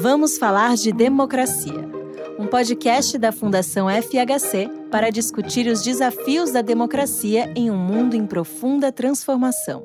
Vamos 0.00 0.38
falar 0.38 0.76
de 0.76 0.92
democracia. 0.92 1.84
Um 2.38 2.46
podcast 2.46 3.18
da 3.18 3.32
Fundação 3.32 3.88
FHC 3.90 4.70
para 4.92 5.10
discutir 5.10 5.66
os 5.66 5.82
desafios 5.82 6.52
da 6.52 6.62
democracia 6.62 7.52
em 7.56 7.68
um 7.68 7.76
mundo 7.76 8.14
em 8.14 8.24
profunda 8.24 8.92
transformação. 8.92 9.82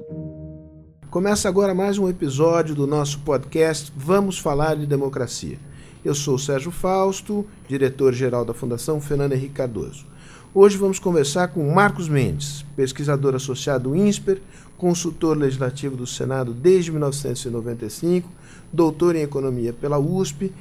Começa 1.09 1.49
agora 1.49 1.73
mais 1.73 1.97
um 1.97 2.07
episódio 2.07 2.75
do 2.75 2.85
nosso 2.85 3.21
podcast 3.21 3.91
Vamos 3.97 4.37
Falar 4.37 4.75
de 4.75 4.85
Democracia. 4.85 5.57
Eu 6.05 6.13
sou 6.13 6.37
Sérgio 6.37 6.69
Fausto, 6.69 7.43
diretor-geral 7.67 8.45
da 8.45 8.53
Fundação 8.53 9.01
Fernando 9.01 9.33
Henrique 9.33 9.55
Cardoso. 9.55 10.05
Hoje 10.53 10.77
vamos 10.77 10.99
conversar 10.99 11.47
com 11.47 11.73
Marcos 11.73 12.07
Mendes, 12.07 12.63
pesquisador 12.75 13.33
associado 13.33 13.89
do 13.89 13.95
INSPER, 13.95 14.39
consultor 14.77 15.35
legislativo 15.35 15.95
do 15.95 16.05
Senado 16.05 16.53
desde 16.53 16.91
1995, 16.91 18.29
doutor 18.73 19.15
em 19.15 19.21
economia 19.21 19.71
pela 19.71 19.99
USP, 19.99 20.51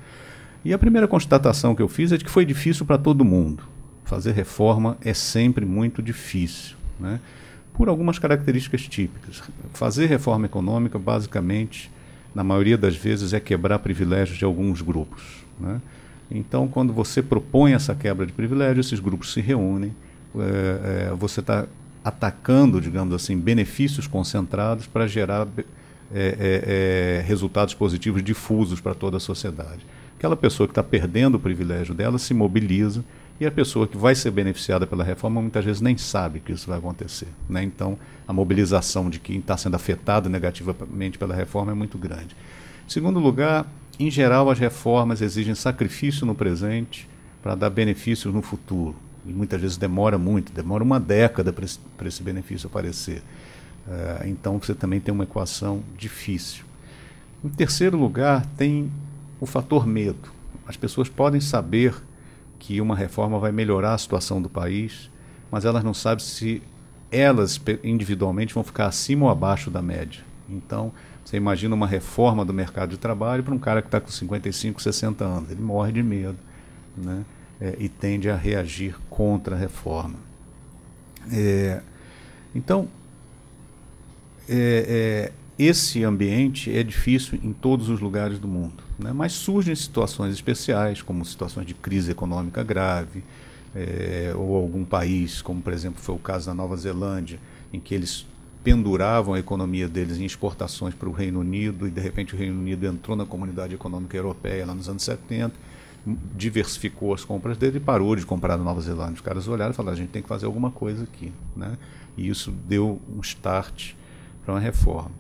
E 0.65 0.73
a 0.73 0.77
primeira 0.77 1.07
constatação 1.07 1.75
que 1.75 1.81
eu 1.81 1.87
fiz 1.87 2.11
é 2.11 2.17
de 2.17 2.25
que 2.25 2.31
foi 2.31 2.45
difícil 2.45 2.85
para 2.85 2.97
todo 2.97 3.23
mundo. 3.23 3.63
Fazer 4.03 4.31
reforma 4.31 4.97
é 5.05 5.13
sempre 5.13 5.65
muito 5.65 6.01
difícil. 6.01 6.75
Né? 6.99 7.19
por 7.73 7.89
algumas 7.89 8.19
características 8.19 8.83
típicas. 8.83 9.41
Fazer 9.73 10.05
reforma 10.05 10.45
econômica, 10.45 10.97
basicamente, 10.99 11.91
na 12.33 12.44
maioria 12.44 12.78
das 12.78 12.95
vezes, 12.95 13.33
é 13.33 13.39
quebrar 13.39 13.79
privilégios 13.79 14.38
de 14.38 14.45
alguns 14.45 14.81
grupos. 14.81 15.44
Né? 15.59 15.81
Então, 16.29 16.67
quando 16.67 16.94
você 16.94 17.22
propõe 17.22 17.73
essa 17.73 17.94
quebra 17.95 18.25
de 18.25 18.31
privilégios, 18.31 18.88
esses 18.88 18.99
grupos 18.99 19.33
se 19.33 19.41
reúnem, 19.41 19.94
é, 20.35 21.09
é, 21.09 21.16
você 21.16 21.39
está 21.39 21.66
atacando, 22.03 22.79
digamos 22.79 23.13
assim, 23.13 23.38
benefícios 23.38 24.07
concentrados 24.07 24.88
para 24.88 25.07
gerar 25.07 25.47
é, 26.13 27.24
resultados 27.25 27.74
positivos 27.74 28.24
difusos 28.24 28.79
para 28.79 28.94
toda 28.94 29.18
a 29.18 29.19
sociedade. 29.19 29.85
Aquela 30.18 30.35
pessoa 30.35 30.68
que 30.68 30.72
está 30.72 30.84
perdendo 30.84 31.35
o 31.35 31.40
privilégio 31.40 31.94
dela 31.94 32.18
se 32.18 32.34
mobiliza 32.34 33.03
e 33.40 33.46
a 33.46 33.51
pessoa 33.51 33.88
que 33.88 33.97
vai 33.97 34.16
ser 34.16 34.31
beneficiada 34.31 34.88
pela 34.88 35.03
reforma 35.03 35.41
muitas 35.41 35.66
vezes 35.66 35.81
nem 35.81 35.97
sabe 35.97 36.40
que 36.40 36.52
isso 36.52 36.68
vai 36.68 36.78
acontecer. 36.78 37.28
Né? 37.50 37.63
Então, 37.63 37.97
a 38.28 38.31
mobilização 38.31 39.09
de 39.09 39.19
quem 39.19 39.40
está 39.40 39.57
sendo 39.57 39.75
afetado 39.75 40.29
negativamente 40.29 41.18
pela 41.18 41.35
reforma 41.35 41.72
é 41.72 41.75
muito 41.75 41.97
grande. 41.97 42.35
Segundo 42.88 43.19
lugar, 43.19 43.66
em 44.00 44.09
geral, 44.09 44.50
as 44.50 44.59
reformas 44.59 45.22
exigem 45.22 45.56
sacrifício 45.56 46.25
no 46.25 46.35
presente 46.35 47.07
para 47.41 47.56
dar 47.56 47.69
benefícios 47.69 48.34
no 48.34 48.41
futuro. 48.41 48.96
E 49.25 49.31
muitas 49.31 49.59
vezes 49.59 49.78
demora 49.78 50.18
muito, 50.18 50.52
demora 50.52 50.84
uma 50.84 51.00
década 51.00 51.53
para 51.53 51.66
esse, 51.66 51.79
esse, 52.06 52.23
benefício 52.23 52.68
aparecer. 52.68 53.22
Uh, 53.88 54.27
então, 54.27 54.59
você 54.59 54.73
também 54.73 54.99
tem 54.99 55.13
uma 55.13 55.23
equação 55.23 55.81
difícil. 55.97 56.63
Em 57.44 57.49
terceiro 57.49 57.97
lugar, 57.97 58.45
tem 58.57 58.91
o 59.39 59.45
fator 59.45 59.85
medo. 59.85 60.31
As 60.66 60.77
pessoas 60.77 61.09
podem 61.09 61.41
saber 61.41 61.93
que 62.57 62.79
uma 62.79 62.95
reforma 62.95 63.38
vai 63.39 63.51
melhorar 63.51 63.93
a 63.93 63.97
situação 63.97 64.41
do 64.41 64.49
país, 64.49 65.09
mas 65.51 65.66
elas 65.66 65.83
não 65.83 65.93
sabem 65.93 66.23
se 66.23 66.61
elas 67.11 67.61
individualmente 67.83 68.53
vão 68.53 68.63
ficar 68.63 68.88
acima 68.88 69.25
ou 69.25 69.31
abaixo 69.31 69.69
da 69.69 69.81
média. 69.81 70.23
Então, 70.49 70.91
você 71.23 71.38
imagina 71.38 71.75
uma 71.75 71.88
reforma 71.88 72.45
do 72.45 72.53
mercado 72.53 72.91
de 72.91 72.97
trabalho 72.97 73.43
para 73.43 73.53
um 73.53 73.59
cara 73.59 73.81
que 73.81 73.88
está 73.88 73.99
com 73.99 74.09
55, 74.09 74.81
60 74.81 75.23
anos. 75.23 75.51
Ele 75.51 75.61
morre 75.61 75.91
de 75.91 76.01
medo 76.01 76.38
né? 76.97 77.23
É, 77.59 77.75
e 77.79 77.88
tende 77.88 78.29
a 78.29 78.35
reagir 78.35 78.95
contra 79.09 79.55
a 79.55 79.59
reforma. 79.59 80.16
É, 81.31 81.81
então, 82.53 82.88
é, 84.49 85.31
é 85.31 85.43
esse 85.57 86.03
ambiente 86.03 86.75
é 86.75 86.81
difícil 86.81 87.39
em 87.43 87.53
todos 87.53 87.87
os 87.87 87.99
lugares 87.99 88.39
do 88.39 88.47
mundo, 88.47 88.83
né? 88.97 89.13
mas 89.13 89.33
surgem 89.33 89.75
situações 89.75 90.33
especiais, 90.33 91.01
como 91.01 91.23
situações 91.23 91.67
de 91.67 91.75
crise 91.75 92.11
econômica 92.11 92.63
grave, 92.63 93.23
é, 93.75 94.33
ou 94.35 94.55
algum 94.55 94.83
país, 94.83 95.41
como 95.41 95.61
por 95.61 95.71
exemplo 95.71 96.01
foi 96.01 96.15
o 96.15 96.19
caso 96.19 96.47
da 96.47 96.53
Nova 96.55 96.75
Zelândia, 96.75 97.39
em 97.71 97.79
que 97.79 97.93
eles 97.93 98.25
penduravam 98.63 99.35
a 99.35 99.39
economia 99.39 99.87
deles 99.87 100.17
em 100.17 100.25
exportações 100.25 100.95
para 100.95 101.09
o 101.09 101.11
Reino 101.11 101.41
Unido 101.41 101.87
e 101.87 101.91
de 101.91 102.01
repente 102.01 102.33
o 102.33 102.37
Reino 102.37 102.59
Unido 102.59 102.85
entrou 102.87 103.15
na 103.15 103.25
comunidade 103.25 103.75
econômica 103.75 104.15
europeia 104.17 104.65
lá 104.65 104.73
nos 104.73 104.89
anos 104.89 105.03
70, 105.03 105.53
diversificou 106.35 107.13
as 107.13 107.23
compras 107.23 107.57
dele 107.57 107.77
e 107.77 107.79
parou 107.79 108.15
de 108.15 108.25
comprar 108.25 108.57
na 108.57 108.63
Nova 108.63 108.81
Zelândia. 108.81 109.15
Os 109.15 109.21
caras 109.21 109.47
olharam 109.47 109.71
e 109.71 109.75
falaram: 109.75 109.93
a 109.93 109.99
gente 109.99 110.09
tem 110.09 110.21
que 110.21 110.27
fazer 110.27 110.45
alguma 110.45 110.71
coisa 110.71 111.03
aqui. 111.03 111.31
Né? 111.55 111.77
E 112.17 112.27
isso 112.27 112.51
deu 112.51 113.01
um 113.09 113.21
start 113.21 113.93
para 114.43 114.53
uma 114.53 114.59
reforma. 114.59 115.11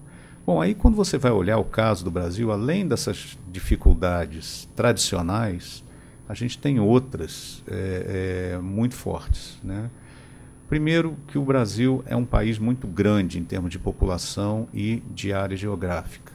Bom, 0.45 0.61
aí 0.61 0.75
quando 0.75 0.95
você 0.95 1.17
vai 1.17 1.31
olhar 1.31 1.57
o 1.57 1.63
caso 1.63 2.03
do 2.03 2.11
Brasil, 2.11 2.51
além 2.51 2.85
dessas 2.85 3.37
dificuldades 3.49 4.67
tradicionais, 4.75 5.83
a 6.27 6.33
gente 6.33 6.57
tem 6.57 6.79
outras 6.79 7.63
é, 7.67 8.53
é, 8.55 8.57
muito 8.59 8.95
fortes. 8.95 9.57
Né? 9.63 9.89
Primeiro, 10.67 11.15
que 11.27 11.37
o 11.37 11.43
Brasil 11.43 12.03
é 12.05 12.15
um 12.15 12.25
país 12.25 12.59
muito 12.59 12.87
grande 12.87 13.39
em 13.39 13.43
termos 13.43 13.71
de 13.71 13.79
população 13.79 14.67
e 14.73 15.01
de 15.13 15.31
área 15.31 15.55
geográfica. 15.55 16.33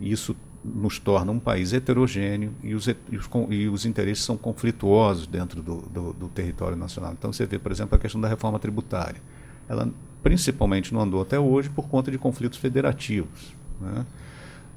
Isso 0.00 0.36
nos 0.64 0.98
torna 0.98 1.32
um 1.32 1.38
país 1.38 1.72
heterogêneo 1.72 2.52
e 2.62 2.74
os, 2.74 2.86
e 2.86 3.16
os, 3.16 3.28
e 3.50 3.68
os 3.68 3.86
interesses 3.86 4.24
são 4.24 4.36
conflituosos 4.36 5.26
dentro 5.26 5.62
do, 5.62 5.80
do, 5.82 6.12
do 6.12 6.28
território 6.28 6.76
nacional. 6.76 7.12
Então, 7.12 7.32
você 7.32 7.46
vê, 7.46 7.58
por 7.58 7.72
exemplo, 7.72 7.96
a 7.96 7.98
questão 7.98 8.20
da 8.20 8.28
reforma 8.28 8.58
tributária. 8.58 9.20
Ela 9.68 9.88
principalmente 10.22 10.92
não 10.92 11.00
andou 11.00 11.22
até 11.22 11.38
hoje 11.38 11.70
por 11.70 11.88
conta 11.88 12.10
de 12.10 12.18
conflitos 12.18 12.58
federativos. 12.58 13.54
Né? 13.80 14.04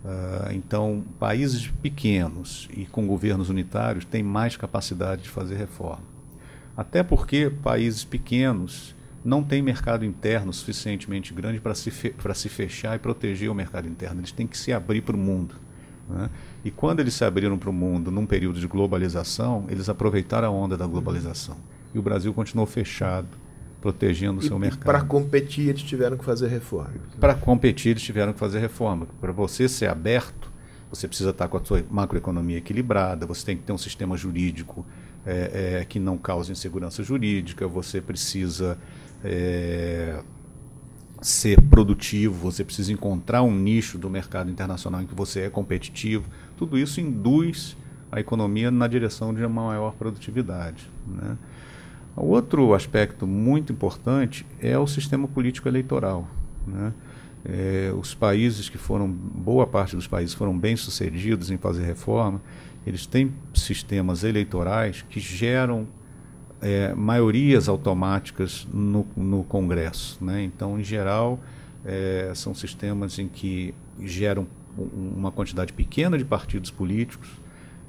Uh, 0.03 0.53
então, 0.53 1.03
países 1.19 1.67
pequenos 1.81 2.67
e 2.75 2.85
com 2.85 3.05
governos 3.05 3.49
unitários 3.49 4.03
têm 4.03 4.23
mais 4.23 4.57
capacidade 4.57 5.23
de 5.23 5.29
fazer 5.29 5.55
reforma. 5.55 6.03
Até 6.75 7.03
porque 7.03 7.51
países 7.61 8.03
pequenos 8.03 8.95
não 9.23 9.43
têm 9.43 9.61
mercado 9.61 10.03
interno 10.03 10.51
suficientemente 10.51 11.33
grande 11.33 11.59
para 11.59 11.75
se, 11.75 11.91
se 11.91 12.49
fechar 12.49 12.95
e 12.95 12.99
proteger 12.99 13.51
o 13.51 13.53
mercado 13.53 13.87
interno. 13.87 14.21
Eles 14.21 14.31
têm 14.31 14.47
que 14.47 14.57
se 14.57 14.73
abrir 14.73 15.01
para 15.01 15.15
o 15.15 15.19
mundo. 15.19 15.55
Né? 16.09 16.29
E 16.65 16.71
quando 16.71 16.99
eles 16.99 17.13
se 17.13 17.23
abriram 17.23 17.57
para 17.57 17.69
o 17.69 17.73
mundo 17.73 18.09
num 18.09 18.25
período 18.25 18.59
de 18.59 18.67
globalização, 18.67 19.65
eles 19.69 19.89
aproveitaram 19.89 20.47
a 20.47 20.51
onda 20.51 20.75
da 20.75 20.87
globalização. 20.87 21.57
E 21.93 21.99
o 21.99 22.01
Brasil 22.01 22.33
continuou 22.33 22.65
fechado 22.65 23.27
protegendo 23.81 24.39
o 24.39 24.43
seu 24.43 24.59
mercado. 24.59 24.85
Para 24.85 25.01
competir, 25.01 25.69
eles 25.69 25.81
tiveram 25.81 26.15
que 26.15 26.23
fazer 26.23 26.47
reforma. 26.47 26.93
Para 27.19 27.33
competir, 27.33 27.89
eles 27.89 28.03
tiveram 28.03 28.31
que 28.31 28.39
fazer 28.39 28.59
reforma. 28.59 29.07
Para 29.19 29.31
você 29.31 29.67
ser 29.67 29.89
aberto, 29.89 30.51
você 30.89 31.07
precisa 31.07 31.31
estar 31.31 31.47
com 31.47 31.57
a 31.57 31.65
sua 31.65 31.83
macroeconomia 31.89 32.57
equilibrada, 32.57 33.25
você 33.25 33.45
tem 33.45 33.57
que 33.57 33.63
ter 33.63 33.73
um 33.73 33.77
sistema 33.77 34.15
jurídico 34.15 34.85
é, 35.25 35.79
é, 35.79 35.85
que 35.85 35.99
não 35.99 36.17
causem 36.17 36.53
insegurança 36.53 37.01
jurídica, 37.01 37.67
você 37.67 37.99
precisa 37.99 38.77
é, 39.23 40.21
ser 41.21 41.61
produtivo, 41.61 42.33
você 42.35 42.63
precisa 42.63 42.91
encontrar 42.91 43.41
um 43.41 43.55
nicho 43.55 43.97
do 43.97 44.09
mercado 44.09 44.51
internacional 44.51 45.01
em 45.01 45.07
que 45.07 45.15
você 45.15 45.41
é 45.41 45.49
competitivo. 45.49 46.25
Tudo 46.55 46.77
isso 46.77 47.01
induz 47.01 47.75
a 48.11 48.19
economia 48.19 48.69
na 48.69 48.87
direção 48.87 49.33
de 49.33 49.43
uma 49.43 49.63
maior 49.63 49.93
produtividade. 49.93 50.89
Né? 51.07 51.37
Outro 52.15 52.73
aspecto 52.73 53.25
muito 53.25 53.71
importante 53.71 54.45
é 54.59 54.77
o 54.77 54.85
sistema 54.85 55.27
político 55.27 55.67
eleitoral. 55.67 56.27
Né? 56.67 56.93
É, 57.43 57.93
os 57.97 58.13
países 58.13 58.69
que 58.69 58.77
foram, 58.77 59.09
boa 59.09 59.65
parte 59.65 59.95
dos 59.95 60.07
países 60.07 60.33
foram 60.33 60.57
bem 60.57 60.75
sucedidos 60.75 61.49
em 61.49 61.57
fazer 61.57 61.83
reforma, 61.83 62.41
eles 62.85 63.05
têm 63.05 63.31
sistemas 63.53 64.23
eleitorais 64.23 65.03
que 65.09 65.19
geram 65.19 65.87
é, 66.61 66.93
maiorias 66.93 67.67
automáticas 67.67 68.67
no, 68.71 69.05
no 69.15 69.43
Congresso. 69.43 70.23
Né? 70.23 70.43
Então, 70.43 70.79
em 70.79 70.83
geral, 70.83 71.39
é, 71.85 72.31
são 72.35 72.53
sistemas 72.53 73.17
em 73.17 73.27
que 73.27 73.73
geram 73.99 74.45
uma 74.77 75.31
quantidade 75.31 75.73
pequena 75.73 76.17
de 76.17 76.23
partidos 76.23 76.71
políticos 76.71 77.29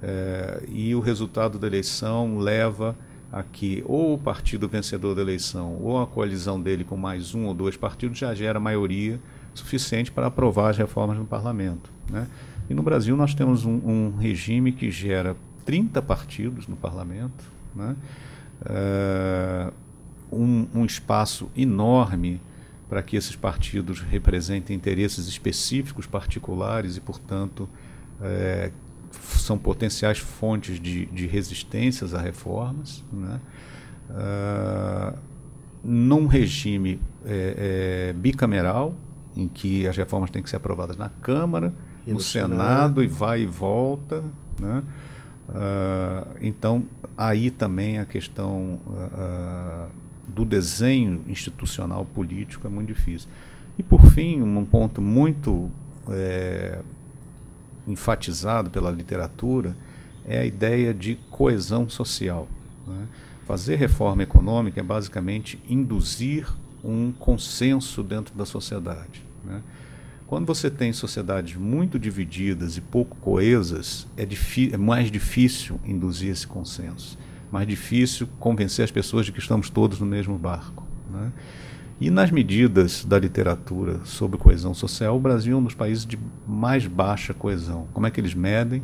é, 0.03 0.63
e 0.69 0.95
o 0.95 1.01
resultado 1.01 1.59
da 1.59 1.67
eleição 1.67 2.39
leva 2.39 2.97
a 3.33 3.43
que 3.43 3.83
ou 3.87 4.15
o 4.15 4.19
partido 4.19 4.69
vencedor 4.69 5.15
da 5.15 5.23
eleição 5.23 5.79
ou 5.81 6.01
a 6.01 6.07
coalizão 6.07 6.61
dele 6.61 6.85
com 6.85 6.97
mais 6.97 7.35
um 7.35 7.47
ou 7.47 7.55
dois 7.55 7.77
partidos 7.77 8.19
já 8.19 8.35
gera 8.35 8.61
maioria 8.61 9.19
suficiente 9.55 10.13
para 10.13 10.27
aprovar 10.27 10.71
as 10.71 10.77
reformas 10.77 11.17
no 11.17 11.25
parlamento. 11.25 11.91
Né? 12.11 12.29
E 12.69 12.75
no 12.75 12.83
Brasil 12.83 13.17
nós 13.17 13.35
temos 13.35 13.65
um, 13.65 13.81
um 13.85 14.17
regime 14.17 14.71
que 14.71 14.91
gera 14.91 15.35
30 15.65 16.03
partidos 16.03 16.67
no 16.67 16.77
parlamento, 16.77 17.45
né? 17.75 17.97
uh, 18.63 19.73
um, 20.31 20.67
um, 20.75 20.85
espaço 20.85 21.51
enorme 21.57 22.41
para 22.89 23.03
que 23.03 23.17
esses 23.17 23.37
partidos 23.37 24.01
representem 24.01 24.77
interesses 24.77 25.27
específicos, 25.27 26.07
particulares 26.07 26.97
e, 26.97 27.01
portanto, 27.01 27.69
uh, 28.21 28.73
são 29.23 29.59
potenciais 29.59 30.19
fontes 30.19 30.81
de, 30.81 31.07
de 31.07 31.27
resistências 31.27 32.15
a 32.15 32.21
reformas. 32.21 33.05
Né? 33.13 33.41
Uh, 34.11 35.19
num 35.85 36.27
regime 36.27 37.01
é, 37.25 38.11
é, 38.11 38.13
bicameral, 38.13 38.95
em 39.37 39.49
que 39.49 39.87
as 39.87 39.97
reformas 39.97 40.31
têm 40.31 40.43
que 40.43 40.51
ser 40.51 40.57
aprovadas 40.57 40.97
na 40.97 41.09
Câmara, 41.09 41.73
no, 42.07 42.15
no 42.15 42.21
Senado, 42.21 42.51
Senado, 42.53 43.03
e 43.03 43.07
vai 43.07 43.43
e 43.43 43.47
volta. 43.47 44.23
Né? 44.61 44.83
Uh, 45.49 46.37
então, 46.41 46.85
aí 47.17 47.51
também 47.51 47.99
a 47.99 48.05
questão 48.05 48.79
uh, 48.87 49.89
do 50.29 50.45
desenho 50.45 51.23
institucional 51.29 52.05
político 52.05 52.67
é 52.67 52.71
muito 52.71 52.89
difícil. 52.89 53.29
E, 53.79 53.83
por 53.83 54.05
fim, 54.07 54.43
um 54.43 54.65
ponto 54.65 55.01
muito 55.01 55.71
é, 56.09 56.79
enfatizado 57.87 58.71
pela 58.71 58.91
literatura 58.91 59.77
é 60.25 60.39
a 60.39 60.45
ideia 60.45 60.95
de 60.95 61.17
coesão 61.31 61.89
social. 61.89 62.49
Né? 62.87 63.07
Fazer 63.47 63.77
reforma 63.77 64.23
econômica 64.23 64.81
é 64.81 64.83
basicamente 64.83 65.61
induzir 65.69 66.47
um 66.85 67.13
consenso 67.13 68.03
dentro 68.03 68.35
da 68.35 68.45
sociedade. 68.45 69.25
Né? 69.45 69.63
Quando 70.27 70.47
você 70.47 70.71
tem 70.71 70.93
sociedades 70.93 71.57
muito 71.57 71.99
divididas 71.99 72.77
e 72.77 72.81
pouco 72.81 73.17
coesas, 73.19 74.07
é, 74.17 74.27
é, 74.73 74.77
mais 74.77 75.11
difícil 75.11 75.79
induzir 75.85 76.31
esse 76.31 76.47
consenso, 76.47 77.19
mais 77.51 77.69
difícil 77.69 78.27
convencer 78.41 78.85
as 78.85 78.91
pessoas 78.91 79.27
de 79.27 79.33
que 79.33 79.41
estamos 79.41 79.69
todos 79.69 80.01
no 80.01 80.07
mesmo 80.07 80.39
barco. 80.39 80.87
Né? 81.11 81.31
E 82.01 82.11
nas 82.11 82.31
medidas 82.31 83.05
da 83.05 83.19
literatura 83.19 84.01
sobre 84.05 84.39
coesão 84.39 84.75
social, 84.75 85.17
o 85.17 85.21
Brasil 85.21 85.57
é 85.57 85.61
um 85.61 85.63
dos 85.63 85.75
países 85.75 86.05
de 86.05 86.19
mais 86.47 86.87
baixa 86.87 87.33
coesão. 87.33 87.87
Como 87.93 88.07
é 88.07 88.11
que 88.11 88.21
eles 88.21 88.35
medem? 88.35 88.83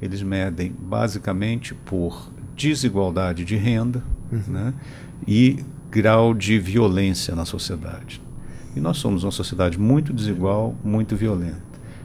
Eles 0.00 0.22
medem 0.22 0.72
basicamente 0.78 1.74
por 1.74 2.30
desigualdade 2.56 3.44
de 3.44 3.56
renda 3.56 4.02
uhum. 4.30 4.42
né? 4.46 4.74
e 5.26 5.64
grau 5.90 6.32
de 6.32 6.58
violência 6.58 7.34
na 7.34 7.44
sociedade. 7.44 8.20
E 8.76 8.80
nós 8.80 8.98
somos 8.98 9.24
uma 9.24 9.32
sociedade 9.32 9.78
muito 9.78 10.12
desigual, 10.12 10.76
muito 10.84 11.16
violenta. 11.16 11.60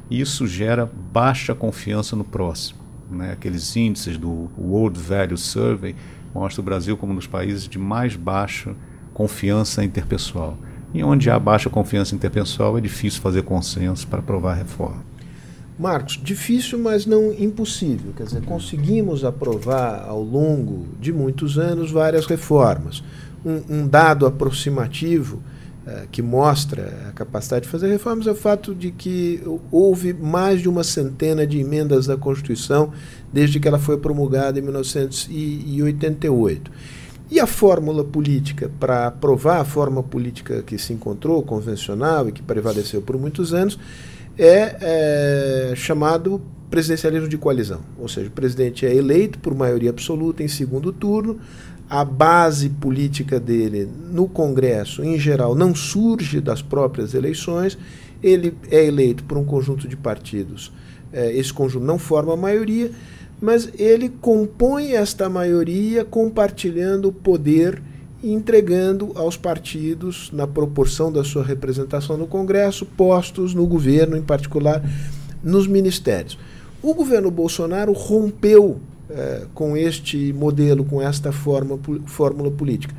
E 0.10 0.20
isso 0.20 0.48
gera 0.48 0.90
baixa 1.12 1.54
confiança 1.54 2.16
no 2.16 2.24
próximo. 2.24 2.80
Né? 3.10 3.34
Aqueles 3.34 3.76
índices 3.76 4.18
do 4.18 4.50
World 4.58 5.00
Value 5.00 5.38
Survey 5.38 5.96
mostram 6.34 6.64
o 6.64 6.66
Brasil 6.66 6.98
como 6.98 7.14
um 7.14 7.16
dos 7.16 7.28
países 7.28 7.68
de 7.68 7.78
mais 7.78 8.16
baixa 8.16 8.70
confiança 8.70 8.95
interpessoal. 9.84 10.58
E 10.94 11.04
onde 11.04 11.30
há 11.30 11.38
baixa 11.38 11.70
confiança 11.70 12.16
interpessoal 12.16 12.78
é 12.78 12.82
difícil 12.82 13.22
fazer 13.22 13.44
consenso 13.44 14.08
para 14.08 14.20
aprovar 14.20 14.52
a 14.52 14.56
reforma. 14.56 15.04
Marcos, 15.78 16.18
difícil, 16.24 16.80
mas 16.80 17.06
não 17.06 17.34
impossível. 17.34 18.14
Quer 18.16 18.24
dizer, 18.24 18.42
conseguimos 18.44 19.26
aprovar 19.26 20.06
ao 20.08 20.24
longo 20.24 20.86
de 21.02 21.12
muitos 21.12 21.58
anos 21.58 21.92
várias 21.92 22.26
reformas. 22.26 23.04
Um, 23.46 23.62
um 23.70 23.88
dado 23.88 24.26
aproximativo 24.26 25.42
uh, 25.86 26.08
que 26.10 26.22
mostra 26.22 27.10
a 27.10 27.12
capacidade 27.12 27.66
de 27.66 27.72
fazer 27.72 27.90
reformas 27.90 28.26
é 28.26 28.32
o 28.32 28.36
fato 28.36 28.74
de 28.74 28.90
que 28.90 29.44
houve 29.70 30.14
mais 30.14 30.62
de 30.62 30.70
uma 30.70 30.84
centena 30.84 31.46
de 31.46 31.60
emendas 31.60 32.08
da 32.08 32.16
Constituição 32.16 32.94
desde 33.34 33.60
que 33.60 33.68
ela 33.68 33.78
foi 33.78 33.98
promulgada 33.98 34.58
em 34.58 34.62
1988. 34.62 36.72
E 37.30 37.40
a 37.40 37.48
fórmula 37.48 38.04
política 38.04 38.72
para 38.80 39.08
aprovar 39.08 39.60
a 39.60 39.66
forma 39.66 40.04
política 40.04 40.62
que 40.62 40.78
se 40.78 40.94
encontrou, 40.94 41.42
convencional 41.42 42.30
e 42.30 42.32
que 42.32 42.42
prevaleceu 42.42 43.02
por 43.02 43.18
muitos 43.18 43.54
anos, 43.54 43.80
é, 44.38 45.72
é, 45.72 45.74
chamado 45.76 46.42
presidencialismo 46.70 47.28
de 47.28 47.38
coalizão. 47.38 47.82
Ou 47.98 48.08
seja, 48.08 48.28
o 48.28 48.32
presidente 48.32 48.86
é 48.86 48.94
eleito 48.94 49.40
por 49.40 49.56
maioria 49.56 49.90
absoluta 49.90 50.44
em 50.44 50.48
segundo 50.48 50.92
turno, 50.92 51.40
a 51.90 52.04
base 52.04 52.70
política 52.70 53.40
dele 53.40 53.88
no 54.12 54.28
Congresso, 54.28 55.04
em 55.04 55.20
geral, 55.20 55.56
não 55.56 55.76
surge 55.76 56.42
das 56.42 56.62
próprias 56.62 57.14
eleições, 57.14 57.78
ele 58.24 58.58
é 58.72 58.84
eleito 58.86 59.24
por 59.24 59.38
um 59.38 59.46
conjunto 59.46 59.88
de 59.88 59.96
partidos. 59.96 60.72
É, 61.14 61.32
esse 61.36 61.54
conjunto 61.54 61.86
não 61.86 62.00
forma 62.00 62.34
a 62.34 62.38
maioria, 62.38 62.92
mas 63.42 63.70
ele 63.78 64.10
compõe 64.10 64.94
esta 64.94 65.30
maioria 65.30 66.06
compartilhando 66.06 67.10
o 67.10 67.14
poder 67.14 67.82
e 68.24 68.34
entregando 68.34 69.12
aos 69.16 69.38
partidos, 69.38 70.32
na 70.32 70.48
proporção 70.48 71.12
da 71.12 71.24
sua 71.24 71.44
representação 71.44 72.18
no 72.18 72.26
Congresso, 72.26 72.86
postos 72.86 73.54
no 73.54 73.68
governo, 73.68 74.18
em 74.18 74.24
particular 74.24 74.84
nos 75.44 75.68
ministérios. 75.68 76.38
O 76.82 76.94
governo 76.94 77.30
Bolsonaro 77.30 77.94
rompeu 77.94 78.80
eh, 79.10 79.46
com 79.54 79.78
este 79.78 80.34
modelo, 80.34 80.84
com 80.84 81.02
esta 81.02 81.32
forma, 81.32 81.80
fórmula 82.06 82.50
política. 82.50 82.96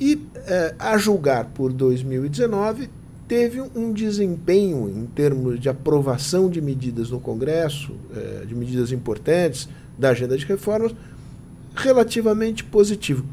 E, 0.00 0.20
eh, 0.34 0.74
a 0.78 0.98
julgar 0.98 1.46
por 1.54 1.72
2019, 1.72 2.90
teve 3.28 3.60
um 3.60 3.92
desempenho 3.92 4.88
em 4.88 5.06
termos 5.06 5.60
de 5.60 5.68
aprovação 5.68 6.48
de 6.48 6.60
medidas 6.60 7.10
no 7.10 7.20
Congresso, 7.20 7.92
eh, 8.16 8.44
de 8.46 8.54
medidas 8.54 8.90
importantes 8.90 9.68
da 9.98 10.10
agenda 10.10 10.36
de 10.36 10.46
reformas, 10.46 10.94
relativamente 11.76 12.64
positivo. 12.64 13.24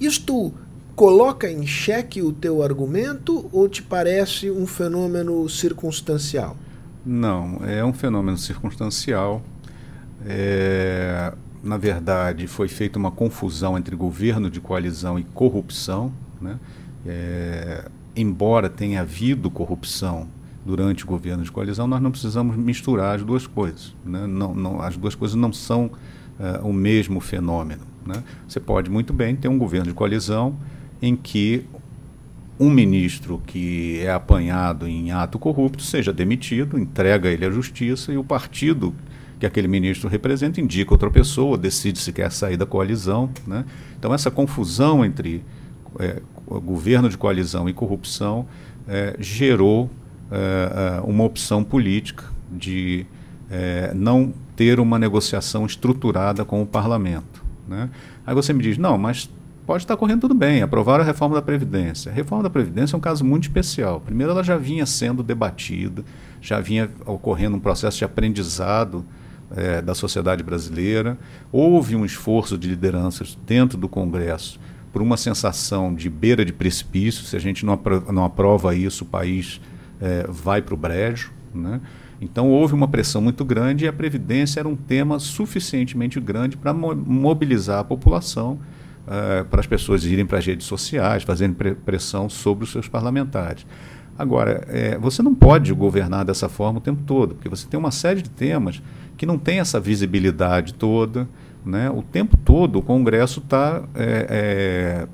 Isto 0.00 0.52
coloca 0.96 1.50
em 1.50 1.64
xeque 1.64 2.20
o 2.20 2.32
teu 2.32 2.60
argumento 2.60 3.48
ou 3.52 3.68
te 3.68 3.82
parece 3.82 4.50
um 4.50 4.66
fenômeno 4.66 5.48
circunstancial? 5.48 6.56
Não, 7.06 7.60
é 7.64 7.84
um 7.84 7.92
fenômeno 7.92 8.36
circunstancial. 8.36 9.40
É, 10.26 11.32
na 11.62 11.76
verdade, 11.76 12.46
foi 12.48 12.66
feita 12.66 12.98
uma 12.98 13.12
confusão 13.12 13.78
entre 13.78 13.94
governo 13.94 14.50
de 14.50 14.60
coalizão 14.60 15.18
e 15.18 15.22
corrupção. 15.22 16.12
Né? 16.40 16.58
É, 17.06 17.84
embora 18.20 18.68
tenha 18.68 19.00
havido 19.02 19.50
corrupção 19.50 20.28
durante 20.66 21.04
o 21.04 21.06
governo 21.06 21.44
de 21.44 21.50
coalizão, 21.50 21.86
nós 21.86 22.02
não 22.02 22.10
precisamos 22.10 22.56
misturar 22.56 23.14
as 23.14 23.22
duas 23.22 23.46
coisas. 23.46 23.94
Né? 24.04 24.26
Não, 24.26 24.54
não, 24.54 24.82
as 24.82 24.96
duas 24.96 25.14
coisas 25.14 25.36
não 25.36 25.52
são 25.52 25.86
uh, 25.86 26.66
o 26.66 26.72
mesmo 26.72 27.20
fenômeno. 27.20 27.82
Né? 28.04 28.22
Você 28.46 28.60
pode 28.60 28.90
muito 28.90 29.12
bem 29.12 29.34
ter 29.34 29.48
um 29.48 29.56
governo 29.56 29.86
de 29.86 29.94
coalizão 29.94 30.56
em 31.00 31.16
que 31.16 31.64
um 32.58 32.68
ministro 32.68 33.40
que 33.46 34.00
é 34.00 34.10
apanhado 34.10 34.86
em 34.86 35.12
ato 35.12 35.38
corrupto 35.38 35.82
seja 35.82 36.12
demitido, 36.12 36.78
entrega 36.78 37.28
ele 37.28 37.46
à 37.46 37.50
justiça 37.50 38.12
e 38.12 38.18
o 38.18 38.24
partido 38.24 38.92
que 39.38 39.46
aquele 39.46 39.68
ministro 39.68 40.08
representa 40.08 40.60
indica 40.60 40.92
outra 40.92 41.08
pessoa, 41.10 41.56
decide 41.56 42.00
se 42.00 42.12
quer 42.12 42.32
sair 42.32 42.56
da 42.56 42.66
coalizão. 42.66 43.30
Né? 43.46 43.64
Então, 43.96 44.12
essa 44.12 44.30
confusão 44.30 45.04
entre 45.04 45.44
é, 46.00 46.20
governo 46.48 47.08
de 47.08 47.18
coalizão 47.18 47.68
e 47.68 47.72
corrupção 47.72 48.46
é, 48.86 49.16
gerou 49.18 49.90
é, 50.30 51.00
uma 51.04 51.24
opção 51.24 51.62
política 51.62 52.24
de 52.50 53.06
não 53.94 54.34
ter 54.54 54.78
uma 54.78 54.98
negociação 54.98 55.64
estruturada 55.64 56.44
com 56.44 56.60
o 56.60 56.66
parlamento. 56.66 57.42
Né? 57.66 57.88
Aí 58.26 58.34
você 58.34 58.52
me 58.52 58.62
diz, 58.62 58.76
não, 58.76 58.98
mas 58.98 59.30
pode 59.66 59.84
estar 59.84 59.96
correndo 59.96 60.20
tudo 60.20 60.34
bem, 60.34 60.60
aprovaram 60.60 61.02
a 61.02 61.06
reforma 61.06 61.34
da 61.34 61.40
Previdência. 61.40 62.12
A 62.12 62.14
reforma 62.14 62.42
da 62.42 62.50
Previdência 62.50 62.94
é 62.94 62.98
um 62.98 63.00
caso 63.00 63.24
muito 63.24 63.44
especial. 63.44 64.00
Primeiro, 64.00 64.32
ela 64.32 64.44
já 64.44 64.58
vinha 64.58 64.84
sendo 64.84 65.22
debatida, 65.22 66.04
já 66.42 66.60
vinha 66.60 66.90
ocorrendo 67.06 67.56
um 67.56 67.60
processo 67.60 67.96
de 67.96 68.04
aprendizado 68.04 69.02
da 69.82 69.94
sociedade 69.94 70.42
brasileira. 70.42 71.16
Houve 71.50 71.96
um 71.96 72.04
esforço 72.04 72.58
de 72.58 72.68
lideranças 72.68 73.38
dentro 73.46 73.78
do 73.78 73.88
Congresso 73.88 74.60
por 74.92 75.02
uma 75.02 75.16
sensação 75.16 75.94
de 75.94 76.08
beira 76.08 76.44
de 76.44 76.52
precipício. 76.52 77.24
Se 77.24 77.36
a 77.36 77.38
gente 77.38 77.64
não, 77.64 77.74
aprova, 77.74 78.12
não 78.12 78.24
aprova 78.24 78.74
isso, 78.74 79.04
o 79.04 79.06
país 79.06 79.60
é, 80.00 80.26
vai 80.28 80.62
para 80.62 80.74
o 80.74 80.76
brejo. 80.76 81.32
Né? 81.54 81.80
Então 82.20 82.48
houve 82.48 82.74
uma 82.74 82.88
pressão 82.88 83.20
muito 83.20 83.44
grande 83.44 83.84
e 83.84 83.88
a 83.88 83.92
Previdência 83.92 84.60
era 84.60 84.68
um 84.68 84.76
tema 84.76 85.18
suficientemente 85.18 86.18
grande 86.20 86.56
para 86.56 86.72
mo 86.72 86.94
mobilizar 86.94 87.78
a 87.80 87.84
população, 87.84 88.58
uh, 89.06 89.44
para 89.44 89.60
as 89.60 89.66
pessoas 89.66 90.04
irem 90.04 90.26
para 90.26 90.38
as 90.38 90.46
redes 90.46 90.66
sociais, 90.66 91.22
fazendo 91.22 91.54
pre 91.54 91.74
pressão 91.74 92.28
sobre 92.28 92.64
os 92.64 92.72
seus 92.72 92.88
parlamentares. 92.88 93.64
Agora, 94.18 94.64
é, 94.66 94.98
você 94.98 95.22
não 95.22 95.32
pode 95.32 95.72
governar 95.72 96.24
dessa 96.24 96.48
forma 96.48 96.78
o 96.78 96.82
tempo 96.82 97.02
todo, 97.06 97.36
porque 97.36 97.48
você 97.48 97.68
tem 97.68 97.78
uma 97.78 97.92
série 97.92 98.20
de 98.20 98.28
temas 98.28 98.82
que 99.16 99.24
não 99.24 99.38
tem 99.38 99.60
essa 99.60 99.78
visibilidade 99.78 100.74
toda. 100.74 101.28
Né? 101.64 101.90
O 101.90 102.02
tempo 102.02 102.36
todo 102.36 102.78
o 102.78 102.82
Congresso 102.82 103.40
está 103.40 103.82
é, 103.94 105.06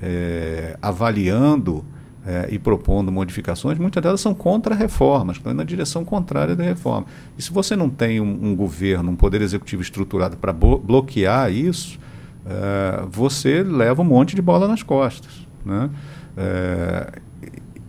é, 0.00 0.06
é, 0.06 0.78
avaliando 0.82 1.84
é, 2.26 2.48
e 2.50 2.58
propondo 2.58 3.12
modificações, 3.12 3.78
muitas 3.78 4.02
delas 4.02 4.20
são 4.20 4.34
contra-reformas, 4.34 5.36
estão 5.36 5.52
na 5.52 5.64
direção 5.64 6.04
contrária 6.04 6.56
da 6.56 6.64
reforma. 6.64 7.06
E 7.38 7.42
se 7.42 7.52
você 7.52 7.76
não 7.76 7.88
tem 7.90 8.20
um, 8.20 8.50
um 8.50 8.56
governo, 8.56 9.10
um 9.10 9.16
poder 9.16 9.42
executivo 9.42 9.82
estruturado 9.82 10.36
para 10.36 10.52
bloquear 10.52 11.52
isso, 11.52 11.98
é, 12.46 13.04
você 13.10 13.62
leva 13.62 14.02
um 14.02 14.06
monte 14.06 14.34
de 14.34 14.42
bola 14.42 14.66
nas 14.66 14.82
costas. 14.82 15.46
Né? 15.64 15.90
É, 16.36 17.12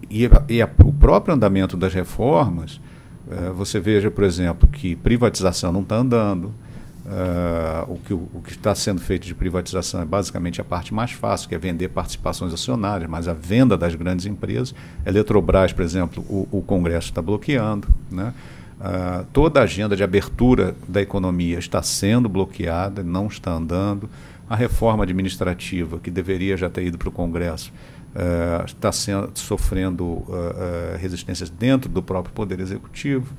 e, 0.09 0.29
e 0.49 0.61
a, 0.61 0.69
o 0.83 0.93
próprio 0.93 1.33
andamento 1.33 1.75
das 1.75 1.93
reformas, 1.93 2.79
você 3.55 3.79
veja, 3.79 4.11
por 4.11 4.23
exemplo, 4.23 4.69
que 4.69 4.95
privatização 4.95 5.71
não 5.71 5.81
está 5.81 5.95
andando, 5.95 6.53
Uh, 7.05 7.93
o, 7.93 7.99
que, 7.99 8.13
o 8.15 8.41
que 8.43 8.49
está 8.49 8.73
sendo 8.73 8.99
feito 8.99 9.27
de 9.27 9.35
privatização 9.35 10.01
é 10.01 10.05
basicamente 10.05 10.59
a 10.59 10.63
parte 10.63 10.91
mais 10.91 11.11
fácil, 11.11 11.47
que 11.47 11.53
é 11.53 11.57
vender 11.57 11.89
participações 11.89 12.51
acionárias, 12.51 13.07
mas 13.07 13.27
a 13.27 13.33
venda 13.33 13.77
das 13.77 13.93
grandes 13.93 14.25
empresas, 14.25 14.73
Eletrobras, 15.05 15.71
por 15.71 15.83
exemplo, 15.83 16.23
o, 16.27 16.47
o 16.51 16.61
Congresso 16.63 17.09
está 17.09 17.21
bloqueando. 17.21 17.87
Né? 18.09 18.33
Uh, 18.79 19.23
toda 19.31 19.59
a 19.59 19.63
agenda 19.63 19.95
de 19.95 20.03
abertura 20.03 20.75
da 20.87 20.99
economia 20.99 21.59
está 21.59 21.83
sendo 21.83 22.27
bloqueada, 22.27 23.03
não 23.03 23.27
está 23.27 23.51
andando. 23.51 24.09
A 24.49 24.55
reforma 24.55 25.03
administrativa, 25.03 25.99
que 25.99 26.09
deveria 26.09 26.57
já 26.57 26.71
ter 26.71 26.85
ido 26.85 26.97
para 26.97 27.09
o 27.09 27.11
Congresso, 27.11 27.71
uh, 28.15 28.65
está 28.65 28.91
sendo, 28.91 29.29
sofrendo 29.35 30.25
resistências 30.99 31.51
dentro 31.51 31.87
do 31.87 32.01
próprio 32.01 32.33
Poder 32.33 32.59
Executivo 32.59 33.31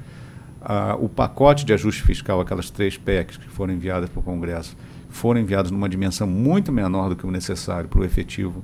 o 0.99 1.08
pacote 1.08 1.64
de 1.64 1.73
ajuste 1.73 2.02
fiscal, 2.02 2.40
aquelas 2.40 2.70
três 2.70 2.96
PECs 2.96 3.37
que 3.37 3.49
foram 3.49 3.75
enviadas 3.75 4.08
para 4.08 4.20
o 4.20 4.23
Congresso, 4.23 4.76
foram 5.08 5.40
enviadas 5.40 5.70
numa 5.70 5.88
dimensão 5.88 6.26
muito 6.26 6.73
menor 6.73 7.08
do 7.08 7.16
que 7.16 7.26
o 7.26 7.30
necessário 7.30 7.88
para 7.88 8.00
o 8.00 8.04
efetivo 8.04 8.62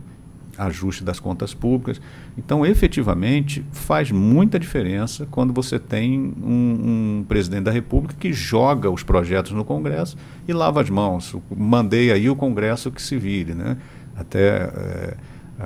ajuste 0.58 1.02
das 1.02 1.18
contas 1.18 1.54
públicas. 1.54 2.00
Então, 2.36 2.64
efetivamente, 2.66 3.64
faz 3.72 4.10
muita 4.10 4.58
diferença 4.58 5.26
quando 5.30 5.52
você 5.52 5.78
tem 5.78 6.34
um, 6.42 7.18
um, 7.20 7.24
presidente 7.26 7.64
da 7.64 7.70
República 7.70 8.14
que 8.18 8.32
joga 8.32 8.90
os 8.90 9.02
projetos 9.02 9.52
no 9.52 9.64
Congresso 9.64 10.16
e 10.46 10.52
lava 10.52 10.80
as 10.80 10.90
mãos. 10.90 11.34
Mandei 11.56 12.12
aí 12.12 12.28
o 12.28 12.36
Congresso 12.36 12.90
que 12.90 13.00
se 13.00 13.16
vire. 13.16 13.54
Né? 13.54 13.76
Até. 14.16 14.64
É, 14.64 15.16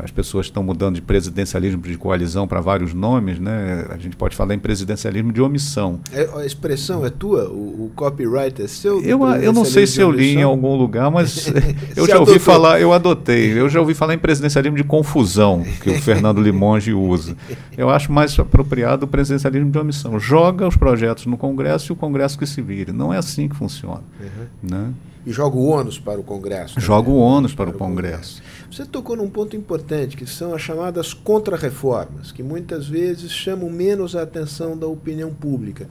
as 0.03 0.11
pessoas 0.11 0.47
estão 0.47 0.63
mudando 0.63 0.97
de 0.97 1.03
presidencialismo 1.03 1.83
de 1.83 1.97
coalizão 1.97 2.47
para 2.47 2.61
vários 2.61 2.93
nomes, 2.93 3.39
né? 3.39 3.87
A 3.91 3.97
gente 3.97 4.17
pode 4.17 4.37
falar 4.37 4.55
em 4.55 4.59
presidencialismo 4.59 5.33
de 5.33 5.41
omissão. 5.41 6.01
É, 6.13 6.29
a 6.37 6.45
expressão 6.45 7.05
é 7.05 7.11
tua? 7.11 7.49
O, 7.49 7.87
o 7.87 7.93
copyright 7.95 8.61
é 8.61 8.67
seu? 8.67 9.03
Eu, 9.03 9.25
eu 9.27 9.53
não 9.53 9.65
sei 9.65 9.87
se 9.87 10.01
eu 10.01 10.11
li 10.11 10.37
em 10.37 10.43
algum 10.43 10.77
lugar, 10.77 11.11
mas 11.11 11.47
eu 11.97 12.07
já 12.07 12.19
ouvi 12.19 12.33
adotou. 12.33 12.41
falar, 12.41 12.81
eu 12.81 12.93
adotei. 12.93 13.59
Eu 13.59 13.69
já 13.69 13.81
ouvi 13.81 13.95
falar 13.95 14.15
em 14.15 14.19
presidencialismo 14.19 14.77
de 14.77 14.85
confusão, 14.85 15.65
que 15.83 15.91
o 15.91 16.01
Fernando 16.01 16.41
Limonge 16.41 16.93
usa. 16.93 17.37
Eu 17.77 17.91
acho 17.91 18.13
mais 18.13 18.39
apropriado 18.39 19.05
o 19.05 19.09
presidencialismo 19.09 19.71
de 19.71 19.79
omissão. 19.79 20.19
Joga 20.19 20.67
os 20.67 20.77
projetos 20.77 21.27
no 21.27 21.37
Congresso 21.37 21.91
e 21.91 21.95
o 21.95 21.97
Congresso 21.97 22.39
que 22.39 22.47
se 22.47 22.61
vire. 22.61 22.93
Não 22.93 23.13
é 23.13 23.19
assim 23.19 23.49
que 23.49 23.57
funciona. 23.57 24.03
Uhum. 24.21 24.71
Né? 24.71 24.93
E 25.27 25.33
joga 25.33 25.57
o 25.57 25.67
ônus 25.67 25.99
para 25.99 26.21
o 26.21 26.23
Congresso. 26.23 26.81
Joga 26.81 27.11
o 27.11 27.19
ônus 27.19 27.53
para, 27.53 27.67
para 27.67 27.75
o 27.75 27.79
Congresso. 27.79 28.41
Congresso. 28.41 28.43
Você 28.77 28.85
tocou 28.85 29.17
num 29.17 29.31
ponto 29.31 29.57
importante, 29.57 30.19
que 30.19 30.27
são 30.27 30.53
as 30.53 30.61
chamadas 30.61 31.15
contrarreformas, 31.15 32.31
que 32.31 32.43
muitas 32.43 32.87
vezes 32.87 33.33
chamam 33.33 33.71
menos 33.71 34.15
a 34.15 34.21
atenção 34.21 34.77
da 34.77 34.87
opinião 34.87 35.33
pública. 35.33 35.89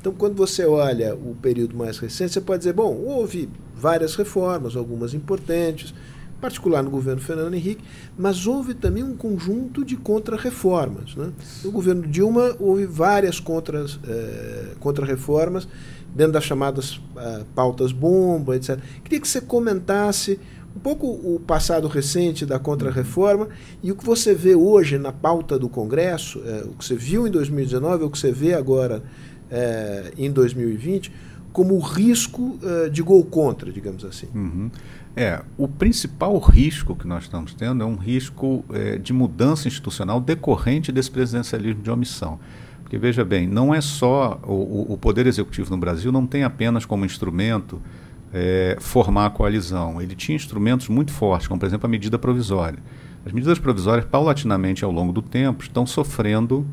Então, 0.00 0.14
quando 0.14 0.34
você 0.34 0.64
olha 0.64 1.14
o 1.14 1.36
período 1.42 1.76
mais 1.76 1.98
recente, 1.98 2.32
você 2.32 2.40
pode 2.40 2.60
dizer, 2.60 2.72
bom, 2.72 2.96
houve 2.96 3.50
várias 3.76 4.14
reformas, 4.14 4.76
algumas 4.76 5.12
importantes, 5.12 5.92
particular 6.40 6.82
no 6.82 6.88
governo 6.88 7.20
Fernando 7.20 7.52
Henrique, 7.52 7.84
mas 8.16 8.46
houve 8.46 8.72
também 8.72 9.04
um 9.04 9.14
conjunto 9.14 9.84
de 9.84 9.98
contrarreformas. 9.98 11.14
Né? 11.14 11.30
No 11.62 11.70
governo 11.70 12.06
Dilma, 12.06 12.56
houve 12.58 12.86
várias 12.86 13.42
eh, 14.08 14.68
contrarreformas, 14.80 15.68
dentro 16.14 16.32
das 16.32 16.44
chamadas 16.44 16.98
eh, 17.14 17.44
pautas 17.54 17.92
bomba, 17.92 18.56
etc. 18.56 18.78
Queria 19.04 19.20
que 19.20 19.28
você 19.28 19.42
comentasse 19.42 20.40
um 20.74 20.80
pouco 20.80 21.06
o 21.06 21.40
passado 21.40 21.86
recente 21.86 22.46
da 22.46 22.58
Contra-Reforma 22.58 23.48
e 23.82 23.92
o 23.92 23.96
que 23.96 24.04
você 24.04 24.34
vê 24.34 24.54
hoje 24.54 24.98
na 24.98 25.12
pauta 25.12 25.58
do 25.58 25.68
Congresso, 25.68 26.42
é, 26.44 26.64
o 26.64 26.70
que 26.70 26.84
você 26.84 26.94
viu 26.94 27.26
em 27.26 27.30
2019, 27.30 28.04
o 28.04 28.10
que 28.10 28.18
você 28.18 28.32
vê 28.32 28.54
agora 28.54 29.02
é, 29.50 30.12
em 30.16 30.30
2020, 30.30 31.12
como 31.52 31.78
risco 31.78 32.58
é, 32.62 32.88
de 32.88 33.02
gol 33.02 33.22
contra, 33.24 33.70
digamos 33.70 34.04
assim. 34.04 34.26
Uhum. 34.34 34.70
É, 35.14 35.42
o 35.58 35.68
principal 35.68 36.38
risco 36.38 36.96
que 36.96 37.06
nós 37.06 37.24
estamos 37.24 37.52
tendo 37.52 37.82
é 37.82 37.86
um 37.86 37.96
risco 37.96 38.64
é, 38.72 38.96
de 38.96 39.12
mudança 39.12 39.68
institucional 39.68 40.20
decorrente 40.20 40.90
desse 40.90 41.10
presidencialismo 41.10 41.82
de 41.82 41.90
omissão. 41.90 42.40
Porque, 42.82 42.96
veja 42.96 43.22
bem, 43.24 43.46
não 43.46 43.74
é 43.74 43.80
só 43.82 44.40
o, 44.42 44.94
o 44.94 44.98
Poder 44.98 45.26
Executivo 45.26 45.70
no 45.70 45.76
Brasil, 45.76 46.10
não 46.10 46.26
tem 46.26 46.44
apenas 46.44 46.86
como 46.86 47.04
instrumento 47.04 47.80
é, 48.32 48.76
formar 48.80 49.26
a 49.26 49.30
coalizão. 49.30 50.00
Ele 50.00 50.14
tinha 50.14 50.36
instrumentos 50.36 50.88
muito 50.88 51.12
fortes, 51.12 51.46
como 51.46 51.60
por 51.60 51.66
exemplo 51.66 51.86
a 51.86 51.90
medida 51.90 52.18
provisória. 52.18 52.78
As 53.24 53.32
medidas 53.32 53.58
provisórias, 53.58 54.04
paulatinamente 54.04 54.84
ao 54.84 54.90
longo 54.90 55.12
do 55.12 55.22
tempo, 55.22 55.62
estão 55.62 55.86
sofrendo 55.86 56.66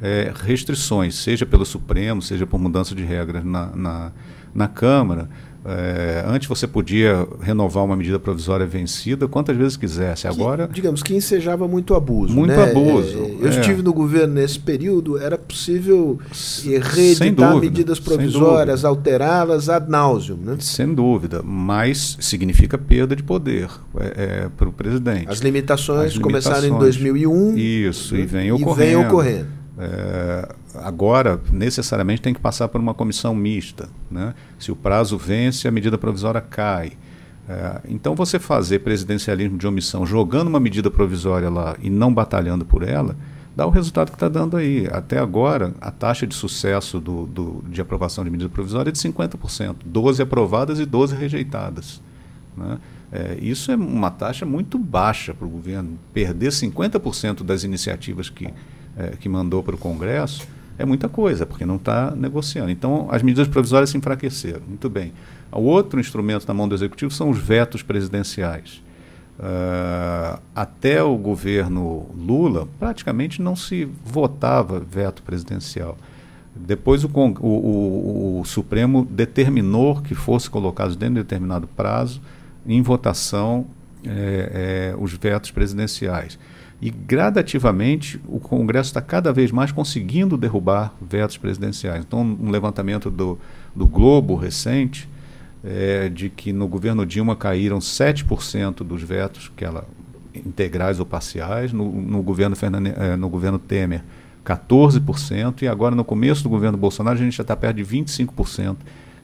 é, 0.00 0.32
restrições, 0.34 1.16
seja 1.16 1.44
pelo 1.44 1.64
Supremo, 1.64 2.22
seja 2.22 2.46
por 2.46 2.60
mudança 2.60 2.94
de 2.94 3.02
regras 3.02 3.44
na, 3.44 3.74
na, 3.74 4.12
na 4.54 4.68
Câmara. 4.68 5.28
É, 5.68 6.24
antes 6.26 6.48
você 6.48 6.64
podia 6.64 7.26
renovar 7.40 7.84
uma 7.84 7.96
medida 7.96 8.20
provisória 8.20 8.64
vencida 8.64 9.26
quantas 9.26 9.56
vezes 9.56 9.76
quisesse. 9.76 10.28
Agora. 10.28 10.68
Que, 10.68 10.74
digamos 10.74 11.02
que 11.02 11.12
ensejava 11.12 11.66
muito 11.66 11.94
abuso. 11.94 12.32
Muito 12.32 12.54
né? 12.54 12.70
abuso. 12.70 13.18
É, 13.18 13.36
eu 13.40 13.46
é. 13.48 13.50
estive 13.50 13.82
no 13.82 13.92
governo 13.92 14.34
nesse 14.34 14.60
período, 14.60 15.18
era 15.18 15.36
possível 15.36 16.20
reeditar 16.64 17.52
dúvida, 17.52 17.60
medidas 17.60 17.98
provisórias, 17.98 18.84
alterá-las 18.84 19.68
ad 19.68 19.90
nauseum. 19.90 20.36
Né? 20.36 20.56
Sem 20.60 20.94
dúvida, 20.94 21.42
mas 21.42 22.16
significa 22.20 22.78
perda 22.78 23.16
de 23.16 23.24
poder 23.24 23.68
é, 23.98 24.04
é, 24.04 24.48
para 24.56 24.68
o 24.68 24.72
presidente. 24.72 25.28
As 25.28 25.40
limitações, 25.40 26.12
As 26.12 26.14
limitações 26.14 26.54
começaram 26.54 26.76
em 26.76 26.78
2001. 26.78 27.56
Isso, 27.56 28.14
né? 28.14 28.20
e 28.20 28.26
vem 28.26 28.52
ocorrendo. 28.52 28.82
E 28.82 28.86
vem 28.86 28.96
ocorrendo. 28.96 29.46
É, 29.78 30.48
agora, 30.82 31.40
necessariamente, 31.52 32.22
tem 32.22 32.34
que 32.34 32.40
passar 32.40 32.68
por 32.68 32.80
uma 32.80 32.94
comissão 32.94 33.34
mista. 33.34 33.88
Né? 34.10 34.34
Se 34.58 34.70
o 34.70 34.76
prazo 34.76 35.18
vence, 35.18 35.66
a 35.66 35.70
medida 35.70 35.98
provisória 35.98 36.40
cai. 36.40 36.92
É, 37.48 37.80
então, 37.88 38.14
você 38.14 38.38
fazer 38.38 38.80
presidencialismo 38.80 39.56
de 39.56 39.66
omissão 39.66 40.04
jogando 40.04 40.48
uma 40.48 40.60
medida 40.60 40.90
provisória 40.90 41.48
lá 41.48 41.76
e 41.80 41.88
não 41.88 42.12
batalhando 42.12 42.64
por 42.64 42.82
ela, 42.82 43.16
dá 43.54 43.66
o 43.66 43.70
resultado 43.70 44.10
que 44.10 44.16
está 44.16 44.28
dando 44.28 44.56
aí. 44.56 44.88
Até 44.90 45.18
agora, 45.18 45.74
a 45.80 45.90
taxa 45.90 46.26
de 46.26 46.34
sucesso 46.34 46.98
do, 47.00 47.26
do, 47.26 47.64
de 47.68 47.80
aprovação 47.80 48.24
de 48.24 48.30
medida 48.30 48.50
provisória 48.50 48.90
é 48.90 48.92
de 48.92 48.98
50%. 48.98 49.76
12 49.84 50.22
aprovadas 50.22 50.78
e 50.80 50.84
12 50.84 51.14
rejeitadas. 51.14 52.00
Né? 52.56 52.78
É, 53.12 53.38
isso 53.40 53.70
é 53.70 53.76
uma 53.76 54.10
taxa 54.10 54.44
muito 54.44 54.78
baixa 54.78 55.32
para 55.32 55.46
o 55.46 55.50
governo. 55.50 55.98
Perder 56.12 56.50
50% 56.50 57.44
das 57.44 57.62
iniciativas 57.62 58.28
que 58.28 58.52
é, 58.96 59.10
que 59.10 59.28
mandou 59.28 59.62
para 59.62 59.74
o 59.74 59.78
Congresso, 59.78 60.48
é 60.78 60.84
muita 60.84 61.08
coisa, 61.08 61.46
porque 61.46 61.64
não 61.64 61.76
está 61.76 62.10
negociando. 62.12 62.70
Então, 62.70 63.08
as 63.10 63.22
medidas 63.22 63.48
provisórias 63.48 63.90
se 63.90 63.96
enfraqueceram. 63.96 64.62
Muito 64.66 64.88
bem. 64.88 65.12
O 65.50 65.62
outro 65.62 65.98
instrumento 66.00 66.46
na 66.46 66.54
mão 66.54 66.68
do 66.68 66.74
Executivo 66.74 67.10
são 67.10 67.30
os 67.30 67.38
vetos 67.38 67.82
presidenciais. 67.82 68.82
Uh, 69.38 70.40
até 70.54 71.02
o 71.02 71.16
governo 71.16 72.06
Lula, 72.16 72.66
praticamente 72.78 73.42
não 73.42 73.54
se 73.54 73.86
votava 74.04 74.80
veto 74.80 75.22
presidencial. 75.22 75.96
Depois 76.54 77.04
o, 77.04 77.10
o, 77.14 77.46
o, 77.48 78.40
o 78.40 78.44
Supremo 78.44 79.06
determinou 79.10 80.00
que 80.00 80.14
fosse 80.14 80.48
colocados 80.48 80.96
dentro 80.96 81.16
de 81.16 81.22
determinado 81.22 81.66
prazo 81.66 82.20
em 82.66 82.80
votação 82.80 83.66
é, 84.04 84.92
é, 84.92 84.96
os 84.98 85.12
vetos 85.12 85.50
presidenciais. 85.50 86.38
E 86.80 86.90
gradativamente 86.90 88.20
o 88.26 88.38
Congresso 88.38 88.90
está 88.90 89.00
cada 89.00 89.32
vez 89.32 89.50
mais 89.50 89.72
conseguindo 89.72 90.36
derrubar 90.36 90.94
vetos 91.00 91.38
presidenciais. 91.38 92.04
Então, 92.04 92.20
um 92.20 92.50
levantamento 92.50 93.10
do, 93.10 93.38
do 93.74 93.86
Globo 93.86 94.34
recente 94.34 95.08
é, 95.64 96.08
de 96.08 96.28
que 96.28 96.52
no 96.52 96.68
governo 96.68 97.06
Dilma 97.06 97.34
caíram 97.34 97.78
7% 97.78 98.84
dos 98.84 99.02
vetos, 99.02 99.50
que 99.56 99.64
ela 99.64 99.86
integrais 100.34 101.00
ou 101.00 101.06
parciais, 101.06 101.72
no, 101.72 101.90
no 101.90 102.22
governo, 102.22 102.54
Fernande, 102.54 102.92
é, 102.94 103.16
no 103.16 103.28
governo 103.28 103.58
Temer 103.58 104.04
14%, 104.44 105.62
e 105.62 105.68
agora 105.68 105.94
no 105.94 106.04
começo 106.04 106.42
do 106.42 106.48
governo 106.48 106.76
Bolsonaro 106.78 107.18
a 107.18 107.22
gente 107.22 107.36
já 107.36 107.42
está 107.42 107.56
perto 107.56 107.76
de 107.76 107.84
25% 107.84 108.76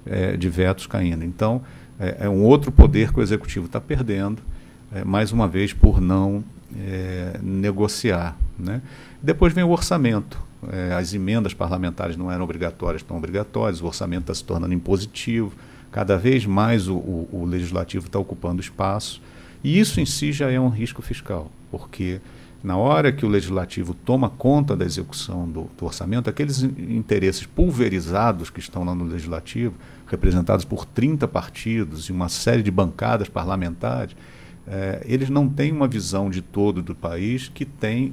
é, 0.07 0.37
de 0.37 0.49
vetos 0.49 0.87
caindo. 0.87 1.25
Então, 1.25 1.63
é, 2.01 2.17
é, 2.21 2.29
um 2.29 2.43
outro 2.43 2.73
poder 2.73 3.13
que 3.13 3.21
o 3.21 3.23
executivo 3.23 3.67
está 3.67 3.81
perdendo, 3.81 4.43
mais 5.07 5.33
uma 5.33 5.49
vez 5.49 5.73
por 5.73 6.03
não 6.03 6.45
é, 6.79 7.39
negociar. 7.43 8.37
Né? 8.59 8.83
Depois 9.23 9.53
vem 9.53 9.65
o 9.65 9.71
orçamento. 9.71 10.39
É, 10.71 10.95
as 10.95 11.13
emendas 11.13 11.53
parlamentares 11.53 12.17
não 12.17 12.31
eram 12.31 12.45
obrigatórias, 12.45 13.03
estão 13.03 13.17
obrigatórias, 13.17 13.81
o 13.81 13.87
orçamento 13.87 14.23
está 14.23 14.35
se 14.35 14.45
tornando 14.45 14.73
impositivo, 14.73 15.53
cada 15.91 16.17
vez 16.17 16.47
mais 16.47 16.87
o, 16.89 16.95
o, 16.95 17.29
o 17.33 17.45
legislativo 17.45 18.07
está 18.07 18.19
ocupando 18.19 18.61
espaço. 18.61 19.21
E 19.65 19.79
isso 19.79 20.01
em 20.01 20.07
si 20.07 20.33
já 20.33 20.51
é 20.51 20.59
um 20.59 20.69
risco 20.69 21.03
fiscal, 21.03 21.51
porque 21.71 22.21
na 22.63 22.77
hora 22.77 23.13
que 23.13 23.27
o 23.27 23.29
legislativo 23.29 23.93
toma 23.93 24.31
conta 24.31 24.77
da 24.77 24.85
execução 24.85 25.49
do, 25.49 25.69
do, 25.77 25.85
orçamento, 25.85 26.31
aqueles 26.31 26.63
interesses 26.63 27.45
pulverizados 27.45 28.51
que 28.51 28.61
estão 28.61 28.85
lá 28.85 28.95
no 28.95 29.05
legislativo, 29.05 29.75
representados 30.07 30.65
por 30.65 30.85
30 30.85 31.27
partidos 31.27 32.05
e 32.05 32.13
uma 32.13 32.29
série 32.29 32.63
de 32.63 32.71
bancadas 32.71 33.29
parlamentares, 33.29 34.15
é, 34.67 35.03
eles 35.05 35.29
não 35.29 35.49
têm 35.49 35.73
uma 35.73 35.89
visão 35.89 36.31
de 36.31 36.41
todo 36.41 36.83
do 36.83 36.95
país 36.95 37.51
que 37.53 37.65
tem 37.65 38.13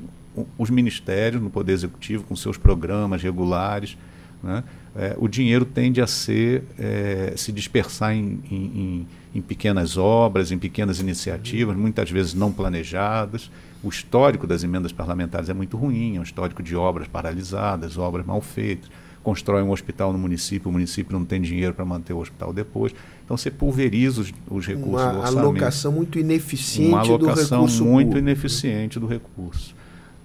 os 0.57 0.69
ministérios 0.69 1.41
no 1.41 1.49
Poder 1.49 1.73
Executivo 1.73 2.23
com 2.23 2.35
seus 2.35 2.57
programas 2.57 3.21
regulares. 3.21 3.97
Né? 4.41 4.63
É, 4.95 5.15
o 5.17 5.27
dinheiro 5.27 5.65
tende 5.65 6.01
a 6.01 6.07
ser, 6.07 6.63
é, 6.77 7.33
se 7.35 7.51
dispersar 7.51 8.13
em, 8.13 8.39
em, 8.49 9.07
em, 9.35 9.41
pequenas 9.41 9.97
obras, 9.97 10.51
em 10.51 10.57
pequenas 10.57 10.99
iniciativas, 10.99 11.75
muitas 11.75 12.09
vezes 12.09 12.33
não 12.33 12.51
planejadas. 12.51 13.51
O 13.83 13.89
histórico 13.89 14.47
das 14.47 14.63
emendas 14.63 14.91
parlamentares 14.91 15.49
é 15.49 15.53
muito 15.53 15.77
ruim, 15.77 16.17
é 16.17 16.19
um 16.19 16.23
histórico 16.23 16.63
de 16.63 16.75
obras 16.75 17.07
paralisadas, 17.07 17.97
obras 17.97 18.25
mal 18.25 18.41
feitas 18.41 18.89
constrói 19.23 19.61
um 19.61 19.71
hospital 19.71 20.13
no 20.13 20.19
município, 20.19 20.69
o 20.69 20.71
município 20.71 21.17
não 21.17 21.25
tem 21.25 21.41
dinheiro 21.41 21.73
para 21.73 21.85
manter 21.85 22.13
o 22.13 22.19
hospital 22.19 22.53
depois. 22.53 22.93
Então 23.23 23.37
você 23.37 23.51
pulveriza 23.51 24.21
os, 24.21 24.33
os 24.49 24.65
recursos 24.65 25.01
uma 25.01 25.11
do 25.11 25.19
orçamento. 25.19 25.33
Uma 25.33 25.41
alocação 25.41 25.91
muito 25.91 26.17
ineficiente 26.19 26.89
Uma 26.89 26.99
alocação 26.99 27.65
do 27.65 27.71
muito 27.85 28.07
público. 28.07 28.17
ineficiente 28.17 28.99
do 28.99 29.07
recurso. 29.07 29.75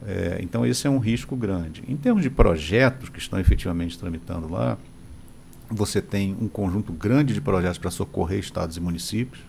É, 0.06 0.38
então 0.42 0.64
esse 0.64 0.86
é 0.86 0.90
um 0.90 0.98
risco 0.98 1.34
grande. 1.34 1.82
Em 1.88 1.96
termos 1.96 2.22
de 2.22 2.30
projetos 2.30 3.08
que 3.08 3.18
estão 3.18 3.38
efetivamente 3.38 3.98
tramitando 3.98 4.50
lá, 4.50 4.78
você 5.68 6.00
tem 6.00 6.36
um 6.40 6.48
conjunto 6.48 6.92
grande 6.92 7.34
de 7.34 7.40
projetos 7.40 7.78
para 7.78 7.90
socorrer 7.90 8.38
estados 8.38 8.76
e 8.76 8.80
municípios. 8.80 9.42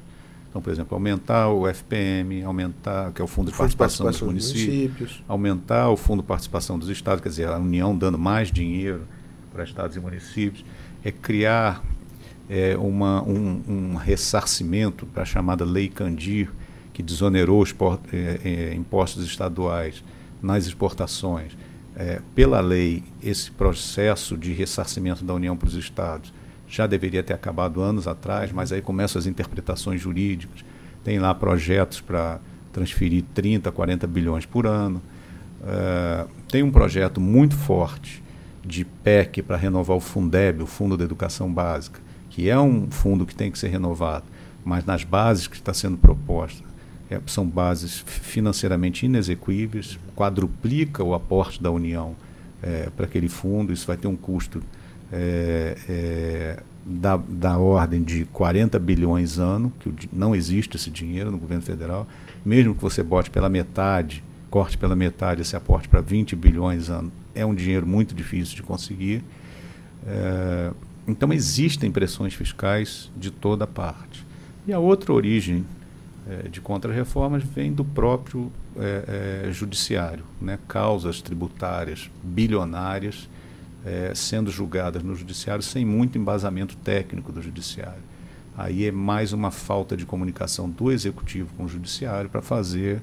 Então, 0.50 0.62
por 0.62 0.72
exemplo, 0.72 0.96
aumentar 0.96 1.50
o 1.50 1.68
FPM, 1.68 2.42
aumentar, 2.44 3.12
que 3.12 3.22
é 3.22 3.25
o 3.25 3.28
Fundo 3.28 3.52
de 3.52 3.58
Participação, 3.58 4.06
participação 4.06 4.28
dos, 4.28 4.34
municípios, 4.34 4.75
municípios, 4.75 5.24
aumentar 5.28 5.90
o 5.90 5.98
Fundo 5.98 6.22
de 6.22 6.28
Participação 6.28 6.80
dos 6.80 6.88
Estados, 6.88 7.22
quer 7.22 7.28
dizer, 7.28 7.50
a 7.50 7.58
União 7.58 7.96
dando 7.96 8.18
mais 8.18 8.50
dinheiro 8.50 9.02
para 9.56 9.64
estados 9.64 9.96
e 9.96 10.00
municípios, 10.02 10.66
é 11.04 11.12
criar 11.12 11.82
é, 12.50 12.76
uma, 12.78 13.24
um, 13.24 13.62
um, 13.68 13.96
ressarcimento 13.96 15.06
para 15.06 15.24
a 15.24 15.26
chamada 15.26 15.64
Lei 15.64 15.88
Candir, 15.88 16.52
que 16.92 17.02
desonerou 17.02 17.62
os 17.62 17.74
é, 18.12 18.40
é, 18.44 18.74
impostos 18.76 19.26
estaduais 19.26 20.04
nas 20.42 20.68
exportações. 20.68 21.58
É, 21.96 22.22
pela 22.36 22.60
lei, 22.60 23.02
esse 23.24 23.50
processo 23.50 24.38
de 24.38 24.52
ressarcimento 24.52 25.24
da 25.24 25.34
União 25.34 25.56
para 25.56 25.70
os 25.70 25.76
estados 25.76 26.34
já 26.68 26.86
deveria 26.86 27.24
ter 27.24 27.34
acabado 27.34 27.82
anos 27.82 28.08
atrás, 28.08 28.52
mas 28.52 28.74
aí 28.74 28.82
começam 28.82 29.18
as 29.18 29.26
interpretações 29.26 30.02
jurídicas. 30.02 30.65
Tem 31.04 31.18
lá 31.20 31.34
projetos 31.34 32.02
para 32.02 32.39
transferir 32.74 33.24
30, 33.34 33.72
40 33.72 34.06
bilhões 34.08 34.46
por 34.46 34.65
ano. 34.65 35.02
Uh, 35.62 36.28
tem 36.50 36.63
um 36.63 36.72
projeto 36.72 37.22
muito 37.22 37.56
forte 37.56 38.25
de 38.65 38.84
PEC 38.84 39.41
para 39.41 39.58
renovar 39.58 39.95
o 39.95 39.99
Fundeb, 39.99 40.63
o 40.63 40.65
Fundo 40.65 40.97
da 40.97 41.04
Educação 41.04 41.51
Básica, 41.51 41.99
que 42.30 42.49
é 42.49 42.60
um 42.60 42.89
fundo 42.89 43.25
que 43.25 43.36
tem 43.36 43.51
que 43.51 43.60
ser 43.60 43.69
renovado, 43.69 44.25
mas 44.63 44.84
nas 44.86 45.04
bases 45.04 45.47
que 45.47 45.56
está 45.56 45.73
sendo 45.73 45.97
proposta, 45.97 46.63
é, 47.10 47.21
são 47.28 47.45
bases 47.45 48.04
financeiramente 48.06 49.06
inexequíveis, 49.06 49.99
quadruplica 50.15 51.04
o 51.04 51.13
aporte 51.13 51.62
da 51.62 51.69
União 51.69 52.15
é, 52.62 52.89
para 52.95 53.06
aquele 53.06 53.30
fundo, 53.30 53.71
isso 53.71 53.86
vai 53.86 53.95
ter 53.95 54.08
um 54.08 54.15
custo 54.15 54.62
é, 55.12 55.78
é 55.88 56.63
da, 56.86 57.17
da 57.17 57.58
ordem 57.58 58.04
de 58.04 58.25
40 58.25 58.78
bilhões 58.78 59.39
ano, 59.39 59.73
que 59.80 59.91
não 60.13 60.36
existe 60.36 60.78
esse 60.78 60.91
dinheiro 60.91 61.32
no 61.32 61.38
governo 61.38 61.63
federal, 61.63 62.08
mesmo 62.45 62.75
que 62.75 62.82
você 62.82 63.01
bote 63.01 63.32
pela 63.32 63.49
metade, 63.49 64.23
corte 64.51 64.78
pela 64.78 64.95
metade 64.95 65.41
esse 65.41 65.56
aporte 65.56 65.89
para 65.89 65.99
20 65.99 66.36
bilhões 66.36 66.89
ano, 66.89 67.12
é 67.36 67.45
um 67.45 67.54
dinheiro 67.54 67.86
muito 67.86 68.15
difícil 68.15 68.56
de 68.56 68.63
conseguir. 68.63 69.24
É, 70.08 70.71
então 71.08 71.32
existem 71.32 71.91
pressões 71.91 72.34
fiscais 72.34 73.12
de 73.15 73.30
toda 73.30 73.67
parte. 73.67 74.26
E 74.65 74.74
a 74.74 74.80
outra 74.80 75.13
origem 75.13 75.65
é, 76.28 76.48
de 76.48 76.60
contra-reformas 76.60 77.43
vem 77.43 77.71
do 77.71 77.86
próprio 77.86 78.52
é, 78.78 79.43
é 79.48 79.52
judiciário, 79.52 80.24
né? 80.41 80.58
causas 80.67 81.21
tributárias 81.21 82.10
bilionárias 82.24 83.30
é, 83.86 84.12
sendo 84.15 84.50
julgadas 84.50 85.04
no 85.04 85.15
judiciário 85.15 85.62
sem 85.62 85.86
muito 85.86 86.17
embasamento 86.17 86.76
técnico 86.78 87.32
do 87.32 87.41
judiciário. 87.41 88.02
Aí 88.58 88.86
é 88.86 88.91
mais 88.91 89.34
uma 89.34 89.52
falta 89.52 89.95
de 89.95 90.06
comunicação 90.06 90.69
do 90.69 90.91
executivo 90.91 91.54
com 91.56 91.65
o 91.65 91.67
judiciário 91.67 92.30
para 92.30 92.41
fazer 92.41 93.02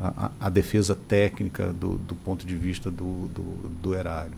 a, 0.00 0.30
a, 0.40 0.50
defesa 0.50 0.94
técnica 0.94 1.72
do, 1.72 1.96
do, 1.96 2.14
ponto 2.14 2.46
de 2.46 2.54
vista 2.54 2.90
do, 2.90 3.28
do, 3.28 3.68
do 3.82 3.94
erário. 3.94 4.32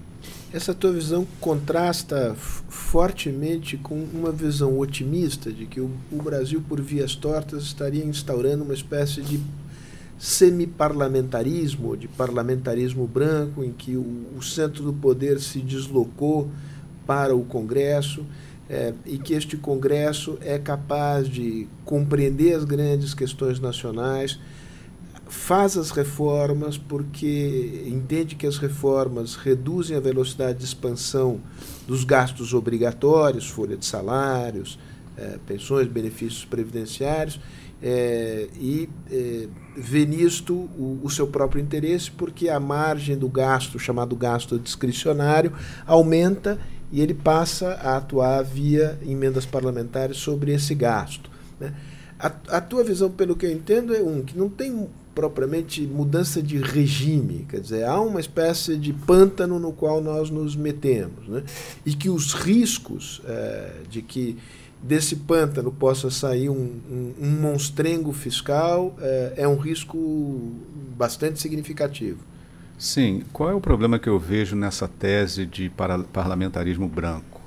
Essa 0.53 0.73
tua 0.73 0.93
visão 0.93 1.27
contrasta 1.41 2.35
fortemente 2.37 3.77
com 3.77 4.07
uma 4.13 4.31
visão 4.31 4.79
otimista 4.79 5.53
de 5.53 5.67
que 5.67 5.81
o, 5.81 5.91
o 6.13 6.23
Brasil, 6.23 6.63
por 6.67 6.81
vias 6.81 7.15
tortas, 7.15 7.65
estaria 7.65 8.05
instaurando 8.05 8.65
uma 8.65 8.75
espécie 8.75 9.21
de 9.21 9.41
semi-parlamentarismo, 10.19 11.97
de 11.97 12.09
parlamentarismo 12.09 13.07
branco, 13.07 13.63
em 13.63 13.73
que 13.73 13.97
o, 13.97 14.27
o, 14.37 14.43
centro 14.43 14.83
do 14.83 14.93
poder 14.93 15.39
se 15.39 15.61
deslocou 15.61 16.51
para 17.07 17.35
o 17.35 17.45
Congresso 17.45 18.25
é, 18.69 18.93
e 19.07 19.17
que 19.17 19.35
este 19.35 19.57
Congresso 19.57 20.37
é 20.41 20.59
capaz 20.59 21.29
de 21.29 21.69
compreender 21.85 22.55
as 22.55 22.65
grandes 22.65 23.15
questões 23.15 23.61
nacionais 23.61 24.39
faz 25.29 25.77
as 25.77 25.91
reformas 25.91 26.79
porque 26.79 27.85
entende 27.87 28.35
que 28.35 28.47
as 28.47 28.57
reformas 28.57 29.37
reduzem 29.37 29.97
a 29.97 30.01
velocidade 30.01 30.59
de 30.59 30.65
expansão 30.65 31.41
dos 31.87 32.05
gastos 32.05 32.55
obrigatórios, 32.55 33.49
folha 33.49 33.77
de 33.77 33.85
salários, 33.87 34.79
é, 35.17 35.39
pensões, 35.47 35.87
benefícios 35.87 36.45
previdenciários, 36.45 37.41
é, 37.81 38.49
e 38.59 38.89
é, 39.11 39.47
vê 39.77 40.05
nisto 40.05 40.55
o, 40.55 41.01
o, 41.03 41.11
seu 41.11 41.27
próprio 41.27 41.63
interesse, 41.63 42.11
porque 42.11 42.49
a 42.49 42.59
margem 42.59 43.17
do 43.17 43.29
gasto, 43.29 43.79
chamado 43.79 44.17
gasto 44.17 44.59
discricionário, 44.59 45.53
aumenta 45.87 46.59
e 46.91 47.01
ele 47.01 47.15
passa 47.15 47.75
a 47.75 47.97
atuar 47.97 48.43
via 48.43 48.99
emendas 49.07 49.47
parlamentares 49.47 50.17
sobre 50.17 50.53
esse 50.53 50.75
gasto. 50.75 51.31
Né? 51.61 51.73
A, 52.19 52.33
a 52.49 52.61
tua 52.61 52.83
visão, 52.83 53.11
pelo 53.11 53.37
que 53.37 53.47
eu 53.47 53.53
entendo, 53.53 53.95
é 53.95 54.03
um 54.03 54.23
que 54.23 54.37
não 54.37 54.49
tem 54.49 54.89
propriamente 55.19 55.81
mudança 55.83 56.41
de 56.41 56.59
regime, 56.59 57.45
quer 57.49 57.59
dizer, 57.59 57.85
há 57.85 58.01
uma 58.01 58.21
espécie 58.21 58.77
de 58.77 58.93
pântano 58.93 59.59
no 59.59 59.73
qual 59.73 60.01
nós 60.01 60.31
nos 60.31 60.55
metemos, 60.55 61.27
né? 61.27 61.43
e 61.85 61.93
que 61.93 62.09
os 62.09 62.35
riscos 62.35 63.21
é, 63.25 63.73
de 63.91 64.01
que 64.01 64.39
desse 64.81 65.17
pântano 65.17 65.73
possa 65.73 66.09
sair 66.09 66.49
um, 66.49 66.55
um, 66.89 67.15
um 67.21 67.31
monstrengo 67.41 68.13
fiscal 68.13 68.95
é, 69.01 69.33
é, 69.39 69.49
um 69.49 69.57
risco 69.57 70.53
bastante 70.97 71.41
significativo. 71.41 72.21
Sim. 72.79 73.25
Qual 73.33 73.51
é 73.51 73.55
o 73.55 73.61
problema 73.61 73.99
que 73.99 74.09
eu 74.09 74.21
vejo 74.21 74.55
nessa 74.55 74.87
tese 74.87 75.45
de 75.45 75.69
parlamentarismo 76.13 76.87
branco? 76.87 77.41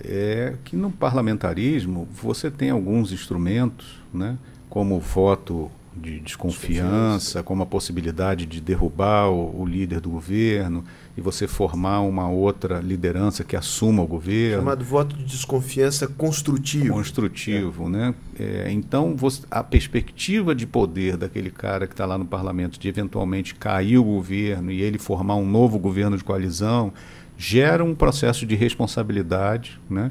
É 0.00 0.54
que 0.64 0.76
no 0.76 0.92
parlamentarismo 0.92 2.06
você 2.12 2.52
tem 2.52 2.70
alguns 2.70 3.10
instrumentos, 3.10 4.00
né, 4.12 4.38
como 4.70 4.94
o 4.94 5.00
voto 5.00 5.68
de 5.96 6.18
desconfiança, 6.20 7.42
como 7.42 7.62
a 7.62 7.66
possibilidade 7.66 8.46
de 8.46 8.60
derrubar 8.60 9.30
o, 9.30 9.62
o, 9.62 9.66
líder 9.66 10.00
do 10.00 10.10
governo 10.10 10.84
e 11.16 11.20
você 11.20 11.46
formar 11.46 12.00
uma 12.00 12.28
outra 12.28 12.80
liderança 12.80 13.44
que 13.44 13.54
assuma 13.54 14.02
o 14.02 14.06
governo. 14.06 14.58
Chamado 14.58 14.84
voto 14.84 15.16
de 15.16 15.24
desconfiança 15.24 16.06
construtivo. 16.06 16.94
Construtivo, 16.94 17.86
é. 17.86 17.90
né? 17.90 18.14
É, 18.38 18.70
então, 18.72 19.14
você, 19.16 19.42
a 19.50 19.62
perspectiva 19.62 20.54
de 20.54 20.66
poder 20.66 21.16
daquele 21.16 21.50
cara 21.50 21.86
que 21.86 21.92
está 21.92 22.04
lá 22.04 22.18
no 22.18 22.24
parlamento 22.24 22.78
de 22.78 22.88
eventualmente 22.88 23.54
cair 23.54 23.98
o 23.98 24.04
governo 24.04 24.70
e 24.72 24.82
ele 24.82 24.98
formar 24.98 25.36
um 25.36 25.46
novo 25.46 25.78
governo 25.78 26.16
de 26.16 26.24
coalizão 26.24 26.92
gera 27.36 27.84
um 27.84 27.94
processo 27.94 28.46
de 28.46 28.54
responsabilidade, 28.54 29.80
né? 29.88 30.10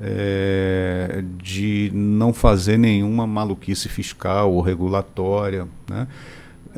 É, 0.00 1.22
de 1.42 1.90
não 1.94 2.32
fazer 2.32 2.78
nenhuma 2.78 3.26
maluquice 3.26 3.88
fiscal 3.88 4.52
ou 4.52 4.60
regulatória. 4.60 5.66
Né? 5.88 6.06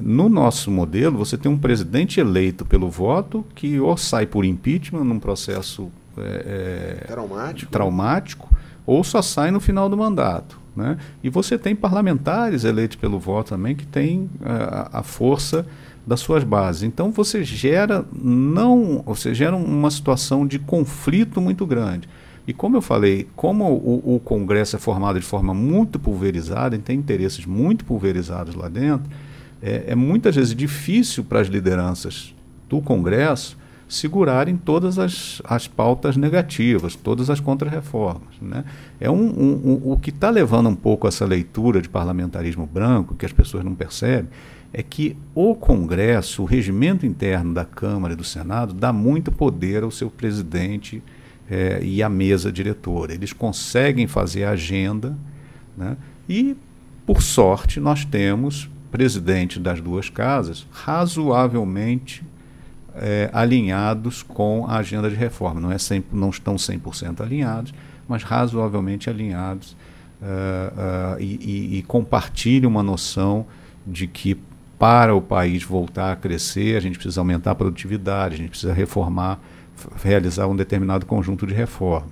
No 0.00 0.28
nosso 0.28 0.70
modelo, 0.70 1.18
você 1.18 1.38
tem 1.38 1.50
um 1.50 1.58
presidente 1.58 2.20
eleito 2.20 2.64
pelo 2.64 2.90
voto 2.90 3.44
que 3.54 3.78
ou 3.78 3.96
sai 3.96 4.26
por 4.26 4.44
impeachment 4.44 5.04
num 5.04 5.18
processo 5.18 5.90
é, 6.18 7.00
é 7.02 7.06
traumático, 7.06 7.72
traumático 7.72 8.56
ou 8.86 9.02
só 9.02 9.22
sai 9.22 9.50
no 9.50 9.60
final 9.60 9.88
do 9.88 9.96
mandato. 9.96 10.58
Né? 10.76 10.96
E 11.22 11.30
você 11.30 11.56
tem 11.56 11.74
parlamentares 11.74 12.64
eleitos 12.64 12.96
pelo 12.96 13.18
voto 13.18 13.50
também 13.50 13.76
que 13.76 13.86
têm 13.86 14.28
a, 14.44 14.98
a 14.98 15.02
força 15.02 15.64
das 16.06 16.20
suas 16.20 16.44
bases. 16.44 16.82
Então 16.82 17.10
você 17.10 17.44
gera 17.44 18.04
não, 18.12 19.02
você 19.06 19.32
gera 19.32 19.56
uma 19.56 19.90
situação 19.90 20.46
de 20.46 20.58
conflito 20.58 21.40
muito 21.40 21.64
grande. 21.64 22.08
E 22.46 22.52
como 22.52 22.76
eu 22.76 22.82
falei, 22.82 23.26
como 23.34 23.64
o, 23.64 24.16
o, 24.16 24.20
Congresso 24.20 24.76
é 24.76 24.78
formado 24.78 25.18
de 25.18 25.24
forma 25.24 25.54
muito 25.54 25.98
pulverizada, 25.98 26.76
e 26.76 26.78
tem 26.78 26.98
interesses 26.98 27.46
muito 27.46 27.84
pulverizados 27.84 28.54
lá 28.54 28.68
dentro, 28.68 29.10
é, 29.62 29.84
é 29.88 29.94
muitas 29.94 30.36
vezes 30.36 30.54
difícil 30.54 31.24
para 31.24 31.40
as 31.40 31.48
lideranças 31.48 32.34
do 32.68 32.80
Congresso 32.82 33.56
segurarem 33.88 34.56
todas 34.56 34.98
as, 34.98 35.40
as 35.44 35.68
pautas 35.68 36.16
negativas, 36.16 36.94
todas 36.94 37.30
as 37.30 37.40
contrarreformas. 37.40 38.34
Né? 38.40 38.64
É 39.00 39.10
um, 39.10 39.14
um, 39.14 39.80
um, 39.84 39.92
o 39.92 39.98
que 39.98 40.10
está 40.10 40.30
levando 40.30 40.68
um 40.68 40.74
pouco 40.74 41.06
essa 41.06 41.24
leitura 41.24 41.80
de 41.80 41.88
parlamentarismo 41.88 42.66
branco, 42.66 43.14
que 43.14 43.24
as 43.24 43.32
pessoas 43.32 43.64
não 43.64 43.74
percebem, 43.74 44.28
é 44.72 44.82
que 44.82 45.16
o 45.34 45.54
Congresso, 45.54 46.42
o 46.42 46.44
regimento 46.44 47.06
interno 47.06 47.54
da 47.54 47.64
Câmara 47.64 48.14
e 48.14 48.16
do 48.16 48.24
Senado, 48.24 48.74
dá 48.74 48.92
muito 48.92 49.30
poder 49.30 49.84
ao 49.84 49.90
seu 49.90 50.10
presidente 50.10 51.02
é, 51.50 51.80
e 51.82 52.02
a 52.02 52.08
mesa 52.08 52.50
diretora. 52.50 53.12
Eles 53.12 53.32
conseguem 53.32 54.06
fazer 54.06 54.44
a 54.44 54.50
agenda 54.50 55.16
né? 55.76 55.96
e, 56.28 56.56
por 57.06 57.22
sorte, 57.22 57.80
nós 57.80 58.04
temos 58.04 58.70
presidente 58.90 59.58
das 59.58 59.80
duas 59.80 60.08
casas 60.08 60.66
razoavelmente 60.70 62.24
é, 62.94 63.28
alinhados 63.32 64.22
com 64.22 64.66
a 64.68 64.76
agenda 64.76 65.10
de 65.10 65.16
reforma. 65.16 65.60
Não, 65.60 65.72
é 65.72 65.78
100, 65.78 66.04
não 66.12 66.30
estão 66.30 66.54
100% 66.54 67.20
alinhados, 67.20 67.74
mas 68.08 68.22
razoavelmente 68.22 69.10
alinhados 69.10 69.76
uh, 70.22 71.16
uh, 71.16 71.20
e, 71.20 71.38
e, 71.74 71.78
e 71.78 71.82
compartilham 71.82 72.70
uma 72.70 72.82
noção 72.82 73.46
de 73.86 74.06
que 74.06 74.38
para 74.78 75.14
o 75.14 75.20
país 75.20 75.62
voltar 75.62 76.12
a 76.12 76.16
crescer, 76.16 76.76
a 76.76 76.80
gente 76.80 76.98
precisa 76.98 77.20
aumentar 77.20 77.52
a 77.52 77.54
produtividade, 77.54 78.34
a 78.34 78.38
gente 78.38 78.50
precisa 78.50 78.72
reformar 78.72 79.40
realizar 80.02 80.46
um 80.46 80.56
determinado 80.56 81.06
conjunto 81.06 81.46
de 81.46 81.54
reformas. 81.54 82.10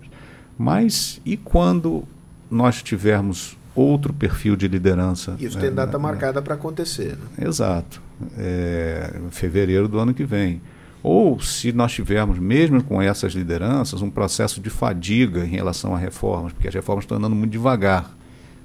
Mas 0.59 1.21
e 1.25 1.37
quando 1.37 2.05
nós 2.51 2.83
tivermos 2.83 3.57
outro 3.75 4.13
perfil 4.13 4.57
de 4.57 4.69
liderança? 4.69 5.37
Isso 5.39 5.57
né, 5.57 5.65
tem 5.65 5.75
data 5.75 5.97
né, 5.97 6.03
marcada 6.03 6.43
para 6.43 6.55
acontecer. 6.55 7.17
Né? 7.17 7.47
Exato. 7.47 8.01
É, 8.39 9.21
fevereiro 9.31 9.89
do 9.89 9.99
ano 9.99 10.15
que 10.15 10.25
vem. 10.25 10.61
Ou 11.03 11.41
se 11.41 11.73
nós 11.73 11.93
tivermos, 11.93 12.39
mesmo 12.39 12.83
com 12.83 13.03
essas 13.03 13.33
lideranças, 13.33 14.03
um 14.03 14.11
processo 14.11 14.61
de 14.61 14.71
fadiga 14.71 15.45
em 15.45 15.49
relação 15.49 15.95
a 15.95 15.99
reformas, 15.99 16.53
porque 16.53 16.69
as 16.69 16.75
reformas 16.75 17.05
estão 17.05 17.19
andando 17.19 17.35
muito 17.35 17.51
devagar. 17.51 18.15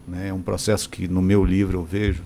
Né? 0.07 0.27
É 0.27 0.33
um 0.33 0.41
processo 0.41 0.88
que 0.88 1.07
no 1.07 1.21
meu 1.21 1.43
livro 1.43 1.79
eu 1.79 1.83
vejo, 1.83 2.21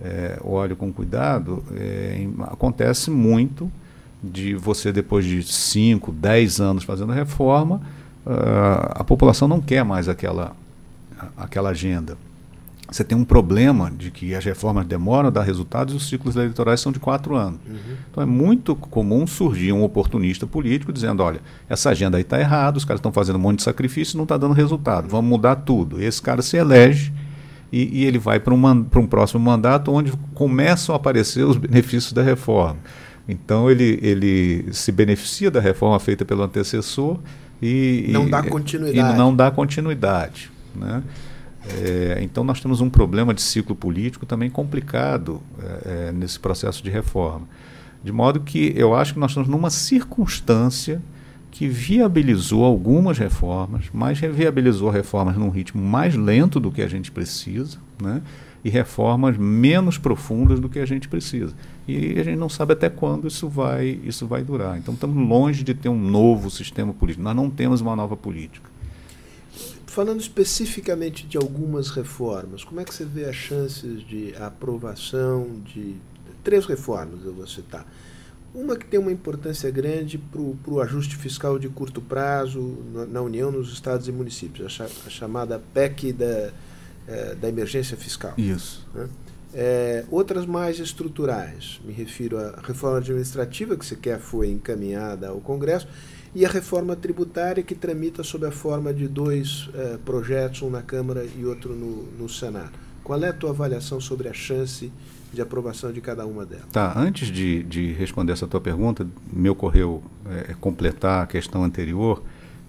é, 0.00 0.38
olho 0.44 0.76
com 0.76 0.92
cuidado, 0.92 1.64
é, 1.74 2.26
acontece 2.42 3.10
muito 3.10 3.72
de 4.22 4.54
você, 4.54 4.92
depois 4.92 5.24
de 5.24 5.42
5, 5.42 6.12
10 6.12 6.60
anos 6.60 6.84
fazendo 6.84 7.12
a 7.12 7.14
reforma, 7.14 7.80
uh, 8.26 9.00
a 9.00 9.04
população 9.04 9.46
não 9.46 9.60
quer 9.60 9.84
mais 9.84 10.08
aquela, 10.08 10.52
aquela 11.36 11.70
agenda. 11.70 12.16
Você 12.90 13.02
tem 13.02 13.18
um 13.18 13.24
problema 13.24 13.90
de 13.90 14.12
que 14.12 14.32
as 14.34 14.44
reformas 14.44 14.86
demoram 14.86 15.26
a 15.26 15.30
dar 15.30 15.42
resultados 15.42 15.92
e 15.92 15.96
os 15.96 16.08
ciclos 16.08 16.36
eleitorais 16.36 16.80
são 16.80 16.92
de 16.92 17.00
quatro 17.00 17.34
anos. 17.34 17.58
Uhum. 17.66 17.96
Então 18.10 18.22
é 18.22 18.26
muito 18.26 18.76
comum 18.76 19.26
surgir 19.26 19.72
um 19.72 19.82
oportunista 19.82 20.46
político 20.46 20.92
dizendo: 20.92 21.22
olha, 21.22 21.40
essa 21.68 21.90
agenda 21.90 22.16
aí 22.16 22.22
está 22.22 22.38
errada, 22.38 22.78
os 22.78 22.84
caras 22.84 23.00
estão 23.00 23.12
fazendo 23.12 23.36
um 23.36 23.40
monte 23.40 23.58
de 23.58 23.64
sacrifício 23.64 24.14
e 24.14 24.18
não 24.18 24.22
está 24.22 24.36
dando 24.36 24.54
resultado, 24.54 25.08
vamos 25.08 25.28
mudar 25.28 25.56
tudo. 25.56 26.00
E 26.00 26.04
esse 26.04 26.22
cara 26.22 26.42
se 26.42 26.56
elege 26.56 27.12
e, 27.72 28.02
e 28.02 28.04
ele 28.04 28.18
vai 28.18 28.38
para 28.38 28.54
um, 28.54 28.66
um 28.66 29.06
próximo 29.06 29.42
mandato 29.42 29.92
onde 29.92 30.12
começam 30.32 30.94
a 30.94 30.96
aparecer 30.96 31.44
os 31.44 31.56
benefícios 31.56 32.12
da 32.12 32.22
reforma. 32.22 32.76
Então 33.28 33.70
ele, 33.70 33.98
ele 34.02 34.72
se 34.72 34.92
beneficia 34.92 35.50
da 35.50 35.60
reforma 35.60 35.98
feita 35.98 36.24
pelo 36.24 36.42
antecessor 36.42 37.18
e 37.60 38.06
não 38.10 38.28
dá 38.28 38.42
continuidade. 38.42 39.14
E 39.14 39.18
não 39.18 39.34
dá 39.34 39.50
continuidade. 39.50 40.50
Né? 40.74 41.02
É, 41.82 42.18
então 42.22 42.44
nós 42.44 42.60
temos 42.60 42.80
um 42.80 42.88
problema 42.88 43.34
de 43.34 43.42
ciclo 43.42 43.74
político 43.74 44.24
também 44.24 44.48
complicado 44.48 45.40
é, 45.60 46.08
é, 46.08 46.12
nesse 46.12 46.38
processo 46.38 46.82
de 46.82 46.90
reforma. 46.90 47.48
De 48.04 48.12
modo 48.12 48.40
que 48.40 48.72
eu 48.76 48.94
acho 48.94 49.14
que 49.14 49.18
nós 49.18 49.32
estamos 49.32 49.48
numa 49.48 49.70
circunstância 49.70 51.02
que 51.50 51.66
viabilizou 51.66 52.64
algumas 52.64 53.18
reformas, 53.18 53.86
mas 53.92 54.18
viabilizou 54.20 54.90
reformas 54.90 55.36
num 55.36 55.48
ritmo 55.48 55.82
mais 55.82 56.14
lento 56.14 56.60
do 56.60 56.70
que 56.70 56.82
a 56.82 56.86
gente 56.86 57.10
precisa, 57.10 57.78
né? 58.00 58.20
e 58.62 58.68
reformas 58.68 59.36
menos 59.38 59.96
profundas 59.96 60.60
do 60.60 60.68
que 60.68 60.78
a 60.78 60.86
gente 60.86 61.08
precisa. 61.08 61.54
E 61.86 62.18
a 62.18 62.24
gente 62.24 62.36
não 62.36 62.48
sabe 62.48 62.72
até 62.72 62.88
quando 62.88 63.28
isso 63.28 63.48
vai, 63.48 64.00
isso 64.04 64.26
vai 64.26 64.42
durar. 64.42 64.76
Então 64.76 64.94
estamos 64.94 65.16
longe 65.28 65.62
de 65.62 65.72
ter 65.72 65.88
um 65.88 65.98
novo 65.98 66.50
sistema 66.50 66.92
político. 66.92 67.22
Nós 67.22 67.36
não 67.36 67.48
temos 67.48 67.80
uma 67.80 67.94
nova 67.94 68.16
política. 68.16 68.68
Falando 69.86 70.20
especificamente 70.20 71.26
de 71.26 71.38
algumas 71.38 71.90
reformas, 71.90 72.64
como 72.64 72.80
é 72.80 72.84
que 72.84 72.92
você 72.92 73.04
vê 73.04 73.24
as 73.24 73.36
chances 73.36 74.02
de 74.06 74.34
aprovação 74.36 75.60
de 75.64 75.94
três 76.42 76.66
reformas, 76.66 77.24
eu 77.24 77.32
vou 77.32 77.46
citar. 77.46 77.86
Uma 78.54 78.76
que 78.76 78.86
tem 78.86 78.98
uma 78.98 79.12
importância 79.12 79.70
grande 79.70 80.18
para 80.18 80.40
o 80.40 80.80
ajuste 80.80 81.16
fiscal 81.16 81.58
de 81.58 81.68
curto 81.68 82.00
prazo 82.00 82.78
na, 82.92 83.06
na, 83.06 83.22
União, 83.22 83.50
nos 83.50 83.72
estados 83.72 84.08
e 84.08 84.12
municípios, 84.12 84.66
a, 84.66 84.68
cha, 84.68 84.84
a 85.06 85.10
chamada 85.10 85.62
PEC 85.72 86.12
da, 86.12 86.52
é, 87.06 87.34
da 87.34 87.48
emergência 87.48 87.96
fiscal. 87.96 88.34
Isso. 88.36 88.86
Né? 88.94 89.08
É, 89.54 90.04
outras 90.10 90.44
mais 90.44 90.78
estruturais, 90.78 91.80
me 91.84 91.92
refiro 91.92 92.38
à 92.38 92.60
reforma 92.62 92.98
administrativa, 92.98 93.76
que 93.76 93.86
sequer 93.86 94.18
foi 94.18 94.50
encaminhada 94.50 95.28
ao 95.28 95.40
Congresso, 95.40 95.88
e 96.34 96.44
a 96.44 96.48
reforma 96.48 96.94
tributária, 96.94 97.62
que 97.62 97.74
tramita 97.74 98.22
sob 98.22 98.46
a 98.46 98.50
forma 98.50 98.92
de 98.92 99.08
dois 99.08 99.70
é, 99.74 99.96
projetos, 100.04 100.62
um 100.62 100.70
na 100.70 100.82
Câmara 100.82 101.26
e 101.36 101.44
outro 101.46 101.74
no, 101.74 102.02
no 102.18 102.28
Senado. 102.28 102.72
Qual 103.02 103.22
é 103.22 103.28
a 103.28 103.32
tua 103.32 103.50
avaliação 103.50 104.00
sobre 104.00 104.28
a 104.28 104.34
chance 104.34 104.92
de 105.32 105.40
aprovação 105.40 105.92
de 105.92 106.00
cada 106.00 106.26
uma 106.26 106.44
delas? 106.44 106.66
Tá, 106.72 106.92
antes 106.98 107.28
de, 107.28 107.62
de 107.62 107.92
responder 107.92 108.32
essa 108.32 108.46
tua 108.46 108.60
pergunta, 108.60 109.06
me 109.32 109.48
ocorreu 109.48 110.02
é, 110.28 110.54
completar 110.60 111.22
a 111.22 111.26
questão 111.26 111.64
anterior 111.64 112.22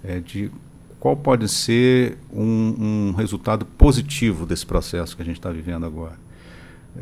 é, 0.04 0.20
de 0.20 0.52
qual 1.00 1.18
pode 1.18 1.48
ser 1.50 2.18
um, 2.32 3.10
um 3.10 3.14
resultado 3.18 3.66
positivo 3.66 4.46
desse 4.46 4.66
processo 4.66 5.16
que 5.16 5.22
a 5.22 5.26
gente 5.26 5.38
está 5.38 5.52
vivendo 5.52 5.86
agora. 5.86 6.27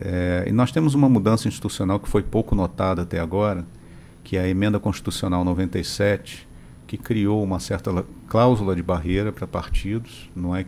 É, 0.01 0.45
e 0.47 0.51
nós 0.51 0.71
temos 0.71 0.93
uma 0.93 1.07
mudança 1.07 1.47
institucional 1.47 1.99
que 1.99 2.09
foi 2.09 2.21
pouco 2.21 2.55
notada 2.55 3.03
até 3.03 3.19
agora, 3.19 3.65
que 4.23 4.37
é 4.37 4.41
a 4.41 4.47
emenda 4.47 4.79
constitucional 4.79 5.43
97, 5.43 6.47
que 6.87 6.97
criou 6.97 7.43
uma 7.43 7.59
certa 7.59 8.05
cláusula 8.27 8.75
de 8.75 8.83
barreira 8.83 9.31
para 9.31 9.47
partidos, 9.47 10.29
não 10.35 10.55
é 10.55 10.65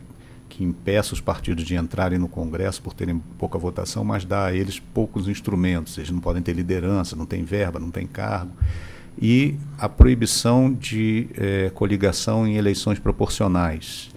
que 0.49 0.63
impeça 0.63 1.13
os 1.13 1.21
partidos 1.21 1.63
de 1.63 1.75
entrarem 1.75 2.17
no 2.17 2.27
Congresso 2.27 2.81
por 2.81 2.93
terem 2.93 3.21
pouca 3.37 3.57
votação, 3.57 4.03
mas 4.03 4.25
dá 4.25 4.45
a 4.45 4.53
eles 4.53 4.79
poucos 4.79 5.27
instrumentos. 5.27 5.97
Eles 5.97 6.09
não 6.09 6.19
podem 6.19 6.41
ter 6.41 6.53
liderança, 6.53 7.15
não 7.15 7.25
tem 7.25 7.43
verba, 7.43 7.79
não 7.79 7.91
tem 7.91 8.07
cargo. 8.07 8.51
E 9.19 9.55
a 9.77 9.89
proibição 9.89 10.71
de 10.71 11.27
é, 11.35 11.69
coligação 11.71 12.47
em 12.47 12.55
eleições 12.55 12.97
proporcionais 12.97 14.09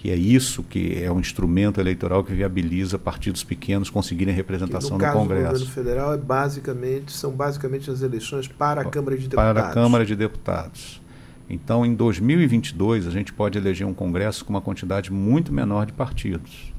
que 0.00 0.10
é 0.10 0.16
isso 0.16 0.62
que 0.62 0.98
é 0.98 1.12
um 1.12 1.20
instrumento 1.20 1.78
eleitoral 1.78 2.24
que 2.24 2.32
viabiliza 2.32 2.98
partidos 2.98 3.44
pequenos 3.44 3.90
conseguirem 3.90 4.34
representação 4.34 4.96
no, 4.96 5.06
no 5.06 5.12
Congresso. 5.12 5.42
No 5.42 5.50
governo 5.50 5.66
federal 5.66 6.14
é 6.14 6.16
basicamente 6.16 7.12
são 7.12 7.30
basicamente 7.32 7.90
as 7.90 8.00
eleições 8.00 8.48
para 8.48 8.80
a 8.80 8.84
Câmara 8.86 9.18
de 9.18 9.24
Deputados. 9.24 9.60
Para 9.60 9.68
a 9.68 9.74
Câmara 9.74 10.06
de 10.06 10.16
Deputados. 10.16 11.02
Então, 11.50 11.84
em 11.84 11.94
2022, 11.94 13.06
a 13.06 13.10
gente 13.10 13.30
pode 13.30 13.58
eleger 13.58 13.86
um 13.86 13.92
Congresso 13.92 14.42
com 14.42 14.54
uma 14.54 14.62
quantidade 14.62 15.12
muito 15.12 15.52
menor 15.52 15.84
de 15.84 15.92
partidos. 15.92 16.72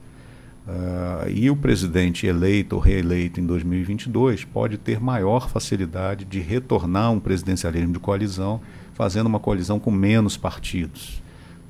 Uh, 0.67 1.29
e 1.29 1.47
o 1.51 1.55
presidente 1.55 2.25
eleito 2.25 2.75
ou 2.75 2.81
reeleito 2.81 3.39
em 3.39 3.45
2022 3.45 4.45
pode 4.45 4.79
ter 4.79 4.99
maior 4.99 5.47
facilidade 5.47 6.25
de 6.25 6.39
retornar 6.39 7.11
um 7.11 7.19
presidencialismo 7.19 7.93
de 7.93 7.99
coalizão, 7.99 8.59
fazendo 8.95 9.27
uma 9.27 9.39
coalizão 9.39 9.79
com 9.79 9.91
menos 9.91 10.37
partidos. 10.37 11.21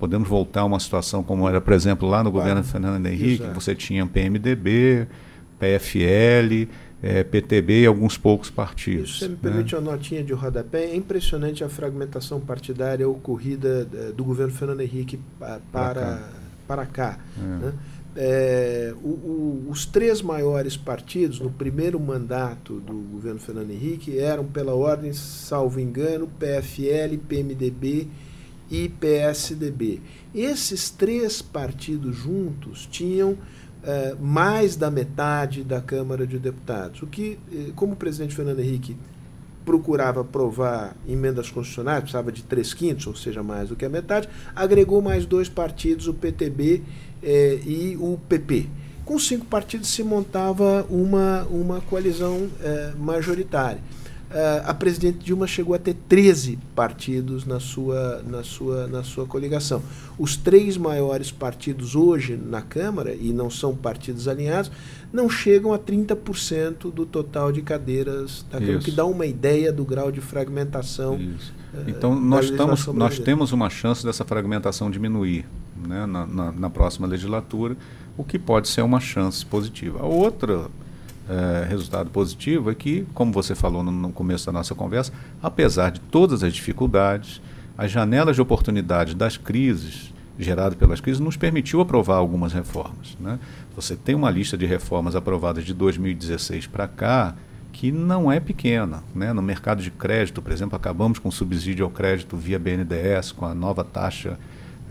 Podemos 0.02 0.28
voltar 0.28 0.62
a 0.62 0.66
uma 0.66 0.80
situação 0.80 1.22
como 1.22 1.48
era, 1.48 1.62
por 1.62 1.74
exemplo, 1.74 2.10
lá 2.10 2.24
no 2.24 2.32
governo 2.32 2.64
Fernando 2.64 3.06
Henrique, 3.06 3.44
Exato. 3.44 3.54
você 3.54 3.76
tinha 3.76 4.04
PMDB, 4.04 5.06
PFL, 5.60 6.68
é, 7.04 7.24
PTB 7.24 7.84
e 7.84 7.86
alguns 7.86 8.18
poucos 8.18 8.50
partidos. 8.50 9.20
Se 9.20 9.20
você 9.20 9.28
me 9.28 9.36
permite 9.36 9.76
né? 9.76 9.80
uma 9.80 9.92
notinha 9.92 10.24
de 10.24 10.34
rodapé, 10.34 10.86
é 10.86 10.96
impressionante 10.96 11.64
a 11.64 11.70
fragmentação 11.70 12.40
partidária 12.40 13.08
ocorrida 13.08 13.88
eh, 13.94 14.12
do 14.12 14.24
governo 14.24 14.52
Fernando 14.52 14.82
Henrique 14.82 15.20
para, 15.38 15.60
para 15.72 15.94
cá. 15.94 16.30
Para 16.68 16.86
cá 16.88 17.20
é. 17.38 17.42
Né? 17.44 17.74
É, 18.16 18.94
o, 19.04 19.08
o, 19.08 19.68
os 19.70 19.86
três 19.86 20.24
maiores 20.24 20.76
partidos 20.76 21.40
no 21.40 21.52
primeiro 21.52 22.00
mandato 22.00 22.80
do 22.80 22.94
governo 22.94 23.40
Fernando 23.40 23.70
Henrique 23.70 24.18
eram, 24.18 24.46
pela 24.46 24.74
ordem, 24.74 25.14
salvo 25.14 25.80
engano, 25.80 26.28
PFL, 26.40 27.18
PMDB 27.28 28.08
e 28.72 28.88
PSDB. 28.88 30.00
Esses 30.34 30.90
três 30.90 31.42
partidos 31.42 32.16
juntos 32.16 32.88
tinham 32.90 33.38
é, 33.84 34.16
mais 34.20 34.76
da 34.76 34.90
metade 34.90 35.64
da 35.64 35.82
Câmara 35.82 36.26
de 36.26 36.40
Deputados, 36.40 37.02
o 37.02 37.08
que, 37.08 37.40
eh, 37.52 37.72
como 37.76 37.94
o 37.94 37.96
presidente 37.96 38.36
Fernando 38.36 38.60
Henrique 38.60 38.96
procurava 39.66 40.22
aprovar 40.22 40.96
emendas 41.08 41.50
constitucionais, 41.50 42.02
precisava 42.02 42.32
de 42.32 42.44
três 42.44 42.76
quintos, 42.76 43.08
ou 43.08 43.16
seja, 43.16 43.42
mais 43.42 43.70
do 43.70 43.76
que 43.76 43.84
a 43.84 43.90
metade, 43.90 44.30
agregou 44.56 45.02
mais 45.02 45.26
dois 45.26 45.50
partidos, 45.50 46.08
o 46.08 46.14
PTB 46.14 46.84
eh, 47.24 47.60
e 47.66 47.98
o 48.00 48.20
PP. 48.30 48.68
Com 49.04 49.18
cinco 49.18 49.48
partidos 49.48 49.90
se 49.90 50.04
montava 50.04 50.86
uma, 50.88 51.48
uma 51.50 51.82
coalizão 51.82 52.50
eh, 52.62 52.94
majoritária. 53.00 53.82
Uh, 54.32 54.64
a 54.66 54.74
presidente 54.74 55.18
Dilma 55.18 55.46
chegou 55.46 55.76
a 55.76 55.78
ter 55.78 55.94
13 56.08 56.58
partidos 56.74 57.46
na 57.46 57.60
sua, 57.60 58.24
na, 58.26 58.44
sua, 58.44 58.88
na 58.88 59.04
sua 59.04 59.26
coligação. 59.26 59.84
Os 60.18 60.38
três 60.38 60.78
maiores 60.78 61.32
partidos 61.32 61.96
hoje 61.96 62.38
na 62.38 62.62
Câmara, 62.62 63.14
e 63.14 63.34
não 63.34 63.50
são 63.50 63.76
partidos 63.76 64.30
alinhados, 64.30 64.72
não 65.12 65.30
chegam 65.30 65.74
a 65.74 65.80
30% 65.80 66.90
do 66.94 67.06
total 67.06 67.52
de 67.52 67.62
cadeiras 67.62 68.46
da 68.50 68.60
Câmara, 68.60 68.80
que 68.80 68.92
dá 68.92 69.06
uma 69.06 69.26
ideia 69.26 69.70
do 69.70 69.84
grau 69.84 70.10
de 70.10 70.22
fragmentação. 70.22 71.16
Uh, 71.16 71.90
então, 71.90 72.18
nós, 72.18 72.46
estamos, 72.46 72.88
nós 72.88 73.20
temos 73.20 73.52
uma 73.52 73.70
chance 73.70 74.06
dessa 74.06 74.24
fragmentação 74.24 74.90
diminuir 74.90 75.46
né, 75.76 76.06
na, 76.06 76.26
na, 76.26 76.52
na 76.54 76.70
próxima 76.70 77.06
legislatura, 77.06 77.76
o 78.18 78.24
que 78.24 78.40
pode 78.40 78.70
ser 78.70 78.82
uma 78.82 79.02
chance 79.02 79.46
positiva. 79.46 80.00
A 80.00 80.06
outra 80.06 80.70
é, 81.32 81.66
resultado 81.66 82.10
positivo 82.10 82.70
é 82.70 82.76
que, 82.76 83.08
como 83.14 83.32
você 83.32 83.56
falou 83.56 83.82
no, 83.82 83.92
no, 83.92 84.12
começo 84.12 84.46
da 84.46 84.52
nossa 84.52 84.76
conversa, 84.76 85.14
apesar 85.42 85.92
de 85.92 86.02
todas 86.02 86.44
as 86.44 86.54
dificuldades, 86.54 87.42
as 87.78 87.90
janelas 87.90 88.36
de 88.36 88.42
oportunidade 88.42 89.16
das 89.16 89.38
crises, 89.38 90.14
geradas 90.38 90.78
pelas 90.78 91.00
crises, 91.00 91.22
nos 91.22 91.38
permitiu 91.38 91.80
aprovar 91.80 92.18
algumas 92.18 92.52
reformas. 92.52 93.18
Né? 93.18 93.40
Você 93.76 93.96
tem 93.96 94.14
uma 94.14 94.30
lista 94.30 94.58
de 94.58 94.66
reformas 94.66 95.16
aprovadas 95.16 95.64
de 95.64 95.74
2016 95.74 96.68
para 96.68 96.88
cá 96.88 97.34
que 97.72 97.94
não 97.94 98.30
é 98.30 98.40
pequena. 98.40 99.02
Né? 99.16 99.32
No 99.32 99.42
mercado 99.42 99.82
de 99.82 99.90
crédito, 99.90 100.42
por 100.42 100.52
exemplo, 100.52 100.76
acabamos 100.76 101.18
com 101.18 101.30
o 101.30 101.32
subsídio 101.32 101.86
ao 101.86 101.92
crédito 101.92 102.36
via 102.36 102.60
BNDES, 102.60 103.32
com 103.32 103.46
a 103.46 103.56
nova 103.56 103.86
taxa 103.86 104.38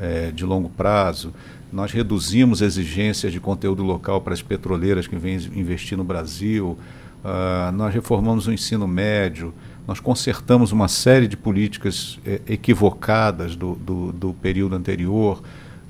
é, 0.01 0.31
de 0.31 0.45
longo 0.45 0.69
prazo. 0.69 1.33
Nós 1.73 1.93
reduzimos 1.93 2.63
exigências 2.63 3.33
de 3.33 3.39
conteúdo 3.39 3.83
local 3.83 4.21
para 4.21 4.35
as 4.35 4.43
petroleiras 4.43 5.07
que 5.07 5.17
vêm 5.17 5.37
investir 5.55 5.97
no 5.97 6.03
Brasil. 6.03 6.77
Uh, 7.23 7.71
nós 7.73 7.95
reformamos 7.95 8.47
o 8.47 8.53
ensino 8.53 8.89
médio. 8.89 9.55
Nós 9.87 10.01
consertamos 10.01 10.73
uma 10.73 10.89
série 10.89 11.29
de 11.29 11.37
políticas 11.37 12.19
eh, 12.25 12.41
equivocadas 12.47 13.57
do, 13.57 13.75
do, 13.75 14.13
do, 14.13 14.35
período 14.35 14.77
anterior. 14.77 15.43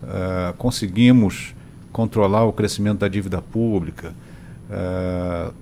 Uh, 0.02 0.54
conseguimos 0.56 1.54
controlar 1.92 2.44
o 2.44 2.52
crescimento 2.52 3.00
da 3.00 3.08
dívida 3.08 3.42
pública. 3.42 4.14
Uh, 4.70 5.52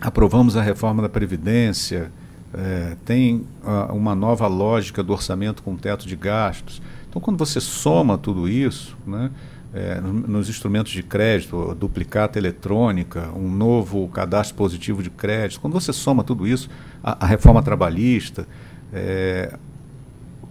aprovamos 0.00 0.56
a 0.56 0.62
reforma 0.62 1.02
da 1.02 1.08
Previdência. 1.08 2.10
Eh, 2.54 2.96
tem 3.04 3.46
uma 3.90 4.14
nova 4.14 4.46
lógica 4.46 5.02
do 5.02 5.12
orçamento 5.12 5.62
com 5.62 5.76
teto 5.76 6.06
de 6.06 6.16
gastos. 6.16 6.80
Então, 7.18 7.24
quando 7.24 7.38
você 7.38 7.60
soma 7.60 8.16
tudo 8.16 8.48
isso, 8.48 8.96
né, 9.04 9.32
é, 9.74 10.00
nos 10.00 10.48
instrumentos 10.48 10.92
de 10.92 11.02
crédito, 11.02 11.74
duplicata 11.74 12.38
eletrônica, 12.38 13.28
um 13.34 13.50
novo 13.50 14.06
cadastro 14.06 14.56
positivo 14.56 15.02
de 15.02 15.10
crédito, 15.10 15.60
quando 15.60 15.72
você 15.72 15.92
soma 15.92 16.22
tudo 16.22 16.46
isso, 16.46 16.70
a, 17.02 17.24
a 17.24 17.26
reforma 17.26 17.60
trabalhista, 17.60 18.46
é, 18.92 19.58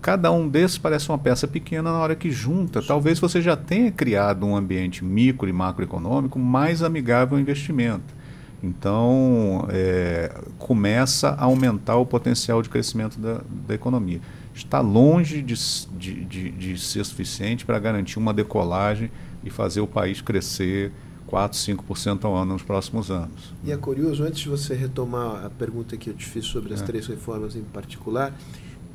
cada 0.02 0.30
um 0.30 0.46
desses 0.46 0.78
parece 0.78 1.08
uma 1.08 1.18
peça 1.18 1.48
pequena 1.48 1.90
na 1.90 2.00
hora 2.00 2.18
que 2.18 2.30
junta. 2.30 2.82
Talvez 2.82 3.18
você 3.18 3.42
já 3.42 3.56
tenha 3.56 3.90
criado 3.90 4.46
um 4.46 4.54
ambiente 4.54 5.06
micro 5.06 5.48
e 5.48 5.54
macroeconômico 5.54 6.38
mais 6.38 6.84
amigável 6.84 7.38
ao 7.38 7.42
investimento. 7.42 8.14
Então, 8.62 9.66
é, 9.70 10.36
começa 10.58 11.30
a 11.30 11.46
aumentar 11.46 11.96
o 11.96 12.06
potencial 12.06 12.62
de 12.62 12.68
crescimento 12.68 13.18
da, 13.18 13.40
da 13.66 13.74
economia 13.74 14.20
está 14.58 14.80
longe 14.80 15.42
de, 15.42 15.56
de, 15.98 16.26
de, 16.26 16.52
de 16.52 16.78
ser 16.78 17.06
suficiente 17.06 17.66
para 17.66 17.80
garantir 17.80 18.20
uma 18.20 18.34
decolagem 18.34 19.12
e 19.44 19.50
fazer 19.50 19.82
o 19.82 19.88
país 19.88 20.22
crescer 20.22 20.92
4, 21.28 21.58
5% 21.58 22.26
ao 22.26 22.36
ano 22.36 22.54
nos 22.54 22.64
próximos 22.64 23.12
anos. 23.12 23.54
E 23.64 23.72
é 23.72 23.78
curioso, 23.78 24.24
antes 24.24 24.40
de 24.40 24.50
você 24.50 24.74
retomar 24.74 25.46
a 25.46 25.50
pergunta 25.50 25.96
que 25.98 26.10
eu 26.10 26.14
te 26.14 26.26
fiz 26.26 26.46
sobre 26.46 26.74
as 26.74 26.82
é. 26.82 26.86
três 26.86 27.06
reformas 27.08 27.56
em 27.56 27.64
particular, 27.64 28.34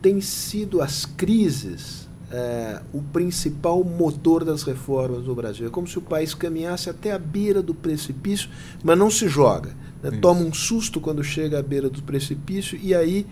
tem 0.00 0.20
sido 0.20 0.80
as 0.80 1.04
crises 1.04 2.08
é, 2.32 2.80
o 2.94 3.02
principal 3.02 3.84
motor 3.84 4.44
das 4.44 4.62
reformas 4.62 5.24
no 5.24 5.34
Brasil. 5.34 5.66
É 5.66 5.70
como 5.70 5.86
se 5.86 5.98
o 5.98 6.02
país 6.02 6.32
caminhasse 6.32 6.88
até 6.88 7.12
a 7.12 7.18
beira 7.18 7.62
do 7.62 7.74
precipício, 7.74 8.48
mas 8.82 8.96
não 8.96 9.10
se 9.10 9.28
joga. 9.28 9.76
Né? 10.02 10.10
Toma 10.12 10.40
um 10.40 10.52
susto 10.52 10.98
quando 10.98 11.22
chega 11.22 11.58
à 11.58 11.62
beira 11.62 11.90
do 11.90 12.02
precipício 12.02 12.78
e 12.82 12.94
aí 12.94 13.26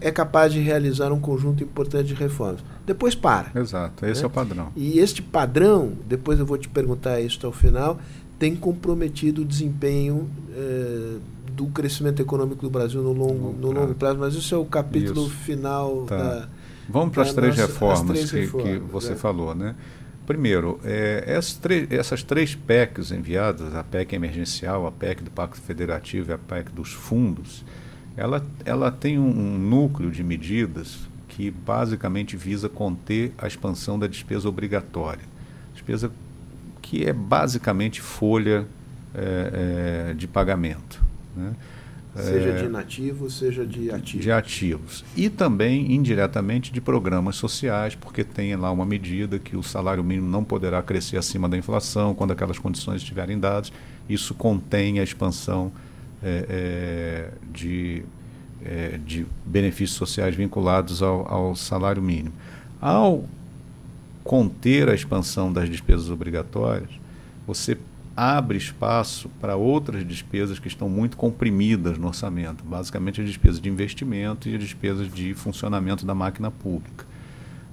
é 0.00 0.10
capaz 0.10 0.52
de 0.52 0.60
realizar 0.60 1.12
um 1.12 1.20
conjunto 1.20 1.62
importante 1.62 2.08
de 2.08 2.14
reformas. 2.14 2.60
Depois 2.86 3.14
para. 3.14 3.50
Exato, 3.58 4.06
esse 4.06 4.20
né? 4.20 4.24
é 4.24 4.26
o 4.26 4.30
padrão. 4.30 4.72
E 4.76 4.98
este 4.98 5.22
padrão, 5.22 5.92
depois 6.06 6.38
eu 6.38 6.46
vou 6.46 6.58
te 6.58 6.68
perguntar 6.68 7.20
isso 7.20 7.44
ao 7.46 7.52
final, 7.52 7.98
tem 8.38 8.54
comprometido 8.54 9.42
o 9.42 9.44
desempenho 9.44 10.28
eh, 10.56 11.18
do 11.52 11.66
crescimento 11.66 12.22
econômico 12.22 12.62
do 12.62 12.70
Brasil 12.70 13.02
no 13.02 13.12
longo, 13.12 13.52
no 13.52 13.72
longo 13.72 13.94
prazo, 13.94 14.18
mas 14.18 14.34
isso 14.34 14.54
é 14.54 14.58
o 14.58 14.64
capítulo 14.64 15.26
isso. 15.26 15.30
final 15.30 16.04
tá. 16.06 16.16
da. 16.16 16.48
Vamos 16.88 17.12
para 17.12 17.24
as 17.24 17.34
três 17.34 17.56
nossa, 17.56 17.66
reformas, 17.66 18.06
três 18.06 18.30
que, 18.30 18.40
reformas, 18.40 18.70
que, 18.70 18.78
você 18.78 19.12
é. 19.12 19.16
falou, 19.16 19.54
né? 19.54 19.74
Primeiro, 20.24 20.78
é, 20.84 21.24
essas, 21.26 21.58
essas, 21.90 22.22
três 22.22 22.54
PECs 22.54 23.10
enviadas, 23.10 23.74
a 23.74 23.82
PEC 23.82 24.14
emergencial, 24.14 24.86
a 24.86 24.92
PEC 24.92 25.22
do 25.22 25.30
Pacto 25.30 25.60
Federativo 25.60 26.30
e 26.30 26.34
a 26.34 26.38
PEC 26.38 26.70
dos 26.70 26.92
fundos, 26.92 27.64
ela, 28.18 28.44
ela 28.64 28.90
tem 28.90 29.18
um, 29.18 29.28
um 29.28 29.58
núcleo 29.58 30.10
de 30.10 30.24
medidas 30.24 30.98
que 31.28 31.52
basicamente 31.52 32.36
visa 32.36 32.68
conter 32.68 33.32
a 33.38 33.46
expansão 33.46 33.96
da 33.96 34.08
despesa 34.08 34.48
obrigatória. 34.48 35.22
Despesa 35.72 36.10
que 36.82 37.04
é 37.04 37.12
basicamente 37.12 38.00
folha 38.00 38.66
é, 39.14 40.10
é, 40.10 40.14
de 40.14 40.26
pagamento. 40.26 41.00
Né? 41.36 41.52
Seja 42.16 42.52
de 42.54 42.64
inativos, 42.64 43.38
seja 43.38 43.64
de 43.64 43.92
ativos. 43.92 44.24
De 44.24 44.32
ativos. 44.32 45.04
E 45.16 45.30
também, 45.30 45.92
indiretamente, 45.92 46.72
de 46.72 46.80
programas 46.80 47.36
sociais, 47.36 47.94
porque 47.94 48.24
tem 48.24 48.56
lá 48.56 48.72
uma 48.72 48.84
medida 48.84 49.38
que 49.38 49.56
o 49.56 49.62
salário 49.62 50.02
mínimo 50.02 50.28
não 50.28 50.42
poderá 50.42 50.82
crescer 50.82 51.16
acima 51.18 51.48
da 51.48 51.56
inflação 51.56 52.14
quando 52.14 52.32
aquelas 52.32 52.58
condições 52.58 53.02
estiverem 53.02 53.38
dadas. 53.38 53.72
Isso 54.08 54.34
contém 54.34 54.98
a 54.98 55.04
expansão 55.04 55.70
é, 56.22 56.46
é, 56.48 57.30
de, 57.52 58.02
é, 58.64 58.98
de 59.04 59.26
benefícios 59.44 59.96
sociais 59.96 60.34
vinculados 60.34 61.02
ao, 61.02 61.32
ao 61.32 61.56
salário 61.56 62.02
mínimo. 62.02 62.34
Ao 62.80 63.24
conter 64.24 64.88
a 64.88 64.94
expansão 64.94 65.52
das 65.52 65.68
despesas 65.68 66.10
obrigatórias, 66.10 66.90
você 67.46 67.78
abre 68.16 68.58
espaço 68.58 69.28
para 69.40 69.54
outras 69.54 70.04
despesas 70.06 70.58
que 70.58 70.66
estão 70.66 70.88
muito 70.88 71.16
comprimidas 71.16 71.96
no 71.96 72.08
orçamento, 72.08 72.64
basicamente 72.64 73.20
as 73.20 73.28
despesas 73.28 73.60
de 73.60 73.68
investimento 73.68 74.48
e 74.48 74.56
as 74.56 74.60
despesas 74.60 75.12
de 75.12 75.34
funcionamento 75.34 76.04
da 76.04 76.14
máquina 76.14 76.50
pública. 76.50 77.06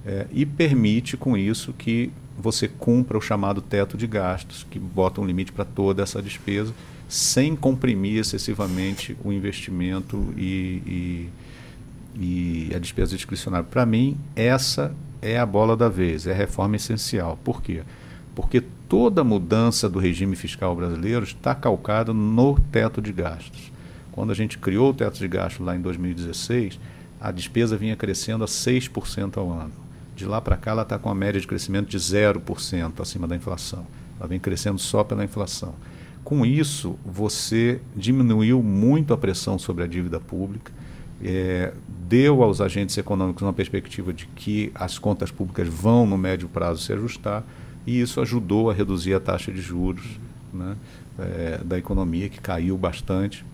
É, 0.04 0.26
e 0.30 0.46
permite 0.46 1.16
com 1.16 1.36
isso 1.36 1.72
que 1.72 2.12
você 2.38 2.68
cumpra 2.68 3.18
o 3.18 3.20
chamado 3.20 3.60
teto 3.60 3.96
de 3.96 4.06
gastos, 4.06 4.64
que 4.70 4.78
bota 4.78 5.20
um 5.20 5.26
limite 5.26 5.50
para 5.50 5.64
toda 5.64 6.02
essa 6.02 6.22
despesa 6.22 6.72
sem 7.08 7.54
comprimir 7.54 8.18
excessivamente 8.18 9.16
o 9.24 9.32
investimento 9.32 10.32
e, 10.36 11.28
e, 12.14 12.68
e 12.70 12.74
a 12.74 12.78
despesa 12.78 13.16
discricionária. 13.16 13.66
Para 13.68 13.86
mim, 13.86 14.16
essa 14.34 14.94
é 15.22 15.38
a 15.38 15.46
bola 15.46 15.76
da 15.76 15.88
vez, 15.88 16.26
é 16.26 16.32
a 16.32 16.36
reforma 16.36 16.76
essencial. 16.76 17.38
Por 17.44 17.62
quê? 17.62 17.82
Porque 18.34 18.60
toda 18.88 19.24
mudança 19.24 19.88
do 19.88 19.98
regime 19.98 20.36
fiscal 20.36 20.74
brasileiro 20.74 21.24
está 21.24 21.54
calcada 21.54 22.12
no 22.12 22.58
teto 22.72 23.00
de 23.00 23.12
gastos. 23.12 23.72
Quando 24.12 24.30
a 24.30 24.34
gente 24.34 24.58
criou 24.58 24.90
o 24.90 24.94
teto 24.94 25.18
de 25.18 25.28
gastos 25.28 25.64
lá 25.64 25.76
em 25.76 25.80
2016, 25.80 26.78
a 27.20 27.30
despesa 27.30 27.76
vinha 27.76 27.96
crescendo 27.96 28.44
a 28.44 28.46
6% 28.46 29.36
ao 29.36 29.50
ano. 29.50 29.72
De 30.14 30.24
lá 30.24 30.40
para 30.40 30.56
cá, 30.56 30.70
ela 30.70 30.82
está 30.82 30.98
com 30.98 31.08
uma 31.08 31.14
média 31.14 31.40
de 31.40 31.46
crescimento 31.46 31.88
de 31.88 31.98
0% 31.98 33.00
acima 33.00 33.26
da 33.28 33.36
inflação. 33.36 33.86
Ela 34.18 34.28
vem 34.28 34.40
crescendo 34.40 34.78
só 34.78 35.04
pela 35.04 35.24
inflação. 35.24 35.74
Com 36.26 36.44
isso, 36.44 36.98
você 37.04 37.80
diminuiu 37.94 38.60
muito 38.60 39.14
a 39.14 39.16
pressão 39.16 39.60
sobre 39.60 39.84
a 39.84 39.86
dívida 39.86 40.18
pública, 40.18 40.72
é, 41.22 41.72
deu 42.08 42.42
aos 42.42 42.60
agentes 42.60 42.98
econômicos 42.98 43.44
uma 43.44 43.52
perspectiva 43.52 44.12
de 44.12 44.26
que 44.34 44.72
as 44.74 44.98
contas 44.98 45.30
públicas 45.30 45.68
vão, 45.68 46.04
no 46.04 46.18
médio 46.18 46.48
prazo, 46.48 46.82
se 46.82 46.92
ajustar, 46.92 47.44
e 47.86 48.00
isso 48.00 48.20
ajudou 48.20 48.68
a 48.68 48.74
reduzir 48.74 49.14
a 49.14 49.20
taxa 49.20 49.52
de 49.52 49.60
juros 49.60 50.04
né, 50.52 50.74
é, 51.16 51.60
da 51.64 51.78
economia, 51.78 52.28
que 52.28 52.40
caiu 52.40 52.76
bastante. 52.76 53.46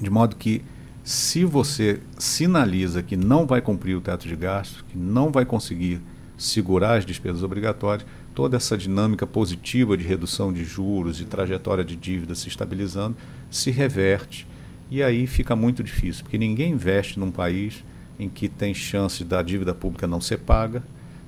De 0.00 0.08
modo 0.08 0.36
que, 0.36 0.62
se 1.02 1.44
você 1.44 1.98
sinaliza 2.16 3.02
que 3.02 3.16
não 3.16 3.44
vai 3.44 3.60
cumprir 3.60 3.96
o 3.96 4.00
teto 4.00 4.28
de 4.28 4.36
gastos, 4.36 4.82
que 4.82 4.96
não 4.96 5.32
vai 5.32 5.44
conseguir 5.44 6.00
segurar 6.38 6.98
as 6.98 7.04
despesas 7.04 7.42
obrigatórias, 7.42 8.06
toda 8.34 8.56
essa 8.56 8.76
dinâmica 8.76 9.26
positiva 9.26 9.96
de 9.96 10.04
redução 10.04 10.52
de 10.52 10.64
juros 10.64 11.20
e 11.20 11.24
trajetória 11.24 11.84
de 11.84 11.96
dívida 11.96 12.34
se 12.34 12.48
estabilizando 12.48 13.16
se 13.50 13.70
reverte 13.70 14.46
e 14.92 15.02
aí 15.02 15.26
fica 15.26 15.56
muito 15.56 15.82
difícil, 15.82 16.22
porque 16.22 16.36
ninguém 16.36 16.72
investe 16.72 17.18
num 17.18 17.30
país 17.30 17.82
em 18.18 18.28
que 18.28 18.46
tem 18.46 18.74
chance 18.74 19.24
da 19.24 19.40
dívida 19.40 19.72
pública 19.72 20.06
não 20.06 20.20
ser 20.20 20.40
paga, 20.40 20.82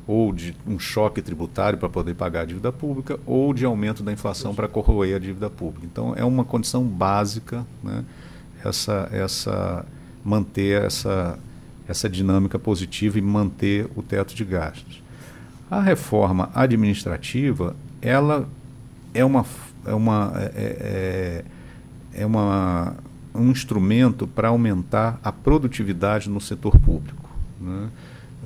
ou 0.06 0.34
de 0.34 0.54
um 0.66 0.78
choque 0.78 1.22
tributário 1.22 1.78
para 1.78 1.88
poder 1.88 2.14
pagar 2.14 2.42
a 2.42 2.44
dívida 2.44 2.70
pública, 2.70 3.18
ou 3.24 3.54
de 3.54 3.64
aumento 3.64 4.02
da 4.02 4.12
inflação 4.12 4.54
para 4.54 4.68
corroer 4.68 5.16
a 5.16 5.18
dívida 5.18 5.48
pública. 5.48 5.86
Então 5.90 6.12
é 6.14 6.22
uma 6.22 6.44
condição 6.44 6.84
básica, 6.84 7.66
né, 7.82 8.04
essa, 8.62 9.08
essa 9.10 9.86
manter 10.22 10.82
essa, 10.82 11.38
essa 11.88 12.06
dinâmica 12.06 12.58
positiva 12.58 13.18
e 13.18 13.22
manter 13.22 13.88
o 13.96 14.02
teto 14.02 14.34
de 14.34 14.44
gastos. 14.44 15.02
A 15.74 15.80
reforma 15.80 16.50
administrativa, 16.54 17.74
ela 18.00 18.48
é 19.12 19.24
uma, 19.24 19.44
é 19.84 19.92
uma, 19.92 20.32
é, 20.36 21.44
é, 22.14 22.22
é 22.22 22.24
uma 22.24 22.94
um 23.34 23.50
instrumento 23.50 24.24
para 24.24 24.46
aumentar 24.46 25.18
a 25.20 25.32
produtividade 25.32 26.30
no 26.30 26.40
setor 26.40 26.78
público. 26.78 27.28
Né? 27.60 27.88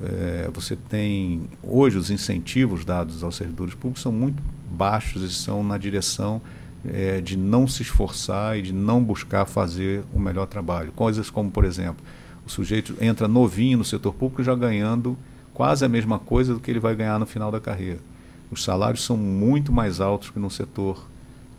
É, 0.01 0.49
você 0.51 0.75
tem 0.75 1.43
hoje 1.61 1.99
os 1.99 2.09
incentivos 2.09 2.83
dados 2.83 3.23
aos 3.23 3.35
servidores 3.35 3.75
públicos 3.75 4.01
são 4.01 4.11
muito 4.11 4.41
baixos 4.71 5.21
e 5.21 5.31
são 5.31 5.63
na 5.63 5.77
direção 5.77 6.41
é, 6.83 7.21
de 7.21 7.37
não 7.37 7.67
se 7.67 7.83
esforçar 7.83 8.57
e 8.57 8.63
de 8.63 8.73
não 8.73 9.03
buscar 9.03 9.45
fazer 9.45 10.03
o 10.11 10.19
melhor 10.19 10.47
trabalho. 10.47 10.91
Coisas 10.93 11.29
como, 11.29 11.51
por 11.51 11.63
exemplo, 11.63 12.03
o 12.43 12.49
sujeito 12.49 12.95
entra 12.99 13.27
novinho 13.27 13.77
no 13.77 13.85
setor 13.85 14.15
público 14.15 14.41
já 14.41 14.55
ganhando 14.55 15.15
quase 15.59 15.83
a 15.83 15.89
mesma 15.89 16.17
coisa 16.17 16.53
do 16.53 16.59
que 16.61 16.71
ele 16.71 16.79
vai 16.79 16.95
ganhar 16.95 17.19
no 17.19 17.25
final 17.25 17.51
da 17.51 17.59
carreira. 17.59 17.99
Os 18.49 18.63
salários 18.63 19.03
são 19.03 19.17
muito 19.17 19.73
mais 19.73 19.99
altos 19.99 20.29
que 20.29 20.39
no 20.39 20.49
setor 20.49 21.05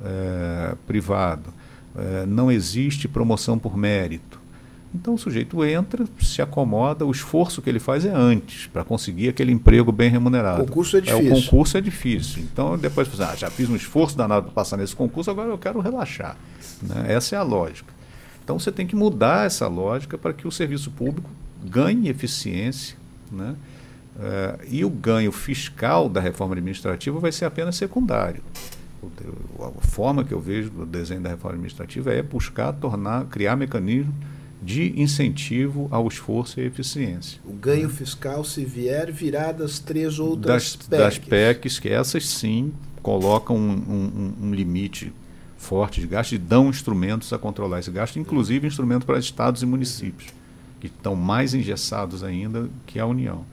é, 0.02 0.74
privado 0.86 1.52
é, 1.94 2.24
não 2.24 2.50
existe 2.50 3.06
promoção 3.06 3.58
por 3.58 3.76
mérito. 3.76 4.40
Então 4.94 5.12
o 5.12 5.18
sujeito 5.18 5.62
entra, 5.62 6.06
se 6.18 6.40
acomoda, 6.40 7.04
o 7.04 7.10
esforço 7.10 7.60
que 7.60 7.68
ele 7.68 7.78
faz 7.78 8.06
é 8.06 8.10
antes, 8.10 8.68
para 8.68 8.82
conseguir 8.84 9.28
aquele 9.28 9.52
emprego 9.52 9.92
bem 9.92 10.08
remunerado. 10.08 10.62
O 10.62 10.66
concurso 10.66 10.96
é 10.96 11.02
difícil. 11.02 11.28
É, 11.28 11.32
o 11.32 11.42
concurso 11.42 11.76
é 11.76 11.80
difícil. 11.82 12.42
Então 12.50 12.78
depois 12.78 13.06
você 13.06 13.22
ah, 13.22 13.34
já 13.36 13.50
fiz 13.50 13.68
um 13.68 13.76
esforço 13.76 14.16
danado 14.16 14.44
para 14.44 14.54
passar 14.54 14.78
nesse 14.78 14.96
concurso, 14.96 15.30
agora 15.30 15.50
eu 15.50 15.58
quero 15.58 15.78
relaxar. 15.78 16.38
Né? 16.82 17.04
Essa 17.12 17.36
é 17.36 17.38
a 17.38 17.42
lógica. 17.42 17.92
Então 18.42 18.58
você 18.58 18.72
tem 18.72 18.86
que 18.86 18.96
mudar 18.96 19.44
essa 19.44 19.68
lógica 19.68 20.16
para 20.16 20.32
que 20.32 20.48
o 20.48 20.50
serviço 20.50 20.90
público 20.90 21.28
ganhe 21.62 22.08
eficiência. 22.08 22.96
Né? 23.30 23.54
É, 24.18 24.58
e 24.68 24.84
o 24.84 24.90
ganho 24.90 25.30
fiscal 25.30 26.08
da 26.08 26.20
reforma 26.20 26.54
administrativa 26.54 27.18
vai 27.18 27.32
ser 27.32 27.44
apenas 27.44 27.76
secundário 27.76 28.42
a 29.60 29.86
forma 29.86 30.24
que 30.24 30.32
eu 30.32 30.40
vejo 30.40 30.70
do 30.70 30.86
desenho 30.86 31.20
da 31.20 31.30
reforma 31.30 31.54
administrativa 31.54 32.12
é 32.12 32.22
buscar 32.22 32.72
tornar, 32.72 33.24
criar 33.26 33.56
mecanismos 33.56 34.14
de 34.62 35.00
incentivo 35.00 35.88
ao 35.90 36.06
esforço 36.06 36.60
e 36.60 36.64
eficiência. 36.64 37.40
O 37.46 37.52
ganho 37.52 37.88
né? 37.88 37.94
fiscal, 37.94 38.44
se 38.44 38.64
vier, 38.64 39.10
virá 39.10 39.52
das 39.52 39.78
três 39.78 40.18
outras 40.18 40.76
das, 40.76 40.76
PECs. 40.76 40.88
Das 40.88 41.18
PECs, 41.18 41.78
que 41.78 41.88
essas 41.88 42.28
sim 42.28 42.72
colocam 43.02 43.56
um, 43.56 44.34
um, 44.42 44.48
um 44.48 44.54
limite 44.54 45.12
forte 45.56 46.00
de 46.00 46.06
gasto 46.06 46.32
e 46.32 46.38
dão 46.38 46.68
instrumentos 46.68 47.32
a 47.32 47.38
controlar 47.38 47.80
esse 47.80 47.90
gasto, 47.90 48.18
inclusive 48.18 48.66
instrumentos 48.66 49.06
para 49.06 49.18
estados 49.18 49.62
e 49.62 49.66
municípios, 49.66 50.30
que 50.78 50.88
estão 50.88 51.16
mais 51.16 51.54
engessados 51.54 52.22
ainda 52.22 52.68
que 52.86 52.98
a 52.98 53.06
União. 53.06 53.46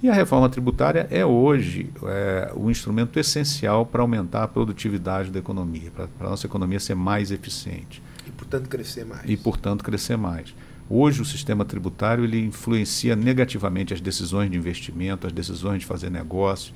E 0.00 0.08
a 0.08 0.14
reforma 0.14 0.48
tributária 0.48 1.08
é 1.10 1.26
hoje 1.26 1.90
é, 2.04 2.52
o 2.54 2.70
instrumento 2.70 3.18
essencial 3.18 3.84
para 3.84 4.00
aumentar 4.00 4.44
a 4.44 4.48
produtividade 4.48 5.30
da 5.30 5.40
economia, 5.40 5.90
para 5.90 6.08
a 6.26 6.30
nossa 6.30 6.46
economia 6.46 6.78
ser 6.78 6.94
mais 6.94 7.32
eficiente. 7.32 8.00
E, 8.24 8.30
portanto, 8.30 8.68
crescer 8.68 9.04
mais. 9.04 9.22
E, 9.28 9.36
portanto, 9.36 9.82
crescer 9.82 10.16
mais. 10.16 10.54
Hoje, 10.88 11.20
o 11.20 11.24
sistema 11.24 11.64
tributário 11.64 12.22
ele 12.22 12.46
influencia 12.46 13.16
negativamente 13.16 13.92
as 13.92 14.00
decisões 14.00 14.50
de 14.50 14.56
investimento, 14.56 15.26
as 15.26 15.32
decisões 15.32 15.80
de 15.80 15.86
fazer 15.86 16.10
negócio, 16.10 16.72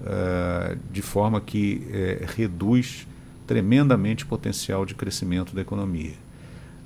uh, 0.00 0.76
de 0.90 1.00
forma 1.00 1.40
que 1.40 1.86
uh, 1.86 2.26
reduz 2.36 3.06
tremendamente 3.46 4.24
o 4.24 4.26
potencial 4.26 4.84
de 4.84 4.96
crescimento 4.96 5.54
da 5.54 5.62
economia. 5.62 6.14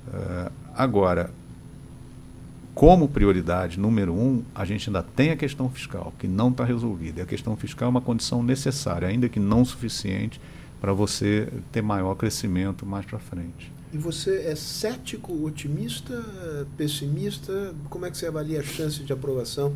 Uh, 0.07 0.51
agora, 0.75 1.31
como 2.79 3.09
prioridade 3.09 3.77
número 3.77 4.13
um, 4.13 4.41
a 4.55 4.63
gente 4.63 4.87
ainda 4.87 5.03
tem 5.03 5.31
a 5.31 5.35
questão 5.35 5.69
fiscal, 5.69 6.13
que 6.17 6.29
não 6.29 6.47
está 6.47 6.63
resolvida. 6.63 7.19
E 7.19 7.23
a 7.23 7.25
questão 7.25 7.53
fiscal 7.57 7.87
é 7.87 7.89
uma 7.89 7.99
condição 7.99 8.41
necessária, 8.41 9.05
ainda 9.05 9.27
que 9.27 9.37
não 9.37 9.65
suficiente, 9.65 10.39
para 10.79 10.93
você 10.93 11.49
ter 11.73 11.81
maior 11.81 12.15
crescimento 12.15 12.85
mais 12.85 13.05
para 13.05 13.19
frente. 13.19 13.69
E 13.91 13.97
você 13.97 14.45
é 14.45 14.55
cético, 14.55 15.43
otimista, 15.43 16.23
pessimista? 16.77 17.75
Como 17.89 18.05
é 18.05 18.11
que 18.11 18.17
você 18.17 18.27
avalia 18.27 18.61
a 18.61 18.63
chance 18.63 19.03
de 19.03 19.11
aprovação 19.11 19.75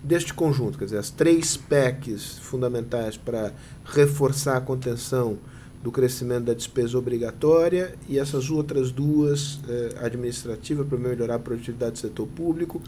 deste 0.00 0.32
conjunto? 0.32 0.78
Quer 0.78 0.84
dizer, 0.84 0.98
as 0.98 1.10
três 1.10 1.56
PECs 1.56 2.38
fundamentais 2.38 3.16
para 3.16 3.52
reforçar 3.84 4.58
a 4.58 4.60
contenção 4.60 5.38
do 5.84 5.92
crescimento 5.92 6.44
da 6.44 6.54
despesa 6.54 6.96
obrigatória 6.96 7.94
e 8.08 8.18
essas 8.18 8.48
outras 8.48 8.90
duas, 8.90 9.60
eh, 9.68 9.94
administrativa 10.00 10.82
para 10.82 10.96
melhorar 10.96 11.34
a 11.34 11.38
produtividade 11.38 11.92
do 11.92 11.98
setor 11.98 12.26
público, 12.26 12.80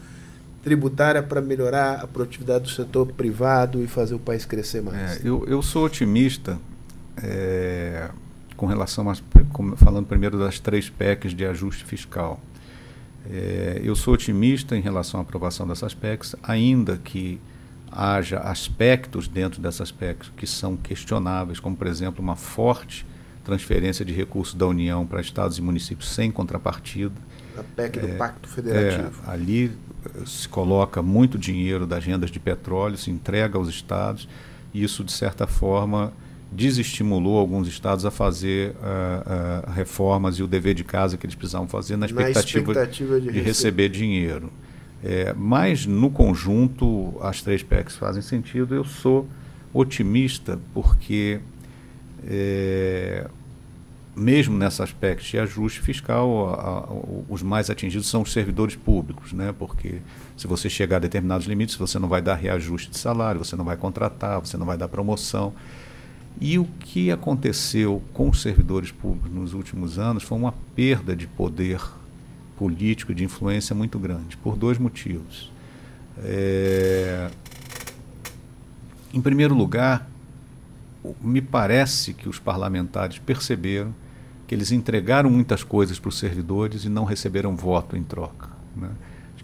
tributária 0.63 1.21
para 1.21 1.39
melhorar 1.39 1.99
a 2.01 2.07
produtividade 2.07 2.63
do 2.63 2.71
setor 2.71 3.05
privado 3.13 3.83
e 3.83 3.87
fazer 3.87 4.15
o 4.15 4.19
país 4.19 4.45
crescer 4.45 4.81
mais. 4.81 5.23
É, 5.23 5.27
eu, 5.29 5.45
eu 5.47 5.61
sou 5.61 5.85
otimista 5.85 6.57
é, 7.21 8.09
com 8.55 8.65
relação 8.65 9.07
a, 9.11 9.15
falando 9.75 10.07
primeiro 10.07 10.39
das 10.39 10.59
três 10.59 10.89
PECs 10.89 11.35
de 11.35 11.45
ajuste 11.45 11.85
fiscal. 11.85 12.39
É, 13.29 13.79
eu 13.83 13.95
sou 13.95 14.15
otimista 14.15 14.75
em 14.75 14.81
relação 14.81 15.19
à 15.19 15.23
aprovação 15.23 15.67
dessas 15.67 15.93
PECs, 15.93 16.35
ainda 16.41 16.97
que 16.97 17.39
haja 17.91 18.39
aspectos 18.39 19.27
dentro 19.27 19.61
dessas 19.61 19.91
PECs 19.91 20.31
que 20.35 20.45
são 20.45 20.75
questionáveis, 20.75 21.59
como, 21.59 21.75
por 21.75 21.87
exemplo, 21.87 22.21
uma 22.21 22.35
forte 22.35 23.05
transferência 23.47 24.03
de 24.03 24.11
recursos 24.11 24.53
da 24.53 24.67
União 24.67 25.07
para 25.07 25.21
estados 25.21 25.57
e 25.57 25.61
municípios 25.61 26.09
sem 26.09 26.29
contrapartida. 26.29 27.15
A 27.57 27.63
PEC 27.63 27.99
do 27.99 28.07
é, 28.07 28.15
Pacto 28.15 28.49
Federativo. 28.49 29.21
É, 29.25 29.31
ali 29.31 29.71
eh, 30.05 30.25
se 30.25 30.49
coloca 30.49 31.01
muito 31.01 31.37
dinheiro 31.37 31.87
das 31.87 32.03
rendas 32.03 32.29
de 32.29 32.41
petróleo, 32.41 32.97
se 32.97 33.09
entrega 33.09 33.57
aos 33.57 33.69
estados, 33.69 34.27
e 34.73 34.83
isso, 34.83 35.01
de 35.01 35.13
certa 35.13 35.47
forma, 35.47 36.11
desestimulou 36.51 37.39
alguns 37.39 37.69
estados 37.69 38.05
a 38.05 38.11
fazer 38.11 38.71
uh, 38.71 39.69
uh, 39.69 39.71
reformas 39.71 40.35
e 40.39 40.43
o 40.43 40.47
dever 40.47 40.73
de 40.73 40.83
casa 40.83 41.17
que 41.17 41.25
eles 41.25 41.35
precisavam 41.35 41.67
fazer 41.67 41.95
na 41.95 42.05
expectativa, 42.05 42.73
na 42.73 42.81
expectativa 42.81 43.21
de, 43.21 43.31
de 43.31 43.39
receber 43.39 43.89
dinheiro. 43.89 44.51
É, 45.03 45.33
mas, 45.33 45.85
no 45.85 46.09
conjunto, 46.09 47.15
as 47.21 47.41
três 47.41 47.61
PECs 47.61 47.95
fazem 47.95 48.21
sentido. 48.21 48.73
Eu 48.73 48.83
sou 48.83 49.27
otimista 49.73 50.59
porque, 50.73 51.39
é, 52.25 53.27
mesmo 54.15 54.57
nessas 54.57 54.91
PECs 54.91 55.27
de 55.27 55.39
ajuste 55.39 55.81
fiscal, 55.81 56.49
a, 56.49 56.79
a, 56.79 56.85
os 57.29 57.43
mais 57.43 57.69
atingidos 57.69 58.07
são 58.07 58.23
os 58.23 58.33
servidores 58.33 58.75
públicos, 58.75 59.33
né? 59.33 59.53
porque 59.57 60.01
se 60.35 60.47
você 60.47 60.69
chegar 60.69 60.97
a 60.97 60.99
determinados 60.99 61.45
limites, 61.45 61.75
você 61.75 61.99
não 61.99 62.07
vai 62.07 62.21
dar 62.21 62.35
reajuste 62.35 62.89
de 62.89 62.97
salário, 62.97 63.43
você 63.43 63.55
não 63.55 63.65
vai 63.65 63.77
contratar, 63.77 64.39
você 64.39 64.57
não 64.57 64.65
vai 64.65 64.77
dar 64.77 64.87
promoção. 64.87 65.53
E 66.39 66.59
o 66.59 66.65
que 66.79 67.11
aconteceu 67.11 68.01
com 68.13 68.29
os 68.29 68.41
servidores 68.41 68.91
públicos 68.91 69.31
nos 69.31 69.53
últimos 69.53 69.97
anos 69.97 70.21
foi 70.21 70.37
uma 70.37 70.53
perda 70.75 71.15
de 71.15 71.25
poder 71.25 71.81
político 72.57 73.13
de 73.13 73.23
influência 73.23 73.75
muito 73.75 73.97
grande, 73.99 74.35
por 74.37 74.57
dois 74.57 74.77
motivos. 74.77 75.51
É, 76.19 77.29
em 79.13 79.21
primeiro 79.21 79.53
lugar, 79.53 80.09
me 81.21 81.41
parece 81.41 82.13
que 82.13 82.27
os 82.27 82.39
parlamentares 82.39 83.19
perceberam 83.19 83.93
que 84.47 84.55
eles 84.55 84.71
entregaram 84.71 85.29
muitas 85.29 85.63
coisas 85.63 85.99
para 85.99 86.09
os 86.09 86.17
servidores 86.17 86.85
e 86.85 86.89
não 86.89 87.03
receberam 87.03 87.55
voto 87.55 87.95
em 87.95 88.03
troca. 88.03 88.49
Né? 88.75 88.89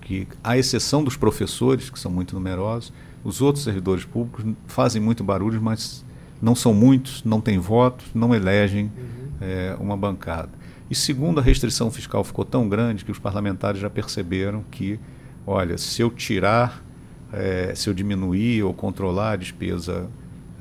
Que, 0.01 0.27
à 0.43 0.57
exceção 0.57 1.03
dos 1.03 1.15
professores, 1.15 1.89
que 1.89 1.97
são 1.97 2.11
muito 2.11 2.35
numerosos, 2.35 2.91
os 3.23 3.41
outros 3.41 3.63
servidores 3.63 4.03
públicos 4.03 4.43
fazem 4.67 5.01
muito 5.01 5.23
barulho, 5.23 5.61
mas 5.61 6.03
não 6.41 6.55
são 6.55 6.73
muitos, 6.73 7.23
não 7.23 7.39
têm 7.39 7.57
votos, 7.57 8.07
não 8.13 8.35
elegem 8.35 8.85
uhum. 8.85 9.29
é, 9.39 9.77
uma 9.79 9.95
bancada. 9.95 10.49
E 10.89 10.95
segundo, 10.95 11.39
a 11.39 11.43
restrição 11.43 11.89
fiscal 11.89 12.23
ficou 12.23 12.45
tão 12.45 12.67
grande 12.67 13.03
que 13.05 13.11
os 13.11 13.19
parlamentares 13.19 13.79
já 13.79 13.89
perceberam 13.89 14.63
que, 14.69 14.99
olha, 15.45 15.77
se 15.77 16.01
eu 16.01 16.09
tirar, 16.09 16.83
é, 17.31 17.73
se 17.75 17.89
eu 17.89 17.93
diminuir 17.93 18.63
ou 18.63 18.73
controlar 18.73 19.31
a 19.31 19.35
despesa 19.35 20.09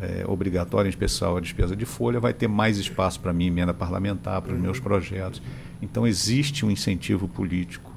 é, 0.01 0.25
obrigatória, 0.27 0.89
em 0.89 0.91
especial 0.91 1.37
a 1.37 1.41
despesa 1.41 1.77
de 1.77 1.85
folha, 1.85 2.19
vai 2.19 2.33
ter 2.33 2.49
mais 2.49 2.79
espaço 2.79 3.21
para 3.21 3.33
minha 3.33 3.49
emenda 3.49 3.75
parlamentar, 3.75 4.41
para 4.43 4.55
os 4.55 4.61
meus 4.61 4.81
projetos. 4.81 5.43
Então, 5.81 6.07
existe 6.07 6.65
um 6.65 6.71
incentivo 6.71 7.29
político 7.29 7.92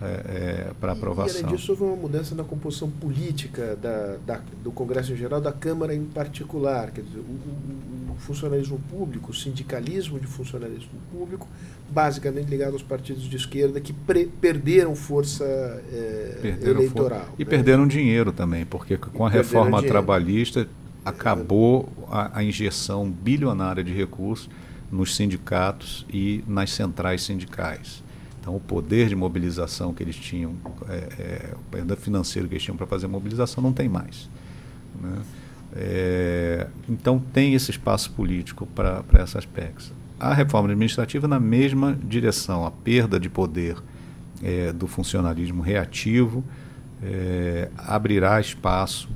é, 0.00 0.06
é, 0.06 0.70
para 0.80 0.92
aprovação. 0.92 1.40
E, 1.40 1.44
além 1.44 1.56
disso, 1.56 1.72
houve 1.72 1.84
uma 1.84 1.96
mudança 1.96 2.34
na 2.34 2.44
composição 2.44 2.90
política 2.90 3.76
da, 3.76 4.16
da, 4.26 4.40
do 4.62 4.70
Congresso 4.70 5.12
em 5.12 5.16
geral, 5.16 5.40
da 5.40 5.52
Câmara 5.52 5.94
em 5.94 6.04
particular. 6.04 6.90
Quer 6.90 7.02
dizer, 7.02 7.20
o, 7.20 7.22
o, 7.22 8.12
o 8.12 8.16
funcionalismo 8.18 8.78
público, 8.90 9.30
o 9.30 9.34
sindicalismo 9.34 10.20
de 10.20 10.26
funcionalismo 10.26 10.98
público, 11.10 11.48
basicamente 11.90 12.48
ligado 12.48 12.72
aos 12.72 12.82
partidos 12.82 13.24
de 13.24 13.36
esquerda 13.36 13.80
que 13.80 13.92
pre, 13.92 14.26
perderam 14.26 14.94
força 14.94 15.44
é, 15.44 16.38
perderam 16.42 16.80
eleitoral. 16.80 17.26
For... 17.26 17.34
E 17.38 17.44
né? 17.44 17.50
perderam 17.50 17.86
dinheiro 17.86 18.32
também, 18.32 18.66
porque 18.66 18.96
com 18.96 19.24
a 19.24 19.30
reforma 19.30 19.82
trabalhista 19.82 20.68
acabou 21.04 21.88
a, 22.10 22.40
a, 22.40 22.44
injeção 22.44 23.08
bilionária 23.08 23.84
de 23.84 23.92
recursos 23.92 24.50
nos 24.90 25.14
sindicatos 25.14 26.04
e 26.12 26.42
nas 26.46 26.72
centrais 26.72 27.22
sindicais. 27.22 28.02
Então, 28.46 28.54
o 28.54 28.60
poder 28.60 29.08
de 29.08 29.16
mobilização 29.16 29.92
que 29.92 30.04
eles 30.04 30.14
tinham, 30.14 30.54
é, 30.88 30.94
é, 31.18 31.54
o 31.56 31.58
poder 31.68 31.96
financeiro 31.96 32.46
que 32.46 32.54
eles 32.54 32.62
tinham 32.62 32.76
para 32.76 32.86
fazer 32.86 33.08
mobilização, 33.08 33.60
não 33.60 33.72
tem 33.72 33.88
mais. 33.88 34.30
Né? 35.02 35.18
É, 35.74 36.68
então, 36.88 37.18
tem 37.18 37.54
esse 37.54 37.72
espaço 37.72 38.12
político 38.12 38.64
para 38.64 39.02
essas 39.14 39.44
PECs. 39.44 39.92
A 40.20 40.32
reforma 40.32 40.68
administrativa, 40.68 41.26
na 41.26 41.40
mesma 41.40 41.98
direção, 42.04 42.64
a 42.64 42.70
perda 42.70 43.18
de 43.18 43.28
poder 43.28 43.78
é, 44.40 44.72
do 44.72 44.86
funcionalismo 44.86 45.60
reativo, 45.60 46.44
é, 47.02 47.68
abrirá 47.76 48.40
espaço 48.40 49.08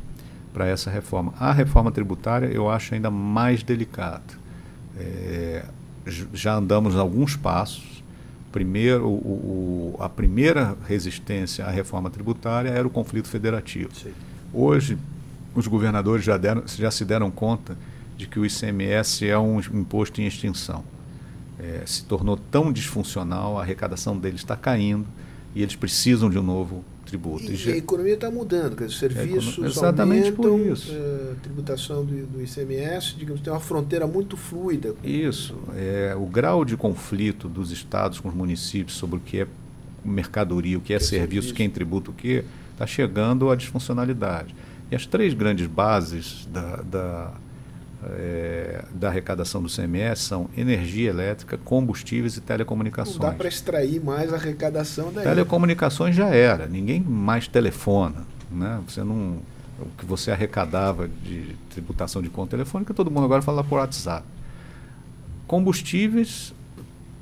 para 0.52 0.66
essa 0.66 0.90
reforma. 0.90 1.32
A 1.38 1.52
reforma 1.52 1.92
tributária 1.92 2.46
eu 2.46 2.68
acho 2.68 2.94
ainda 2.94 3.12
mais 3.12 3.62
delicada. 3.62 4.34
É, 4.98 5.64
já 6.34 6.56
andamos 6.56 6.96
alguns 6.96 7.36
passos. 7.36 7.89
Primeiro, 8.52 9.06
o, 9.06 9.94
o, 9.96 9.96
a 10.00 10.08
primeira 10.08 10.76
resistência 10.86 11.64
à 11.64 11.70
reforma 11.70 12.10
tributária 12.10 12.68
era 12.68 12.86
o 12.86 12.90
conflito 12.90 13.28
federativo. 13.28 13.94
Sim. 13.94 14.12
Hoje, 14.52 14.98
os 15.54 15.66
governadores 15.66 16.24
já, 16.24 16.36
deram, 16.36 16.64
já 16.66 16.90
se 16.90 17.04
deram 17.04 17.30
conta 17.30 17.76
de 18.16 18.26
que 18.26 18.38
o 18.38 18.44
ICMS 18.44 19.26
é 19.26 19.38
um 19.38 19.60
imposto 19.60 20.20
em 20.20 20.26
extinção. 20.26 20.84
É, 21.58 21.82
se 21.86 22.04
tornou 22.04 22.36
tão 22.36 22.72
disfuncional, 22.72 23.58
a 23.58 23.62
arrecadação 23.62 24.16
deles 24.16 24.40
está 24.40 24.56
caindo 24.56 25.06
e 25.54 25.62
eles 25.62 25.76
precisam 25.76 26.28
de 26.28 26.38
um 26.38 26.42
novo 26.42 26.84
tributo. 27.10 27.44
E, 27.50 27.72
a 27.72 27.76
economia 27.76 28.14
está 28.14 28.30
mudando, 28.30 28.76
quer 28.76 28.86
dizer, 28.86 29.12
serviços 29.12 29.62
é, 29.62 29.66
exatamente 29.66 30.30
aumentam, 30.30 30.58
por 30.58 30.72
isso. 30.72 30.92
Uh, 30.92 31.34
tributação 31.42 32.04
do, 32.04 32.26
do, 32.26 32.42
ICMS, 32.42 33.16
digamos, 33.16 33.40
tem 33.40 33.52
uma 33.52 33.60
fronteira 33.60 34.06
muito 34.06 34.36
fluida. 34.36 34.94
Isso. 35.02 35.56
É, 35.74 36.14
o 36.16 36.26
grau 36.26 36.64
de 36.64 36.76
conflito 36.76 37.48
dos 37.48 37.70
estados 37.70 38.20
com 38.20 38.28
os 38.28 38.34
municípios 38.34 38.96
sobre 38.96 39.16
o 39.16 39.20
que 39.20 39.40
é 39.40 39.46
mercadoria, 40.04 40.78
o 40.78 40.80
que 40.80 40.94
é, 40.94 40.98
que 40.98 41.04
é 41.04 41.06
serviço, 41.06 41.30
serviço, 41.32 41.54
quem 41.54 41.68
tributa 41.68 42.10
o 42.10 42.14
que, 42.14 42.44
está 42.72 42.86
chegando 42.86 43.50
à 43.50 43.56
disfuncionalidade. 43.56 44.54
E 44.90 44.96
as 44.96 45.06
três 45.06 45.34
grandes 45.34 45.66
bases 45.66 46.48
da, 46.50 46.76
da 46.76 47.32
é, 48.04 48.84
da 48.92 49.08
arrecadação 49.08 49.62
do 49.62 49.68
CMS 49.68 50.20
são 50.20 50.48
energia 50.56 51.10
elétrica, 51.10 51.58
combustíveis 51.58 52.36
e 52.36 52.40
telecomunicações. 52.40 53.18
Não 53.18 53.30
dá 53.30 53.32
para 53.32 53.48
extrair 53.48 54.02
mais 54.02 54.32
a 54.32 54.36
arrecadação 54.36 55.12
daí. 55.12 55.24
Telecomunicações 55.24 56.16
já 56.16 56.28
era, 56.28 56.66
ninguém 56.66 57.00
mais 57.00 57.46
telefona. 57.46 58.24
Né? 58.50 58.80
Você 58.88 59.04
não, 59.04 59.38
o 59.78 59.86
que 59.98 60.04
você 60.04 60.30
arrecadava 60.30 61.08
de 61.08 61.54
tributação 61.68 62.22
de 62.22 62.28
conta 62.28 62.52
telefônica, 62.52 62.94
todo 62.94 63.10
mundo 63.10 63.24
agora 63.24 63.42
fala 63.42 63.62
por 63.62 63.78
WhatsApp. 63.78 64.26
Combustíveis, 65.46 66.54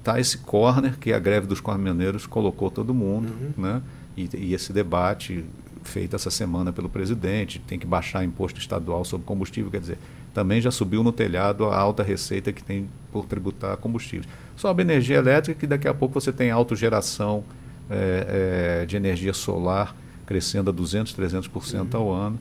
tá 0.05 0.21
esse 0.21 0.39
corner 0.39 0.97
que 0.99 1.13
a 1.13 1.19
greve 1.19 1.47
dos 1.47 1.61
caminhoneiros 1.61 2.27
colocou 2.27 2.71
todo 2.71 2.95
mundo, 2.95 3.33
uhum. 3.33 3.63
né? 3.63 3.83
E, 4.17 4.29
e 4.35 4.55
esse 4.55 4.73
debate 4.73 5.45
feito 5.89 6.15
essa 6.15 6.31
semana 6.31 6.73
pelo 6.73 6.89
presidente, 6.89 7.59
tem 7.61 7.79
que 7.79 7.87
baixar 7.87 8.23
imposto 8.25 8.61
estadual 8.61 9.05
sobre 9.05 9.27
combustível, 9.27 9.71
quer 9.71 9.81
dizer, 9.81 9.99
também 10.35 10.61
já 10.61 10.71
subiu 10.71 11.03
no 11.03 11.13
telhado 11.13 11.67
a 11.67 11.77
alta 11.77 12.03
receita 12.03 12.53
que 12.53 12.63
tem 12.63 12.89
por 13.13 13.27
tributar 13.27 13.77
combustíveis. 13.77 14.29
Sobe 14.57 14.83
energia 14.83 15.17
elétrica, 15.17 15.59
que 15.59 15.67
daqui 15.67 15.89
a 15.89 15.95
pouco 15.95 16.21
você 16.21 16.33
tem 16.33 16.51
autogeração 16.51 17.45
é, 17.91 18.81
é, 18.83 18.87
de 18.87 18.97
energia 18.97 19.33
solar 19.33 19.95
crescendo 20.27 20.69
a 20.69 20.73
200, 20.73 21.15
300% 21.15 21.95
uhum. 21.95 22.01
ao 22.01 22.13
ano. 22.13 22.39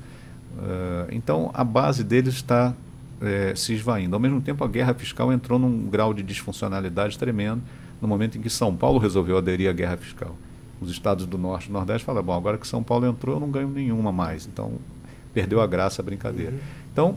Uh, 0.58 1.08
então, 1.10 1.52
a 1.54 1.64
base 1.64 2.04
deles 2.04 2.34
está 2.34 2.74
é, 3.22 3.54
se 3.56 3.74
esvaindo. 3.74 4.14
Ao 4.14 4.20
mesmo 4.20 4.42
tempo, 4.42 4.62
a 4.62 4.68
guerra 4.68 4.94
fiscal 4.94 5.32
entrou 5.32 5.58
num 5.58 5.88
grau 5.88 6.14
de 6.14 6.22
disfuncionalidade 6.22 7.18
tremendo 7.18 7.62
no 8.02 8.08
momento 8.08 8.38
em 8.38 8.42
que 8.42 8.50
São 8.50 8.76
Paulo 8.76 9.00
resolveu 9.00 9.38
aderir 9.38 9.70
à 9.70 9.74
guerra 9.74 9.96
fiscal. 9.96 10.36
Os 10.82 10.92
estados 10.92 11.26
do 11.26 11.38
Norte 11.38 11.70
e 11.70 11.72
Nordeste 11.72 12.06
falaram, 12.06 12.26
bom, 12.26 12.34
agora 12.34 12.58
que 12.58 12.68
São 12.68 12.84
Paulo 12.84 13.08
entrou, 13.08 13.38
eu 13.38 13.40
não 13.40 13.50
ganho 13.50 13.70
nenhuma 13.70 14.12
mais. 14.12 14.46
Então, 14.46 14.74
perdeu 15.34 15.62
a 15.62 15.66
graça 15.66 16.02
a 16.02 16.06
brincadeira. 16.06 16.52
Uhum. 16.52 16.60
Então, 16.92 17.16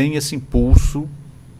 tem 0.00 0.14
esse 0.14 0.34
impulso 0.34 1.06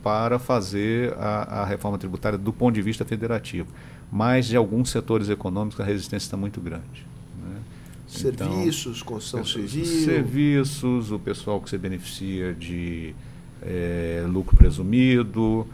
para 0.03 0.39
fazer 0.39 1.13
a, 1.19 1.61
a, 1.61 1.65
reforma 1.67 1.99
tributária 1.99 2.39
do 2.39 2.55
ponto 2.55 2.75
de 2.75 2.81
vista 2.81 3.05
federativo. 3.05 3.69
Mas 4.11 4.47
de 4.47 4.57
alguns 4.57 4.89
setores 4.89 5.29
econômicos 5.29 5.79
a 5.79 5.85
resistência 5.85 6.25
está 6.25 6.39
muito 6.39 6.59
grande. 6.59 7.07
Né? 7.39 7.61
Serviços, 8.09 9.03
então, 9.03 9.13
construção 9.13 9.45
civil. 9.45 9.85
Serviços, 9.85 11.13
o 11.13 11.19
pessoal 11.19 11.61
que 11.61 11.69
se 11.69 11.77
beneficia 11.77 12.55
de 12.55 13.15
é, 13.61 14.25
lucro 14.27 14.57
presumido, 14.57 15.67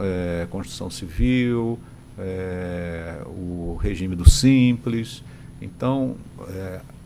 é, 0.00 0.46
construção 0.48 0.88
civil, 0.88 1.78
é, 2.18 3.20
o 3.26 3.78
regime 3.78 4.16
do 4.16 4.26
simples. 4.26 5.22
Então, 5.60 6.16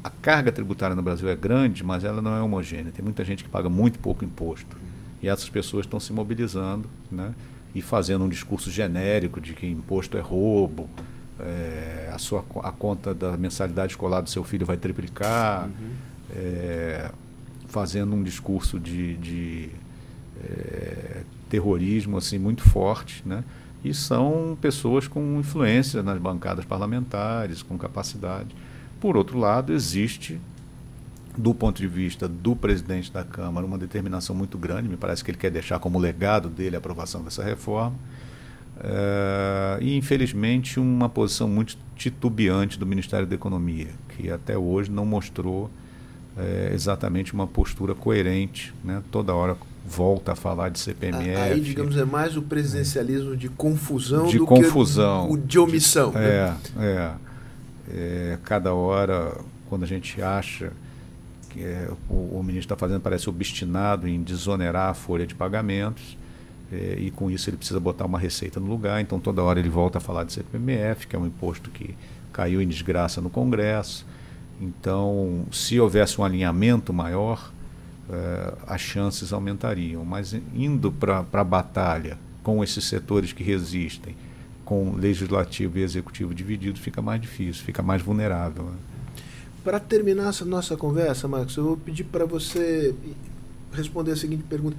a 0.05 0.11
carga 0.23 0.53
tributária 0.53 0.95
no 0.95 1.03
Brasil 1.03 1.29
é 1.29 1.35
grande, 1.35 1.83
mas 1.83 2.05
ela 2.05 2.23
não 2.23 2.37
é 2.37 2.41
homogênea. 2.41 2.93
Tem 2.93 3.05
muita 3.05 3.25
gente 3.25 3.43
que 3.43 3.51
paga 3.51 3.69
muito 3.69 3.99
pouco 3.99 4.25
imposto. 4.25 4.77
E 5.23 5.29
essas 5.29 5.49
pessoas 5.49 5.87
estão 5.87 6.01
se 6.01 6.13
mobilizando 6.13 6.89
né, 7.11 7.35
e 7.75 7.83
fazendo 7.83 8.25
um 8.25 8.29
discurso 8.29 8.71
genérico 8.71 9.41
de 9.41 9.53
que 9.53 9.67
imposto 9.67 10.17
é 10.17 10.21
roubo, 10.21 10.89
é, 11.39 12.11
a, 12.13 12.19
sua, 12.19 12.45
a 12.63 12.71
conta 12.71 13.15
da 13.15 13.37
mensalidade 13.37 13.93
escolar 13.93 14.21
do 14.21 14.31
seu 14.31 14.45
filho 14.45 14.67
vai 14.67 14.77
triplicar, 14.77 15.67
uhum. 15.67 15.91
é, 16.35 17.11
fazendo 17.69 18.15
um 18.15 18.23
discurso 18.23 18.79
de, 18.79 19.17
de 19.17 19.71
é, 20.43 21.23
terrorismo 21.49 22.17
assim 22.17 22.39
muito 22.39 22.63
forte, 22.63 23.23
né? 23.25 23.45
E 23.83 23.95
são 23.95 24.59
pessoas 24.61 25.09
com 25.09 25.41
influência 25.41 26.03
nas 26.03 26.19
bancadas 26.19 26.67
parlamentares, 26.67 27.63
com 27.63 27.79
capacidade. 27.79 28.55
Por 29.01 29.17
outro 29.17 29.39
lado, 29.39 29.73
existe 29.73 30.39
do 31.41 31.55
ponto 31.55 31.79
de 31.79 31.89
vista 31.89 32.29
do 32.29 32.55
presidente 32.55 33.11
da 33.11 33.25
Câmara, 33.25 33.67
uma 33.67 33.79
determinação 33.79 34.37
muito 34.37 34.59
grande. 34.59 34.89
Me 34.89 34.97
parece 34.97 35.25
que 35.25 35.31
ele 35.31 35.39
quer 35.39 35.51
deixar 35.51 35.79
como 35.79 35.99
legado 35.99 36.49
dele 36.49 36.77
a 36.77 36.79
aprovação 36.79 37.23
dessa 37.23 37.43
reforma. 37.43 37.97
É, 38.83 39.79
e, 39.81 39.97
infelizmente, 39.97 40.79
uma 40.79 41.09
posição 41.09 41.49
muito 41.49 41.77
titubeante 41.97 42.79
do 42.79 42.87
Ministério 42.87 43.27
da 43.27 43.35
Economia, 43.35 43.89
que 44.11 44.31
até 44.31 44.57
hoje 44.57 44.91
não 44.91 45.05
mostrou 45.05 45.71
é, 46.37 46.71
exatamente 46.73 47.33
uma 47.35 47.47
postura 47.47 47.95
coerente. 47.95 48.73
Né? 48.85 49.03
Toda 49.11 49.35
hora 49.35 49.57
volta 49.87 50.33
a 50.33 50.37
falar 50.37 50.69
de 50.69 50.79
CPMF. 50.79 51.37
Aí, 51.37 51.61
digamos, 51.61 51.97
é 51.97 52.05
mais 52.05 52.37
o 52.37 52.43
presidencialismo 52.43 53.37
de 53.37 53.49
confusão 53.49 54.27
de 54.27 54.39
do 54.39 54.47
confusão, 54.47 55.27
que 55.27 55.35
o 55.35 55.37
de 55.37 55.59
omissão. 55.59 56.11
De, 56.11 56.19
né? 56.19 56.57
é, 56.79 56.85
é, 56.85 57.13
é, 57.93 58.39
cada 58.45 58.73
hora, 58.75 59.37
quando 59.69 59.85
a 59.85 59.87
gente 59.87 60.23
acha 60.23 60.73
é, 61.59 61.91
o, 62.09 62.39
o, 62.39 62.43
ministro 62.43 62.75
está 62.75 62.77
fazendo 62.77 63.01
parece 63.01 63.29
obstinado 63.29 64.07
em 64.07 64.23
desonerar 64.23 64.91
a 64.91 64.95
folha 64.95 65.27
de 65.27 65.35
pagamentos 65.35 66.17
é, 66.71 66.97
e 66.99 67.11
com 67.11 67.31
isso 67.31 67.51
ele 67.51 67.57
precisa 67.57 67.81
botar 67.81 68.07
uma 68.07 68.19
receita 68.19 68.61
no 68.61 68.67
lugar, 68.67 69.01
então 69.01 69.19
toda 69.19 69.43
hora 69.43 69.59
ele 69.59 69.69
volta 69.69 69.99
a 69.99 70.01
falar 70.01 70.25
de 70.25 70.33
CPMF, 70.33 71.07
que 71.07 71.17
é 71.17 71.19
um 71.19 71.27
imposto 71.27 71.71
que 71.71 71.97
caiu 72.33 72.63
em 72.63 72.69
desgraça 72.69 73.21
no 73.21 73.29
Congresso. 73.29 74.07
Então, 74.61 75.47
se 75.51 75.81
houvesse 75.81 76.21
um 76.21 76.25
alinhamento 76.25 76.93
maior, 76.93 77.51
uh, 78.09 78.57
as 78.67 78.81
chances 78.81 79.33
aumentariam. 79.33 80.05
Mas 80.05 80.35
indo 80.55 80.93
para 80.93 81.25
a 81.33 81.45
batalha 81.45 82.19
com 82.43 82.63
esses 82.63 82.85
setores 82.85 83.33
que 83.33 83.43
resistem, 83.43 84.15
com 84.65 84.95
legislativo 84.95 85.79
e 85.79 85.83
executivo 85.83 86.35
divididos, 86.35 86.81
fica 86.81 87.03
mais 87.03 87.21
difícil, 87.21 87.65
fica 87.65 87.83
mais 87.83 88.03
vulnerável. 88.03 88.65
Né? 88.65 88.77
Para 89.63 89.79
terminar 89.79 90.31
essa 90.31 90.45
nossa 90.45 90.77
conversa, 90.77 91.29
Marcos, 91.29 91.57
eu 91.57 91.65
vou 91.65 91.77
pedir 91.77 92.05
para 92.05 92.25
você 92.25 92.95
responder 93.73 94.13
a 94.13 94.17
seguinte 94.17 94.43
pergunta. 94.45 94.77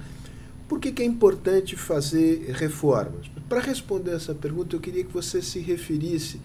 Por 0.68 0.80
que, 0.80 0.90
que 0.90 1.02
é 1.02 1.04
importante 1.04 1.76
fazer 1.76 2.50
reformas? 2.52 3.30
Para 3.48 3.60
responder 3.60 4.12
essa 4.12 4.34
pergunta, 4.34 4.74
eu 4.74 4.80
queria 4.80 5.04
que 5.04 5.12
você 5.12 5.40
se 5.40 5.60
referisse 5.60 6.40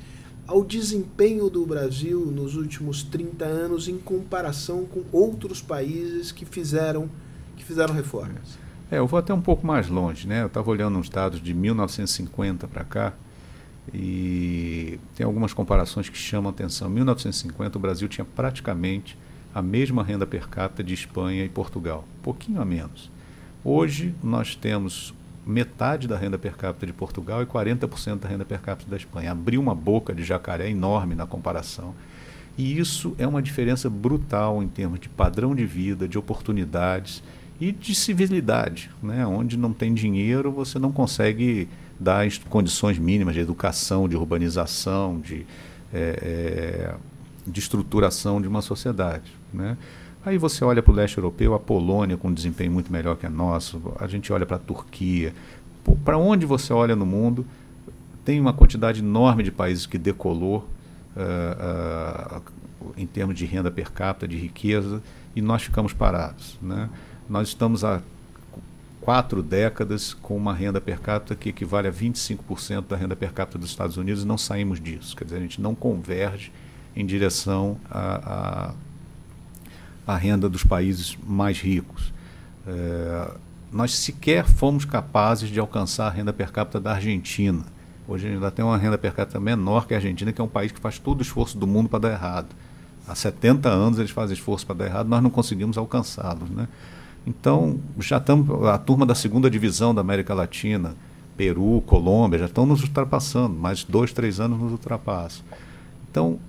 ao 0.45 0.63
desempenho 0.63 1.49
do 1.49 1.65
Brasil 1.65 2.25
nos 2.27 2.55
últimos 2.55 3.03
30 3.03 3.43
anos 3.43 3.87
em 3.87 3.97
comparação 3.97 4.85
com 4.85 5.03
outros 5.11 5.61
países 5.61 6.31
que 6.31 6.45
fizeram, 6.45 7.09
que 7.55 7.63
fizeram 7.63 7.93
reformas. 7.93 8.57
É, 8.91 8.99
eu 8.99 9.07
vou 9.07 9.17
até 9.17 9.33
um 9.33 9.41
pouco 9.41 9.65
mais 9.65 9.89
longe, 9.89 10.27
né? 10.27 10.43
Eu 10.43 10.47
estava 10.47 10.69
olhando 10.69 10.97
uns 10.99 11.09
dados 11.09 11.41
de 11.41 11.53
1950 11.53 12.67
para 12.67 12.83
cá 12.83 13.13
e 13.93 14.99
tem 15.15 15.25
algumas 15.25 15.53
comparações 15.53 16.09
que 16.09 16.17
chamam 16.17 16.49
a 16.49 16.53
atenção. 16.53 16.89
Em 16.89 16.93
1950 16.93 17.77
o 17.77 17.81
Brasil 17.81 18.07
tinha 18.07 18.25
praticamente 18.25 19.17
a 19.53 19.61
mesma 19.61 20.03
renda 20.03 20.25
per 20.25 20.47
capita 20.47 20.83
de 20.83 20.93
Espanha 20.93 21.43
e 21.43 21.49
Portugal, 21.49 22.05
pouquinho 22.21 22.61
a 22.61 22.65
menos. 22.65 23.09
Hoje 23.63 24.13
nós 24.23 24.55
temos 24.55 25.13
metade 25.45 26.07
da 26.07 26.17
renda 26.17 26.37
per 26.37 26.55
capita 26.55 26.85
de 26.85 26.93
Portugal 26.93 27.41
e 27.41 27.45
40% 27.45 28.19
da 28.19 28.27
renda 28.27 28.45
per 28.45 28.61
capita 28.61 28.89
da 28.89 28.97
Espanha. 28.97 29.31
Abriu 29.31 29.61
uma 29.61 29.73
boca 29.73 30.13
de 30.13 30.23
jacaré 30.23 30.69
enorme 30.69 31.15
na 31.15 31.25
comparação. 31.25 31.95
E 32.57 32.77
isso 32.77 33.15
é 33.17 33.25
uma 33.25 33.41
diferença 33.41 33.89
brutal 33.89 34.61
em 34.61 34.67
termos 34.67 34.99
de 34.99 35.07
padrão 35.07 35.55
de 35.55 35.65
vida, 35.65 36.07
de 36.07 36.17
oportunidades 36.17 37.23
e 37.61 37.71
de 37.71 37.95
civilidade. 37.95 38.89
Né? 39.01 39.25
Onde 39.25 39.57
não 39.57 39.71
tem 39.71 39.93
dinheiro, 39.93 40.51
você 40.51 40.77
não 40.77 40.91
consegue 40.91 41.69
dar 41.99 42.27
condições 42.49 42.97
mínimas 42.97 43.33
de 43.33 43.41
educação, 43.41 44.07
de 44.07 44.15
urbanização, 44.15 45.19
de, 45.19 45.45
é, 45.93 46.19
é, 46.21 46.95
de 47.45 47.59
estruturação 47.59 48.41
de 48.41 48.47
uma 48.47 48.61
sociedade. 48.61 49.31
Né? 49.53 49.77
Aí 50.25 50.37
você 50.37 50.63
olha 50.63 50.83
para 50.83 50.91
o 50.91 50.95
leste 50.95 51.17
europeu, 51.17 51.53
a 51.53 51.59
Polônia 51.59 52.17
com 52.17 52.27
um 52.27 52.33
desempenho 52.33 52.71
muito 52.71 52.91
melhor 52.91 53.15
que 53.15 53.25
a 53.25 53.29
nossa, 53.29 53.79
a 53.99 54.07
gente 54.07 54.31
olha 54.31 54.45
para 54.45 54.57
a 54.57 54.59
Turquia. 54.59 55.33
Para 56.03 56.17
onde 56.17 56.45
você 56.45 56.73
olha 56.73 56.95
no 56.95 57.05
mundo, 57.05 57.45
tem 58.25 58.39
uma 58.39 58.51
quantidade 58.51 58.99
enorme 58.99 59.41
de 59.41 59.51
países 59.51 59.85
que 59.85 59.97
decolou 59.97 60.67
uh, 61.15 62.37
uh, 62.37 62.41
em 62.97 63.07
termos 63.07 63.37
de 63.37 63.45
renda 63.45 63.71
per 63.71 63.89
capita, 63.89 64.27
de 64.27 64.35
riqueza, 64.35 65.01
e 65.33 65.41
nós 65.41 65.63
ficamos 65.63 65.93
parados. 65.93 66.57
Né? 66.61 66.89
Nós 67.29 67.47
estamos 67.47 67.85
há 67.85 68.01
quatro 69.07 69.41
décadas 69.41 70.13
com 70.13 70.35
uma 70.35 70.53
renda 70.53 70.81
per 70.81 70.99
capita 70.99 71.33
que 71.33 71.47
equivale 71.47 71.87
a 71.87 71.93
25% 71.93 72.87
da 72.89 72.97
renda 72.97 73.15
per 73.15 73.31
capita 73.31 73.57
dos 73.57 73.69
Estados 73.69 73.95
Unidos 73.95 74.23
e 74.23 74.27
não 74.27 74.37
saímos 74.37 74.81
disso. 74.81 75.15
Quer 75.15 75.23
dizer, 75.23 75.37
a 75.37 75.39
gente 75.39 75.61
não 75.61 75.73
converge 75.73 76.51
em 76.93 77.05
direção 77.05 77.79
a 77.89 78.73
renda 80.17 80.49
dos 80.49 80.61
países 80.61 81.17
mais 81.25 81.57
ricos. 81.57 82.11
É, 82.67 83.31
nós 83.71 83.95
sequer 83.95 84.43
fomos 84.43 84.83
capazes 84.83 85.49
de 85.49 85.57
alcançar 85.57 86.07
a 86.07 86.09
renda 86.09 86.33
per 86.33 86.51
capita 86.51 86.77
da 86.77 86.91
Argentina. 86.91 87.63
Hoje 88.09 88.27
ainda 88.27 88.51
tem 88.51 88.65
uma 88.65 88.77
renda 88.77 88.97
per 88.97 89.13
capita 89.13 89.39
menor 89.39 89.87
que 89.87 89.93
a 89.93 89.97
Argentina, 89.97 90.33
que 90.33 90.41
é 90.41 90.43
um 90.43 90.49
país 90.49 90.73
que 90.73 90.81
faz 90.81 90.99
todo 90.99 91.19
o 91.19 91.21
esforço 91.21 91.57
do 91.57 91.65
mundo 91.65 91.87
para 91.87 91.99
dar 91.99 92.11
errado. 92.11 92.49
Há 93.07 93.15
70 93.15 93.69
anos 93.69 93.99
eles 93.99 94.11
fazem 94.11 94.33
esforço 94.33 94.65
para 94.65 94.75
dar 94.75 94.85
errado, 94.87 95.07
nós 95.07 95.23
não 95.23 95.29
conseguimos 95.29 95.77
alcançá-los. 95.77 96.49
Né? 96.49 96.67
Então, 97.27 97.77
já 97.99 98.17
estamos, 98.17 98.65
a 98.69 98.77
turma 98.77 99.05
da 99.05 99.13
segunda 99.13 99.49
divisão 99.49 99.93
da 99.93 99.99
América 99.99 100.33
Latina, 100.33 100.95
Peru, 101.35 101.83
Colômbia, 101.85 102.39
já 102.39 102.45
estão 102.45 102.65
nos 102.65 102.81
ultrapassando, 102.81 103.53
mais 103.53 103.83
dois, 103.83 104.13
três 104.13 104.39
anos 104.39 104.57
nos 104.57 104.71
ultrapassam. 104.71 105.43
Então, 106.09 106.39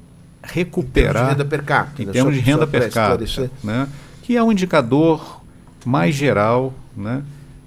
recuperar. 0.41 1.33
Em 1.33 1.35
termos 1.35 1.35
de 1.35 1.35
renda 1.35 1.45
per 1.45 1.65
capita. 1.65 2.03
Em 2.03 2.13
termos 2.13 2.35
de 2.35 2.41
renda 2.41 2.65
per 2.65 2.93
capita. 2.93 3.51
Né? 3.65 3.89
Que 4.23 4.37
é 4.37 4.43
um 4.43 4.53
indicador 4.53 5.43
mais 5.85 6.15
geral. 6.15 6.73
Né? 6.97 7.25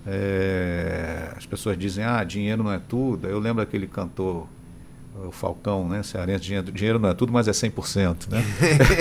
É, 0.07 1.33
as 1.35 1.45
pessoas 1.45 1.77
dizem, 1.77 2.05
ah, 2.05 2.23
dinheiro 2.23 2.63
não 2.63 2.71
é 2.71 2.79
tudo. 2.79 3.27
Eu 3.27 3.39
lembro 3.39 3.61
aquele 3.61 3.87
cantor, 3.87 4.47
o 5.15 5.31
Falcão, 5.31 5.87
né, 5.87 6.01
cearense, 6.03 6.43
dinheiro, 6.43 6.71
dinheiro 6.71 6.99
não 6.99 7.09
é 7.09 7.13
tudo, 7.13 7.31
mas 7.31 7.47
é 7.47 7.51
100%. 7.51 8.29
Né? 8.29 8.43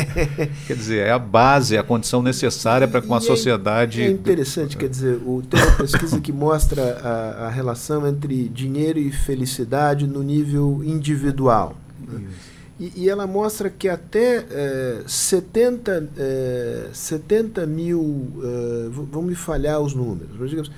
quer 0.66 0.76
dizer, 0.76 1.06
é 1.06 1.12
a 1.12 1.18
base, 1.18 1.76
é 1.76 1.78
a 1.78 1.82
condição 1.82 2.22
necessária 2.22 2.86
para 2.88 3.00
que 3.00 3.06
uma 3.06 3.20
sociedade... 3.20 4.02
É 4.02 4.10
interessante, 4.10 4.76
quer 4.76 4.88
dizer, 4.88 5.20
o, 5.24 5.42
tem 5.42 5.62
uma 5.62 5.76
pesquisa 5.76 6.20
que 6.20 6.32
mostra 6.32 6.98
a, 6.98 7.46
a 7.46 7.50
relação 7.50 8.06
entre 8.06 8.48
dinheiro 8.48 8.98
e 8.98 9.10
felicidade 9.10 10.06
no 10.06 10.22
nível 10.22 10.82
individual. 10.84 11.76
Né? 12.06 12.20
E, 12.78 13.04
e, 13.04 13.08
ela 13.10 13.26
mostra 13.26 13.68
que 13.68 13.88
até 13.88 14.46
é, 14.50 15.02
70, 15.06 16.10
é, 16.16 16.86
70 16.92 17.66
mil, 17.66 18.26
é, 18.42 18.88
vão 18.88 19.22
me 19.22 19.34
falhar 19.34 19.80
os 19.80 19.94
números, 19.94 20.30
mas 20.38 20.48
digamos, 20.48 20.72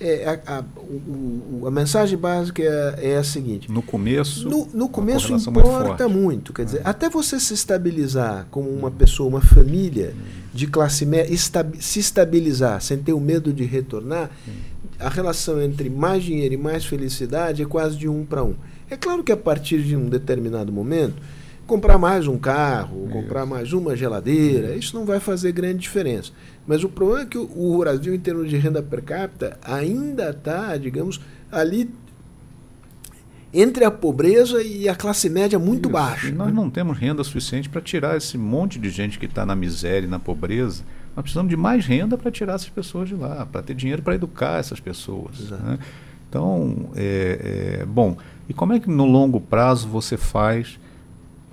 é, 0.00 0.40
a, 0.46 0.58
a, 0.58 0.64
o, 0.76 1.64
a, 1.66 1.70
mensagem 1.70 2.16
básica 2.16 2.62
é, 2.62 3.12
é, 3.12 3.16
a 3.16 3.24
seguinte. 3.24 3.70
No 3.70 3.82
começo. 3.82 4.48
No, 4.48 4.68
no 4.72 4.88
começo 4.88 5.34
importa 5.34 6.08
muito, 6.08 6.22
muito, 6.22 6.52
Quer 6.52 6.64
dizer, 6.64 6.78
é. 6.78 6.82
até 6.84 7.08
você 7.08 7.40
se 7.40 7.54
estabilizar 7.54 8.46
como 8.50 8.68
uma 8.70 8.90
pessoa, 8.90 9.28
uma 9.28 9.40
família 9.40 10.14
de 10.54 10.66
classe 10.66 11.04
média, 11.04 11.36
se 11.80 11.98
estabilizar 11.98 12.80
sem 12.80 12.98
ter 12.98 13.12
o 13.12 13.20
medo 13.20 13.52
de 13.52 13.64
retornar, 13.64 14.30
a 14.98 15.08
relação 15.08 15.60
entre 15.60 15.90
mais 15.90 16.22
dinheiro 16.22 16.54
e 16.54 16.56
mais 16.56 16.84
felicidade 16.84 17.62
é 17.62 17.66
quase 17.66 17.96
de 17.96 18.08
um 18.08 18.24
para 18.24 18.44
um. 18.44 18.54
É 18.90 18.96
claro 18.96 19.22
que 19.22 19.32
a 19.32 19.36
partir 19.36 19.82
de 19.82 19.96
um 19.96 20.08
determinado 20.08 20.72
momento 20.72 21.16
comprar 21.68 21.98
mais 21.98 22.26
um 22.26 22.38
carro, 22.38 23.04
isso. 23.04 23.12
comprar 23.12 23.44
mais 23.44 23.72
uma 23.74 23.94
geladeira, 23.94 24.74
isso 24.74 24.96
não 24.96 25.04
vai 25.04 25.20
fazer 25.20 25.52
grande 25.52 25.78
diferença. 25.78 26.32
Mas 26.66 26.82
o 26.82 26.88
problema 26.88 27.22
é 27.22 27.26
que 27.26 27.38
o 27.38 27.78
Brasil, 27.78 28.14
em 28.14 28.18
termos 28.18 28.48
de 28.48 28.56
renda 28.56 28.82
per 28.82 29.02
capita, 29.02 29.58
ainda 29.62 30.30
está, 30.30 30.76
digamos, 30.78 31.20
ali 31.52 31.90
entre 33.52 33.84
a 33.84 33.90
pobreza 33.90 34.62
e 34.62 34.88
a 34.88 34.94
classe 34.94 35.28
média 35.28 35.58
muito 35.58 35.88
isso. 35.88 35.92
baixa. 35.92 36.28
E 36.28 36.32
nós 36.32 36.48
né? 36.48 36.54
não 36.54 36.70
temos 36.70 36.98
renda 36.98 37.22
suficiente 37.22 37.68
para 37.68 37.80
tirar 37.80 38.16
esse 38.16 38.36
monte 38.38 38.78
de 38.78 38.88
gente 38.88 39.18
que 39.18 39.26
está 39.26 39.44
na 39.44 39.54
miséria 39.54 40.06
e 40.06 40.10
na 40.10 40.18
pobreza. 40.18 40.82
Nós 41.14 41.22
precisamos 41.22 41.50
de 41.50 41.56
mais 41.56 41.84
renda 41.84 42.16
para 42.16 42.30
tirar 42.30 42.54
essas 42.54 42.68
pessoas 42.70 43.08
de 43.08 43.14
lá, 43.14 43.44
para 43.44 43.62
ter 43.62 43.74
dinheiro 43.74 44.02
para 44.02 44.14
educar 44.14 44.58
essas 44.58 44.80
pessoas. 44.80 45.50
Né? 45.50 45.78
Então, 46.28 46.90
é, 46.96 47.80
é, 47.80 47.86
bom, 47.86 48.16
e 48.48 48.54
como 48.54 48.72
é 48.72 48.80
que 48.80 48.88
no 48.88 49.04
longo 49.04 49.40
prazo 49.40 49.86
você 49.86 50.16
faz 50.16 50.78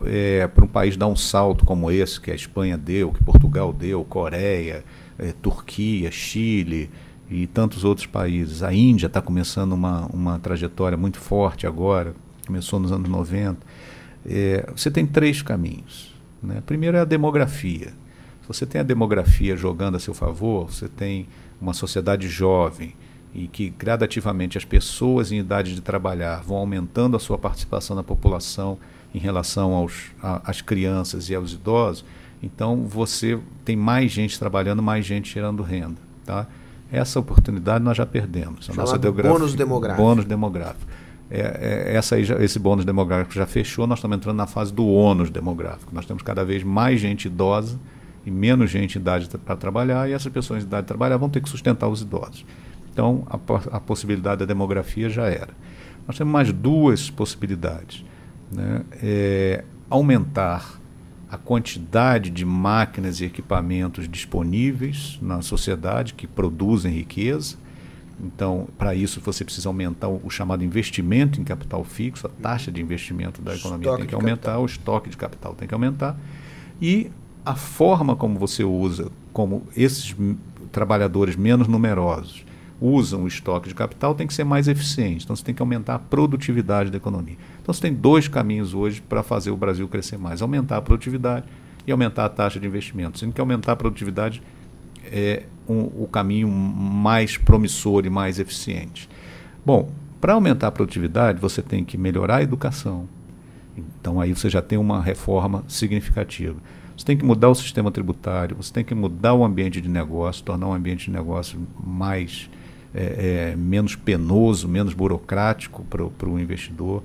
é, 0.04 0.48
para 0.48 0.66
um 0.66 0.68
país 0.68 0.98
dar 0.98 1.08
um 1.08 1.16
salto 1.16 1.64
como 1.66 1.90
esse, 1.92 2.20
que 2.20 2.32
a 2.32 2.36
Espanha 2.36 2.78
deu, 2.78 3.12
que 3.12 3.24
Portugal 3.24 3.72
deu, 3.72 4.04
Coreia, 4.04 4.84
é, 5.18 5.32
Turquia, 5.42 6.12
Chile 6.12 6.90
e 7.30 7.48
tantos 7.48 7.84
outros 7.84 8.06
países. 8.06 8.64
A 8.64 8.74
Índia 8.74 9.08
está 9.08 9.22
começando 9.22 9.74
uma, 9.74 10.08
uma 10.08 10.40
trajetória 10.40 10.98
muito 10.98 11.20
forte 11.20 11.66
agora, 11.66 12.14
começou 12.46 12.80
nos 12.80 12.92
anos 12.92 13.10
90. 13.10 13.58
É, 14.26 14.70
você 14.76 14.92
tem 14.92 15.06
três 15.06 15.42
caminhos. 15.42 16.14
Né? 16.42 16.62
Primeiro 16.66 16.98
é 16.98 17.02
a 17.02 17.06
demografia. 17.06 17.94
Se 18.42 18.48
você 18.48 18.66
tem 18.66 18.82
a 18.82 18.84
demografia 18.84 19.56
jogando 19.56 19.96
a 19.96 20.00
seu 20.00 20.14
favor, 20.14 20.72
você 20.72 20.88
tem 20.88 21.28
uma 21.60 21.74
sociedade 21.74 22.28
jovem 22.28 22.94
e 23.34 23.48
que 23.48 23.70
gradativamente 23.70 24.58
as 24.58 24.64
pessoas 24.64 25.32
em 25.32 25.40
idade 25.40 25.76
de 25.76 25.82
trabalhar 25.82 26.42
vão 26.42 26.58
aumentando 26.58 27.18
a 27.18 27.20
sua 27.20 27.38
participação 27.38 27.96
na 27.96 28.04
população 28.04 28.78
em 29.16 29.18
relação 29.18 29.72
aos, 29.72 30.12
a, 30.22 30.42
às 30.44 30.62
crianças 30.62 31.30
e 31.30 31.36
aos 31.36 31.54
idosos, 31.54 32.04
então 32.44 32.84
você 32.84 33.40
tem 33.64 33.74
mais 33.74 34.12
gente 34.12 34.38
trabalhando, 34.38 34.84
mais 34.84 35.06
gente 35.06 35.34
gerando 35.34 35.64
renda. 35.64 35.96
Tá? 36.26 36.46
Essa 36.92 37.18
oportunidade 37.18 37.82
nós 37.82 37.96
já 37.96 38.06
perdemos. 38.06 38.70
A 38.70 38.74
nossa 38.74 38.98
bônus 38.98 39.56
demográfico. 39.56 40.06
Bônus 40.06 40.26
demográfico. 40.26 40.92
É, 41.32 41.40
é, 41.40 41.96
essa 41.96 42.16
aí 42.16 42.24
esse 42.42 42.60
bônus 42.60 42.84
demográfico 42.84 43.34
já 43.34 43.46
fechou, 43.46 43.88
nós 43.88 44.00
estamos 44.00 44.18
entrando 44.18 44.36
na 44.36 44.48
fase 44.48 44.74
do 44.74 44.86
ônus 44.86 45.30
demográfico. 45.30 45.96
Nós 45.96 46.06
temos 46.06 46.22
cada 46.22 46.44
vez 46.44 46.62
mais 46.62 47.00
gente 47.00 47.26
idosa 47.26 47.80
e 48.26 48.30
menos 48.30 48.70
gente 48.70 48.98
em 48.98 49.02
idade 49.02 49.30
para 49.30 49.56
trabalhar, 49.56 50.10
e 50.10 50.14
essas 50.14 50.32
pessoas 50.32 50.62
em 50.62 50.68
idade 50.68 50.84
de 50.84 50.88
trabalhar 50.90 51.16
vão 51.16 51.30
ter 51.30 51.42
que 51.42 51.48
sustentar 51.48 51.88
os 51.88 52.02
idosos. 52.02 52.46
Então, 52.92 53.26
a, 53.30 53.78
a 53.78 53.80
possibilidade 53.80 54.40
da 54.40 54.46
demografia 54.46 55.10
já 55.10 55.28
era. 55.28 55.54
Nós 56.06 56.18
temos 56.18 56.34
mais 56.34 56.52
duas 56.52 57.10
possibilidades 57.10 58.04
né, 58.52 58.84
é, 59.02 59.64
aumentar 59.90 60.80
a 61.30 61.38
quantidade 61.38 62.30
de 62.30 62.46
máquinas 62.46 63.20
e 63.20 63.26
equipamentos 63.26 64.08
disponíveis 64.08 65.18
na 65.22 65.42
sociedade 65.42 66.14
que 66.14 66.28
produzem 66.28 66.94
riqueza. 66.94 67.58
Então, 68.24 68.68
para 68.78 68.96
isso, 68.96 69.20
você 69.20 69.44
precisa 69.44 69.68
aumentar 69.68 70.08
o, 70.08 70.22
o, 70.24 70.30
chamado 70.30 70.64
investimento 70.64 71.42
em 71.42 71.44
capital 71.44 71.84
fixo, 71.84 72.28
a 72.28 72.30
taxa 72.30 72.72
de 72.72 72.82
investimento 72.82 73.42
da 73.42 73.56
economia 73.56 73.88
estoque 73.88 74.02
tem 74.02 74.08
que 74.08 74.16
aumentar, 74.16 74.36
capital. 74.36 74.62
o 74.62 74.66
estoque 74.66 75.10
de 75.10 75.18
capital 75.18 75.54
tem 75.54 75.68
que 75.68 75.74
aumentar. 75.74 76.18
E 76.82 77.12
a 77.46 77.56
forma 77.56 78.16
como 78.16 78.40
você 78.40 78.64
usa, 78.64 79.12
como 79.34 79.64
esses 79.76 80.16
trabalhadores 80.72 81.36
menos 81.36 81.68
numerosos 81.68 82.46
usam 82.80 83.24
o 83.24 83.28
estoque 83.28 83.70
de 83.70 83.76
capital 83.76 84.14
tem 84.14 84.28
que 84.28 84.34
ser 84.34 84.44
mais 84.44 84.68
eficiente. 84.68 85.24
Então 85.24 85.36
você 85.36 85.44
tem 85.44 85.56
que 85.56 85.62
aumentar 85.62 85.96
a 85.96 86.00
produtividade 86.00 86.92
da 86.92 86.98
economia. 86.98 87.38
Então 87.62 87.74
você 87.74 87.82
tem 87.82 87.94
dois 87.94 88.28
caminhos 88.28 88.74
hoje 88.74 89.02
para 89.02 89.24
fazer 89.24 89.52
o 89.52 89.58
Brasil 89.58 89.88
crescer 89.88 90.18
mais: 90.18 90.42
aumentar 90.42 90.78
a 90.78 90.82
produtividade 90.82 91.46
e 91.88 91.92
aumentar 91.92 92.26
a 92.26 92.30
taxa 92.30 92.60
de 92.60 92.68
investimento. 92.68 93.20
Sendo 93.20 93.34
que 93.34 93.42
aumentar 93.42 93.74
a 93.74 93.76
produtividade 93.76 94.42
é 95.06 95.44
um, 95.68 96.04
o 96.04 96.08
caminho 96.12 96.50
mais 96.50 97.38
promissor 97.38 98.06
e 98.06 98.10
mais 98.10 98.40
eficiente. 98.40 99.10
Bom, 99.66 99.90
para 100.20 100.34
aumentar 100.34 100.68
a 100.68 100.72
produtividade, 100.72 101.40
você 101.40 101.62
tem 101.62 101.84
que 101.84 101.98
melhorar 101.98 102.38
a 102.38 102.44
educação. 102.44 103.08
Então 103.78 104.20
aí 104.20 104.34
você 104.34 104.50
já 104.50 104.62
tem 104.62 104.78
uma 104.78 105.02
reforma 105.02 105.64
significativa. 105.68 106.56
Você 106.98 107.06
tem 107.06 107.18
que 107.18 107.26
mudar 107.26 107.50
o 107.50 107.56
sistema 107.56 107.92
tributário, 107.92 108.56
você 108.56 108.72
tem 108.72 108.84
que 108.84 108.96
mudar 108.96 109.34
o 109.34 109.44
ambiente 109.44 109.82
de 109.82 109.90
negócio, 109.90 110.44
tornar 110.44 110.68
um 110.68 110.74
ambiente 110.74 111.06
de 111.06 111.12
negócio 111.12 111.60
mais 111.86 112.50
é, 112.96 113.52
é, 113.52 113.56
menos 113.58 113.96
penoso, 113.96 114.70
menos 114.70 114.94
burocrático 114.94 115.84
para 115.84 116.30
o 116.30 116.40
investidor. 116.40 117.04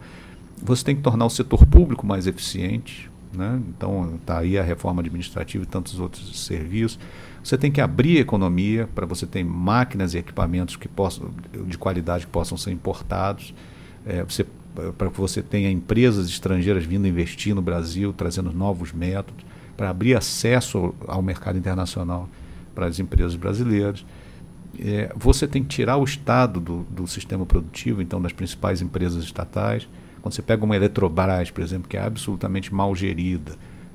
Você 0.62 0.84
tem 0.84 0.94
que 0.94 1.02
tornar 1.02 1.26
o 1.26 1.30
setor 1.30 1.66
público 1.66 2.06
mais 2.06 2.28
eficiente. 2.28 3.10
Né? 3.32 3.60
Então, 3.68 4.16
está 4.16 4.38
aí 4.38 4.58
a 4.58 4.62
reforma 4.62 5.02
administrativa 5.02 5.64
e 5.64 5.66
tantos 5.66 5.98
outros 5.98 6.44
serviços. 6.44 6.98
Você 7.42 7.58
tem 7.58 7.70
que 7.70 7.80
abrir 7.80 8.18
a 8.18 8.20
economia 8.20 8.88
para 8.94 9.06
você 9.06 9.26
ter 9.26 9.42
máquinas 9.44 10.14
e 10.14 10.18
equipamentos 10.18 10.76
que 10.76 10.86
possam, 10.86 11.30
de 11.66 11.76
qualidade 11.76 12.26
que 12.26 12.32
possam 12.32 12.56
ser 12.56 12.70
importados. 12.70 13.52
É, 14.06 14.22
você 14.22 14.46
para 14.96 15.10
que 15.10 15.20
você 15.20 15.42
tenha 15.42 15.68
empresas 15.68 16.28
estrangeiras 16.28 16.84
vindo 16.84 17.04
investir 17.06 17.56
no 17.56 17.60
Brasil, 17.60 18.12
trazendo 18.12 18.52
novos 18.52 18.92
métodos, 18.92 19.44
para 19.76 19.90
abrir 19.90 20.14
acesso 20.14 20.94
ao 21.08 21.20
mercado 21.20 21.58
internacional 21.58 22.28
para 22.72 22.86
as 22.86 23.00
empresas 23.00 23.34
brasileiras 23.34 24.04
é, 24.78 25.12
você 25.16 25.48
tem 25.48 25.62
que 25.62 25.68
tirar 25.68 25.96
o 25.96 26.04
Estado 26.04 26.60
do, 26.60 26.82
do 26.84 27.06
sistema 27.06 27.44
produtivo, 27.44 28.00
então 28.00 28.20
das 28.20 28.32
principais 28.32 28.80
empresas 28.80 29.24
estatais. 29.24 29.88
Quando 30.22 30.34
você 30.34 30.42
pega 30.42 30.64
uma 30.64 30.76
Eletrobras, 30.76 31.50
por 31.50 31.62
exemplo, 31.62 31.88
que 31.88 31.96
é 31.96 32.02
absolutamente 32.02 32.72
mal 32.72 32.94
gerida 32.94 33.52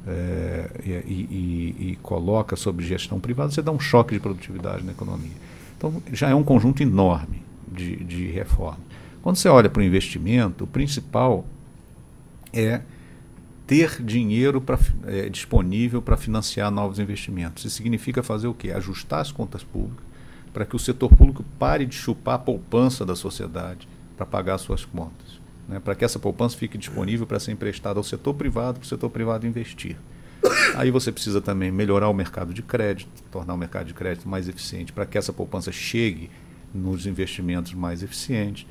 é, 0.08 0.70
e, 0.84 0.92
e, 0.92 1.76
e, 1.92 1.96
coloca 2.02 2.56
sob 2.56 2.84
gestão 2.84 3.20
privada, 3.20 3.52
você 3.52 3.62
dá 3.62 3.72
um 3.72 3.80
choque 3.80 4.16
de 4.16 4.20
produtividade 4.20 4.84
na 4.84 4.92
economia. 4.92 5.32
Então 5.78 6.02
já 6.12 6.30
é 6.30 6.36
um 6.36 6.44
conjunto 6.44 6.82
enorme 6.82 7.42
de, 7.72 8.04
de 8.04 8.28
reformas. 8.28 8.80
Quando 9.22 9.38
você 9.38 9.50
olha 9.50 9.70
para 9.70 9.82
o 9.82 9.84
investimento, 9.84 10.66
o 10.66 10.68
principal 10.68 11.46
é 12.54 12.82
ter 13.66 14.02
dinheiro 14.04 14.62
pra, 14.62 14.78
é, 15.08 15.30
disponível 15.30 16.02
para 16.02 16.16
financiar 16.16 16.70
novos 16.70 17.00
investimentos. 17.00 17.66
Isso 17.66 17.76
significa 17.76 18.22
fazer 18.22 18.48
o 18.48 18.54
quê? 18.54 18.72
Ajustar 18.72 19.22
as 19.22 19.32
contas 19.32 19.64
públicas 19.64 20.05
para 20.56 20.66
que 20.66 20.74
o 20.74 20.80
setor 20.80 21.14
público 21.14 21.44
pare 21.60 21.86
de 21.86 21.94
chupar 21.94 22.36
a 22.36 22.40
poupança 22.40 23.06
da 23.06 23.14
sociedade 23.14 23.90
para 24.16 24.26
pagar 24.26 24.58
suas 24.58 24.86
contas. 24.86 25.38
Né? 25.68 25.82
Para 25.82 25.94
que 25.96 26.06
essa 26.06 26.18
poupança 26.18 26.56
fique 26.56 26.78
disponível 26.78 27.28
para 27.28 27.42
ser 27.42 27.52
emprestada 27.52 28.00
ao 28.00 28.04
setor 28.06 28.34
privado, 28.36 28.80
para 28.80 28.86
o 28.86 28.88
setor 28.88 29.10
privado 29.10 29.46
investir. 29.46 29.98
Aí 30.78 30.90
você 30.92 31.12
precisa 31.12 31.42
também 31.42 31.74
melhorar 31.74 32.08
o 32.08 32.14
mercado 32.14 32.54
de 32.54 32.62
crédito, 32.62 33.10
tornar 33.30 33.54
o 33.54 33.58
mercado 33.58 33.88
de 33.88 33.94
crédito 33.94 34.30
mais 34.30 34.48
eficiente, 34.48 34.94
para 34.94 35.06
que 35.06 35.18
essa 35.18 35.34
poupança 35.34 35.74
chegue 35.74 36.30
nos 36.74 37.06
investimentos 37.06 37.74
mais 37.74 38.02
eficientes. 38.02 38.66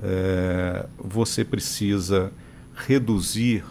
É, 0.00 0.86
você 0.98 1.44
precisa 1.44 2.30
reduzir 2.76 3.64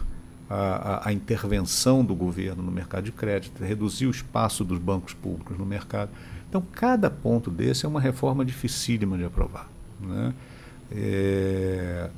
a, 0.50 0.56
a, 0.56 1.08
a, 1.08 1.12
intervenção 1.14 2.04
do 2.04 2.14
governo 2.14 2.62
no 2.62 2.70
mercado 2.70 3.04
de 3.04 3.12
crédito, 3.12 3.64
reduzir 3.64 4.06
o 4.06 4.10
espaço 4.10 4.62
dos 4.66 4.78
bancos 4.78 5.14
públicos 5.14 5.56
no 5.56 5.64
mercado. 5.64 6.10
Então, 6.54 6.64
cada 6.70 7.10
ponto 7.10 7.50
desse 7.50 7.84
é 7.84 7.88
uma 7.88 8.00
reforma 8.00 8.44
dificílima 8.44 9.18
de 9.18 9.24
aprovar. 9.24 9.68
Né? 10.00 10.32
É, 10.92 12.08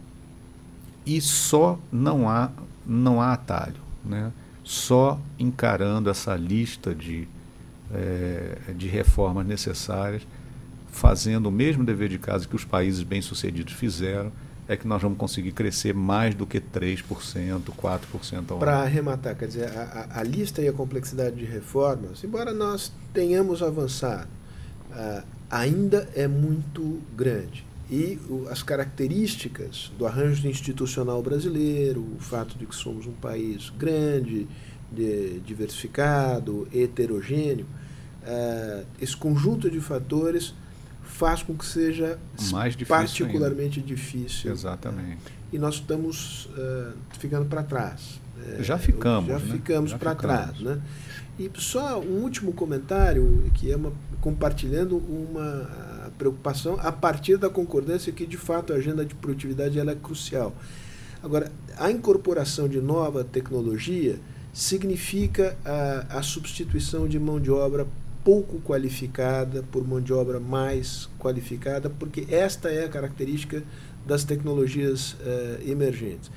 e 1.07 1.23
só 1.23 1.79
não 1.91 2.29
há, 2.29 2.51
não 2.85 3.23
há 3.23 3.33
atalho. 3.33 3.81
Né? 4.05 4.31
Só 4.63 5.19
encarando 5.39 6.11
essa 6.11 6.37
lista 6.37 6.95
de, 6.95 7.27
é, 7.91 8.59
de 8.77 8.87
reformas 8.89 9.47
necessárias, 9.47 10.27
fazendo 10.93 11.47
o 11.47 11.51
mesmo 11.51 11.83
dever 11.83 12.11
de 12.11 12.19
casa 12.19 12.47
que 12.47 12.57
os 12.57 12.65
países 12.65 13.03
bem-sucedidos 13.03 13.73
fizeram, 13.73 14.31
é 14.69 14.77
que 14.77 14.87
nós 14.87 15.01
vamos 15.01 15.17
conseguir 15.17 15.53
crescer 15.53 15.95
mais 15.95 16.35
do 16.35 16.47
que 16.47 16.61
3%, 16.61 17.05
4% 17.05 17.71
ao 18.33 18.39
ano. 18.39 18.59
Para 18.59 18.83
arrematar, 18.83 19.37
quer 19.37 19.47
dizer, 19.47 19.69
a, 19.69 20.09
a, 20.21 20.23
lista 20.23 20.61
e 20.61 20.69
a 20.69 20.73
complexidade 20.73 21.37
de 21.37 21.45
reformas, 21.45 22.25
embora 22.25 22.53
nós 22.53 22.93
tenhamos 23.13 23.63
avançado, 23.63 24.29
uh, 24.91 25.23
ainda 25.51 26.09
é 26.15 26.27
muito 26.27 27.01
grande. 27.17 27.65
E 27.89 28.19
o, 28.29 28.49
as 28.51 28.63
características 28.63 29.93
do 29.97 30.05
arranjo 30.05 30.49
institucional 30.49 31.23
brasileiro, 31.23 32.01
o 32.01 32.21
fato 32.21 32.59
de 32.59 32.67
que 32.67 32.75
somos 32.75 33.07
um 33.07 33.13
país 33.13 33.71
grande, 33.71 34.49
de, 34.91 35.39
diversificado, 35.41 36.67
heterogêneo, 36.75 37.67
uh, 38.23 38.85
esse 39.01 39.17
conjunto 39.17 39.71
de 39.71 39.81
fatores 39.81 40.55
faz 41.17 41.43
com 41.43 41.57
que 41.57 41.65
seja 41.65 42.19
Mais 42.51 42.77
difícil 42.77 43.27
particularmente 43.27 43.81
ainda. 43.81 43.89
difícil. 43.89 44.53
Exatamente. 44.53 45.19
E 45.53 45.59
nós 45.59 45.77
estamos 45.77 46.47
uh, 46.47 46.93
ficando 47.19 47.47
para 47.47 47.63
trás. 47.63 48.21
É, 48.59 48.63
já 48.63 48.77
ficamos. 48.77 49.29
Já 49.29 49.39
né? 49.39 49.53
ficamos 49.53 49.95
para 49.95 50.15
trás. 50.15 50.61
Né? 50.61 50.79
E 51.39 51.51
só 51.55 51.99
um 52.01 52.23
último 52.23 52.53
comentário, 52.53 53.51
que 53.55 53.73
é 53.73 53.77
uma, 53.77 53.93
compartilhando 54.21 54.99
uma 54.99 56.11
preocupação 56.19 56.79
a 56.81 56.93
partir 56.93 57.39
da 57.39 57.49
concordância 57.49 58.13
que, 58.13 58.27
de 58.27 58.37
fato, 58.37 58.73
a 58.73 58.77
agenda 58.77 59.05
de 59.05 59.15
produtividade 59.15 59.79
ela 59.79 59.93
é 59.93 59.95
crucial. 59.95 60.55
Agora, 61.23 61.51
a 61.79 61.91
incorporação 61.91 62.69
de 62.69 62.81
nova 62.81 63.25
tecnologia 63.25 64.19
significa 64.53 65.57
a, 65.65 66.19
a 66.19 66.23
substituição 66.23 67.09
de 67.09 67.19
mão 67.19 67.41
de 67.41 67.51
obra 67.51 67.87
pouco 68.27 68.61
qualificada 68.61 69.63
por 69.71 69.87
mão 69.87 70.01
de 70.01 70.13
obra 70.13 70.41
mais 70.41 71.09
qualificada, 71.17 71.89
porque 71.89 72.27
esta 72.29 72.69
é 72.69 72.85
a 72.85 72.89
característica 72.89 73.63
das 74.05 74.25
tecnologias 74.25 75.13
uh, 75.13 75.63
emergentes. 75.65 76.29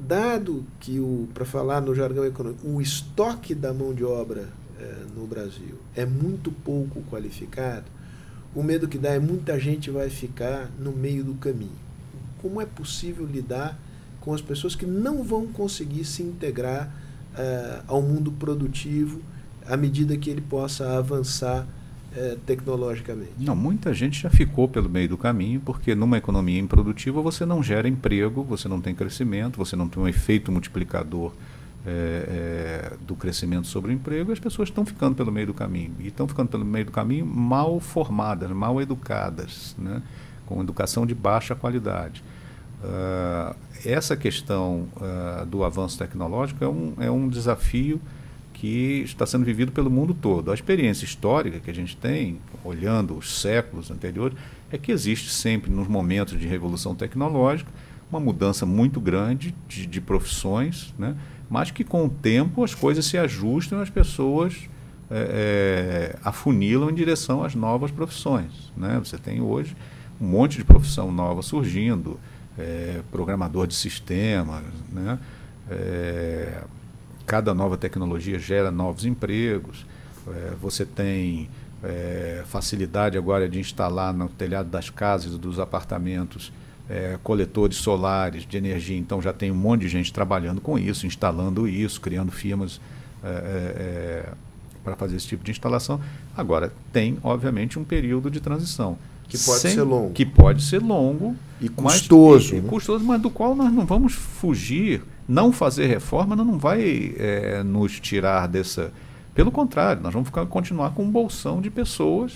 Dado 0.00 0.64
que, 0.80 0.98
para 1.34 1.44
falar 1.44 1.82
no 1.82 1.94
jargão 1.94 2.24
econômico, 2.24 2.66
o 2.66 2.80
estoque 2.80 3.54
da 3.54 3.74
mão 3.74 3.92
de 3.92 4.02
obra 4.02 4.48
uh, 4.80 5.20
no 5.20 5.26
Brasil 5.26 5.78
é 5.94 6.06
muito 6.06 6.50
pouco 6.50 7.02
qualificado, 7.10 7.84
o 8.54 8.62
medo 8.62 8.88
que 8.88 8.96
dá 8.96 9.10
é 9.10 9.18
muita 9.18 9.60
gente 9.60 9.90
vai 9.90 10.08
ficar 10.08 10.70
no 10.78 10.92
meio 10.92 11.22
do 11.22 11.34
caminho. 11.34 11.76
Como 12.40 12.58
é 12.58 12.64
possível 12.64 13.26
lidar 13.26 13.78
com 14.18 14.32
as 14.32 14.40
pessoas 14.40 14.74
que 14.74 14.86
não 14.86 15.22
vão 15.22 15.46
conseguir 15.48 16.06
se 16.06 16.22
integrar 16.22 16.90
uh, 17.34 17.84
ao 17.86 18.00
mundo 18.00 18.32
produtivo? 18.32 19.20
À 19.68 19.76
medida 19.76 20.16
que 20.16 20.30
ele 20.30 20.40
possa 20.40 20.98
avançar 20.98 21.66
é, 22.16 22.36
tecnologicamente. 22.46 23.32
Não, 23.38 23.56
muita 23.56 23.92
gente 23.92 24.22
já 24.22 24.30
ficou 24.30 24.68
pelo 24.68 24.88
meio 24.88 25.08
do 25.08 25.18
caminho, 25.18 25.60
porque 25.60 25.94
numa 25.94 26.16
economia 26.16 26.60
improdutiva 26.60 27.20
você 27.20 27.44
não 27.44 27.62
gera 27.62 27.88
emprego, 27.88 28.44
você 28.44 28.68
não 28.68 28.80
tem 28.80 28.94
crescimento, 28.94 29.56
você 29.56 29.74
não 29.74 29.88
tem 29.88 30.02
um 30.02 30.08
efeito 30.08 30.52
multiplicador 30.52 31.32
é, 31.86 32.92
é, 32.92 32.96
do 33.06 33.14
crescimento 33.14 33.66
sobre 33.66 33.90
o 33.90 33.94
emprego, 33.94 34.30
e 34.30 34.32
as 34.32 34.38
pessoas 34.38 34.68
estão 34.68 34.86
ficando 34.86 35.14
pelo 35.14 35.32
meio 35.32 35.48
do 35.48 35.54
caminho. 35.54 35.92
E 35.98 36.06
estão 36.06 36.28
ficando 36.28 36.48
pelo 36.48 36.64
meio 36.64 36.86
do 36.86 36.92
caminho 36.92 37.26
mal 37.26 37.80
formadas, 37.80 38.50
mal 38.50 38.80
educadas, 38.80 39.74
né? 39.78 40.00
com 40.46 40.60
educação 40.60 41.06
de 41.06 41.14
baixa 41.14 41.54
qualidade. 41.54 42.22
Uh, 42.82 43.56
essa 43.84 44.14
questão 44.14 44.88
uh, 44.96 45.46
do 45.46 45.64
avanço 45.64 45.98
tecnológico 45.98 46.62
é 46.62 46.68
um, 46.68 46.94
é 47.00 47.10
um 47.10 47.28
desafio 47.28 48.00
que 48.64 49.02
está 49.04 49.26
sendo 49.26 49.44
vivido 49.44 49.70
pelo 49.70 49.90
mundo 49.90 50.14
todo. 50.14 50.50
A 50.50 50.54
experiência 50.54 51.04
histórica 51.04 51.60
que 51.60 51.70
a 51.70 51.74
gente 51.74 51.94
tem, 51.94 52.38
olhando 52.64 53.14
os 53.14 53.42
séculos 53.42 53.90
anteriores, 53.90 54.38
é 54.72 54.78
que 54.78 54.90
existe 54.90 55.28
sempre, 55.28 55.70
nos 55.70 55.86
momentos 55.86 56.40
de 56.40 56.46
revolução 56.46 56.94
tecnológica, 56.94 57.70
uma 58.10 58.18
mudança 58.18 58.64
muito 58.64 59.02
grande 59.02 59.54
de, 59.68 59.84
de 59.84 60.00
profissões, 60.00 60.94
né? 60.98 61.14
mas 61.50 61.70
que 61.70 61.84
com 61.84 62.06
o 62.06 62.08
tempo 62.08 62.64
as 62.64 62.74
coisas 62.74 63.04
se 63.04 63.18
ajustam 63.18 63.82
as 63.82 63.90
pessoas 63.90 64.54
é, 65.10 66.14
é, 66.14 66.18
afunilam 66.24 66.88
em 66.88 66.94
direção 66.94 67.44
às 67.44 67.54
novas 67.54 67.90
profissões. 67.90 68.72
Né? 68.74 68.98
Você 68.98 69.18
tem 69.18 69.42
hoje 69.42 69.76
um 70.18 70.24
monte 70.26 70.56
de 70.56 70.64
profissão 70.64 71.12
nova 71.12 71.42
surgindo, 71.42 72.18
é, 72.58 73.02
programador 73.12 73.66
de 73.66 73.74
sistemas, 73.74 74.62
né? 74.90 75.18
Cada 77.26 77.54
nova 77.54 77.76
tecnologia 77.76 78.38
gera 78.38 78.70
novos 78.70 79.04
empregos. 79.04 79.86
É, 80.28 80.54
você 80.60 80.84
tem 80.84 81.48
é, 81.82 82.42
facilidade 82.46 83.18
agora 83.18 83.48
de 83.48 83.58
instalar 83.58 84.12
no 84.12 84.28
telhado 84.28 84.68
das 84.68 84.90
casas, 84.90 85.36
dos 85.38 85.58
apartamentos, 85.58 86.52
é, 86.88 87.18
coletores 87.22 87.76
solares 87.76 88.46
de 88.46 88.56
energia. 88.56 88.96
Então 88.96 89.20
já 89.20 89.32
tem 89.32 89.50
um 89.50 89.54
monte 89.54 89.82
de 89.82 89.88
gente 89.88 90.12
trabalhando 90.12 90.60
com 90.60 90.78
isso, 90.78 91.06
instalando 91.06 91.68
isso, 91.68 92.00
criando 92.00 92.32
firmas 92.32 92.80
é, 93.22 93.28
é, 93.28 93.30
é, 93.30 94.32
para 94.82 94.96
fazer 94.96 95.16
esse 95.16 95.26
tipo 95.26 95.42
de 95.42 95.50
instalação. 95.50 96.00
Agora, 96.36 96.72
tem, 96.92 97.18
obviamente, 97.22 97.78
um 97.78 97.84
período 97.84 98.30
de 98.30 98.40
transição. 98.40 98.98
Que 99.28 99.38
pode 99.38 99.60
Sem, 99.60 99.74
ser 99.74 99.82
longo. 99.82 100.12
Que 100.12 100.26
pode 100.26 100.62
ser 100.62 100.78
longo. 100.80 101.34
E 101.60 101.68
custoso. 101.68 102.52
Mas, 102.54 102.58
e, 102.58 102.62
né? 102.62 102.68
custoso, 102.68 103.04
mas 103.04 103.20
do 103.20 103.30
qual 103.30 103.54
nós 103.54 103.72
não 103.72 103.86
vamos 103.86 104.12
fugir. 104.12 105.02
Não 105.26 105.50
fazer 105.50 105.86
reforma 105.86 106.36
não 106.36 106.58
vai 106.58 107.14
é, 107.16 107.62
nos 107.62 107.98
tirar 107.98 108.46
dessa. 108.46 108.92
Pelo 109.34 109.50
contrário, 109.50 110.02
nós 110.02 110.12
vamos 110.12 110.28
ficar, 110.28 110.44
continuar 110.46 110.90
com 110.90 111.04
um 111.04 111.10
bolsão 111.10 111.60
de 111.60 111.70
pessoas 111.70 112.32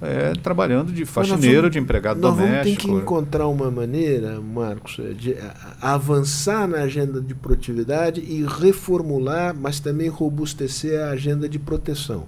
é, 0.00 0.32
trabalhando 0.42 0.92
de 0.92 1.04
faxineiro, 1.04 1.62
vamos, 1.62 1.72
de 1.72 1.78
empregado 1.78 2.20
nós 2.20 2.34
doméstico. 2.34 2.56
Nós 2.56 2.64
vamos 2.64 2.76
ter 2.76 2.86
que 2.86 2.90
encontrar 2.90 3.46
uma 3.48 3.70
maneira, 3.70 4.40
Marcos, 4.40 4.98
de 5.16 5.36
avançar 5.80 6.66
na 6.66 6.78
agenda 6.78 7.20
de 7.20 7.34
produtividade 7.34 8.20
e 8.20 8.44
reformular, 8.44 9.54
mas 9.54 9.78
também 9.78 10.08
robustecer 10.08 11.00
a 11.00 11.10
agenda 11.10 11.48
de 11.48 11.58
proteção. 11.58 12.24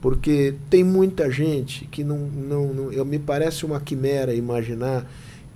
Porque 0.00 0.54
tem 0.68 0.82
muita 0.82 1.30
gente 1.30 1.84
que 1.86 2.02
não, 2.02 2.18
não, 2.18 2.74
não 2.74 2.92
eu, 2.92 3.04
me 3.04 3.18
parece 3.18 3.66
uma 3.66 3.80
quimera 3.80 4.34
imaginar 4.34 5.06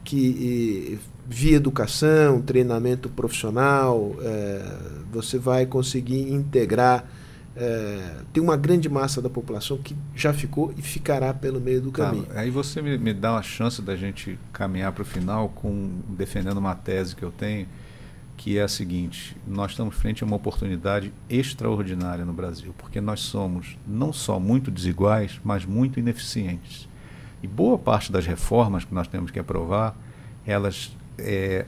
que 0.05 0.99
via 1.27 1.57
educação, 1.57 2.43
treinamento 2.43 3.09
profissional, 3.09 4.15
é, 4.21 4.79
você 5.11 5.39
vai 5.39 5.65
conseguir 5.65 6.31
integrar 6.31 7.09
é, 7.57 8.17
tem 8.33 8.43
uma 8.43 8.57
grande 8.57 8.89
massa 8.89 9.23
da 9.23 9.31
população 9.31 9.79
que 9.79 9.95
já 10.15 10.33
ficou 10.33 10.75
e 10.77 10.83
ficará 10.83 11.33
pelo 11.33 11.61
meio 11.61 11.81
do 11.81 11.93
tá, 11.93 12.07
caminho. 12.07 12.27
aí 12.35 12.51
você 12.51 12.83
me, 12.83 12.99
me, 12.99 13.15
dá 13.15 13.33
uma 13.33 13.43
chance 13.43 13.81
da 13.81 13.95
gente 13.95 14.37
caminhar 14.53 14.93
para 14.93 15.03
o 15.03 15.05
final 15.05 15.49
com 15.51 15.89
defendendo 16.09 16.57
uma 16.59 16.75
tese 16.75 17.15
que 17.15 17.23
eu 17.23 17.31
tenho, 17.31 17.69
que 18.37 18.59
é 18.59 18.63
a 18.63 18.69
seguinte: 18.69 19.37
nós 19.47 19.73
estamos 19.73 19.95
frente 19.95 20.23
a 20.23 20.27
uma 20.27 20.37
oportunidade 20.37 21.13
extraordinária 21.29 22.25
no 22.25 22.33
Brasil, 22.33 22.75
porque 22.79 23.01
nós 23.01 23.21
somos 23.21 23.79
não 23.87 24.13
só 24.13 24.39
muito 24.39 24.71
desiguais, 24.71 25.41
mas 25.45 25.65
muito 25.65 25.99
ineficientes. 25.99 26.89
E 27.43 27.47
boa 27.47 27.79
parte 27.79 28.11
das 28.11 28.27
reformas 28.27 28.85
que 28.85 28.95
nós 28.95 29.07
temos 29.07 29.31
que 29.31 29.39
aprovar, 29.39 29.97
elas 30.47 30.97
é, 31.19 31.67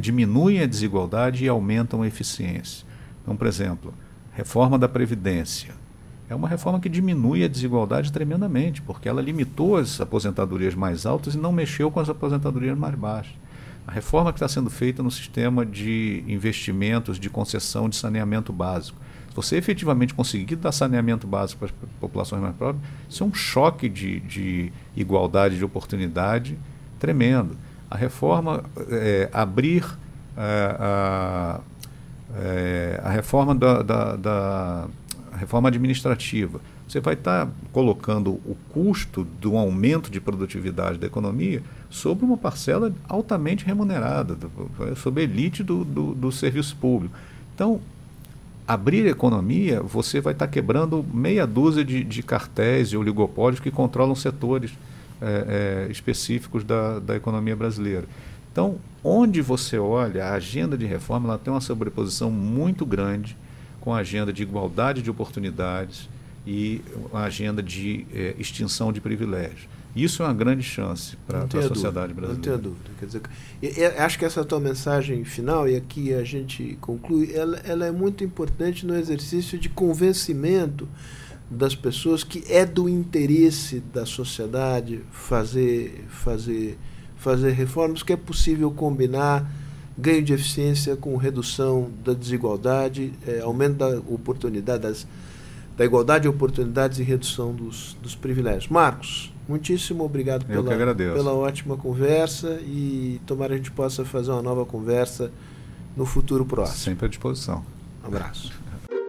diminuem 0.00 0.60
a 0.60 0.66
desigualdade 0.66 1.44
e 1.44 1.48
aumentam 1.48 2.02
a 2.02 2.06
eficiência. 2.06 2.86
Então, 3.22 3.36
por 3.36 3.46
exemplo, 3.46 3.94
Reforma 4.32 4.78
da 4.78 4.88
Previdência. 4.88 5.74
É 6.28 6.34
uma 6.34 6.48
reforma 6.48 6.78
que 6.78 6.88
diminui 6.88 7.44
a 7.44 7.48
desigualdade 7.48 8.12
tremendamente, 8.12 8.80
porque 8.80 9.08
ela 9.08 9.20
limitou 9.20 9.76
as 9.76 10.00
aposentadorias 10.00 10.76
mais 10.76 11.04
altas 11.04 11.34
e 11.34 11.38
não 11.38 11.50
mexeu 11.50 11.90
com 11.90 11.98
as 11.98 12.08
aposentadorias 12.08 12.78
mais 12.78 12.94
baixas. 12.94 13.34
A 13.90 13.92
reforma 13.92 14.32
que 14.32 14.36
está 14.36 14.46
sendo 14.46 14.70
feita 14.70 15.02
no 15.02 15.10
sistema 15.10 15.66
de 15.66 16.22
investimentos 16.28 17.18
de 17.18 17.28
concessão 17.28 17.88
de 17.88 17.96
saneamento 17.96 18.52
básico. 18.52 18.96
Se 19.30 19.34
você 19.34 19.56
efetivamente 19.56 20.14
conseguir 20.14 20.54
dar 20.54 20.70
saneamento 20.70 21.26
básico 21.26 21.58
para 21.58 21.66
as 21.66 21.90
populações 21.98 22.40
mais 22.40 22.54
pobres, 22.54 22.80
isso 23.08 23.24
é 23.24 23.26
um 23.26 23.34
choque 23.34 23.88
de, 23.88 24.20
de 24.20 24.72
igualdade 24.96 25.58
de 25.58 25.64
oportunidade 25.64 26.56
tremendo. 27.00 27.56
A 27.90 27.96
reforma 27.96 28.62
é, 28.92 29.28
abrir 29.32 29.84
é, 30.36 30.76
a, 30.78 31.60
é, 32.36 33.00
a 33.02 33.10
reforma 33.10 33.56
da, 33.56 33.82
da, 33.82 34.14
da 34.14 34.88
reforma 35.36 35.68
administrativa. 35.68 36.60
Você 36.90 36.98
vai 36.98 37.14
estar 37.14 37.46
tá 37.46 37.52
colocando 37.72 38.32
o 38.32 38.56
custo 38.70 39.22
do 39.22 39.56
aumento 39.56 40.10
de 40.10 40.20
produtividade 40.20 40.98
da 40.98 41.06
economia 41.06 41.62
sobre 41.88 42.24
uma 42.24 42.36
parcela 42.36 42.92
altamente 43.08 43.64
remunerada, 43.64 44.36
sobre 44.96 45.20
a 45.20 45.24
elite 45.24 45.62
do, 45.62 45.84
do, 45.84 46.14
do 46.16 46.32
serviço 46.32 46.74
público. 46.74 47.14
Então, 47.54 47.80
abrir 48.66 49.06
economia, 49.06 49.80
você 49.80 50.20
vai 50.20 50.32
estar 50.32 50.48
tá 50.48 50.52
quebrando 50.52 51.06
meia 51.14 51.46
dúzia 51.46 51.84
de, 51.84 52.02
de 52.02 52.24
cartéis 52.24 52.88
e 52.88 52.96
oligopólios 52.96 53.60
que 53.60 53.70
controlam 53.70 54.16
setores 54.16 54.72
é, 55.22 55.86
é, 55.86 55.92
específicos 55.92 56.64
da, 56.64 56.98
da 56.98 57.14
economia 57.14 57.54
brasileira. 57.54 58.06
Então, 58.50 58.78
onde 59.04 59.40
você 59.40 59.78
olha, 59.78 60.24
a 60.24 60.32
agenda 60.32 60.76
de 60.76 60.86
reforma 60.86 61.28
ela 61.28 61.38
tem 61.38 61.54
uma 61.54 61.60
sobreposição 61.60 62.32
muito 62.32 62.84
grande 62.84 63.36
com 63.80 63.94
a 63.94 63.98
agenda 63.98 64.32
de 64.32 64.42
igualdade 64.42 65.02
de 65.02 65.10
oportunidades 65.10 66.08
e 66.46 66.80
a 67.12 67.24
agenda 67.24 67.62
de 67.62 68.06
eh, 68.12 68.34
extinção 68.38 68.92
de 68.92 69.00
privilégios. 69.00 69.68
Isso 69.94 70.22
é 70.22 70.26
uma 70.26 70.34
grande 70.34 70.62
chance 70.62 71.16
para 71.26 71.42
a 71.42 71.62
sociedade 71.62 72.14
brasileira. 72.14 72.34
Não 72.34 72.40
tenho 72.40 72.58
dúvida. 72.58 72.90
Quer 72.98 73.06
dizer, 73.06 73.22
eu 73.60 74.02
acho 74.04 74.18
que 74.18 74.24
essa 74.24 74.44
tua 74.44 74.60
mensagem 74.60 75.24
final, 75.24 75.68
e 75.68 75.74
aqui 75.74 76.14
a 76.14 76.22
gente 76.22 76.78
conclui, 76.80 77.32
ela, 77.34 77.58
ela 77.64 77.86
é 77.86 77.90
muito 77.90 78.22
importante 78.22 78.86
no 78.86 78.96
exercício 78.96 79.58
de 79.58 79.68
convencimento 79.68 80.88
das 81.50 81.74
pessoas 81.74 82.22
que 82.22 82.44
é 82.48 82.64
do 82.64 82.88
interesse 82.88 83.80
da 83.92 84.06
sociedade 84.06 85.00
fazer, 85.10 86.04
fazer 86.08 86.78
fazer 87.20 87.50
reformas, 87.52 88.02
que 88.02 88.14
é 88.14 88.16
possível 88.16 88.70
combinar 88.70 89.48
ganho 89.96 90.22
de 90.22 90.32
eficiência 90.32 90.96
com 90.96 91.14
redução 91.16 91.90
da 92.02 92.14
desigualdade, 92.14 93.12
é, 93.26 93.40
aumento 93.40 93.76
da 93.76 93.98
oportunidade, 94.08 94.82
das, 94.82 95.06
da 95.80 95.86
igualdade 95.86 96.24
de 96.24 96.28
oportunidades 96.28 96.98
e 96.98 97.02
redução 97.02 97.54
dos, 97.54 97.96
dos 98.02 98.14
privilégios. 98.14 98.68
Marcos, 98.68 99.32
muitíssimo 99.48 100.04
obrigado 100.04 100.44
pela, 100.44 100.94
pela 100.94 101.32
ótima 101.32 101.74
conversa 101.74 102.60
e 102.60 103.18
tomara 103.24 103.54
a 103.54 103.56
gente 103.56 103.70
possa 103.70 104.04
fazer 104.04 104.30
uma 104.30 104.42
nova 104.42 104.66
conversa 104.66 105.32
no 105.96 106.04
futuro 106.04 106.44
próximo. 106.44 106.76
Sempre 106.76 107.06
à 107.06 107.08
disposição. 107.08 107.64
Um 108.04 108.08
abraço. 108.08 108.52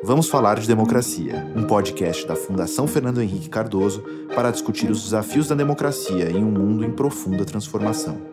Vamos 0.01 0.29
falar 0.29 0.61
de 0.61 0.65
democracia, 0.65 1.45
um 1.57 1.63
podcast 1.63 2.25
da 2.25 2.37
Fundação 2.37 2.87
Fernando 2.87 3.21
Henrique 3.21 3.49
Cardoso 3.49 4.05
para 4.33 4.49
discutir 4.49 4.89
os 4.89 5.03
desafios 5.03 5.49
da 5.49 5.55
democracia 5.55 6.31
em 6.31 6.41
um 6.41 6.51
mundo 6.51 6.85
em 6.85 6.91
profunda 6.91 7.43
transformação. 7.43 8.30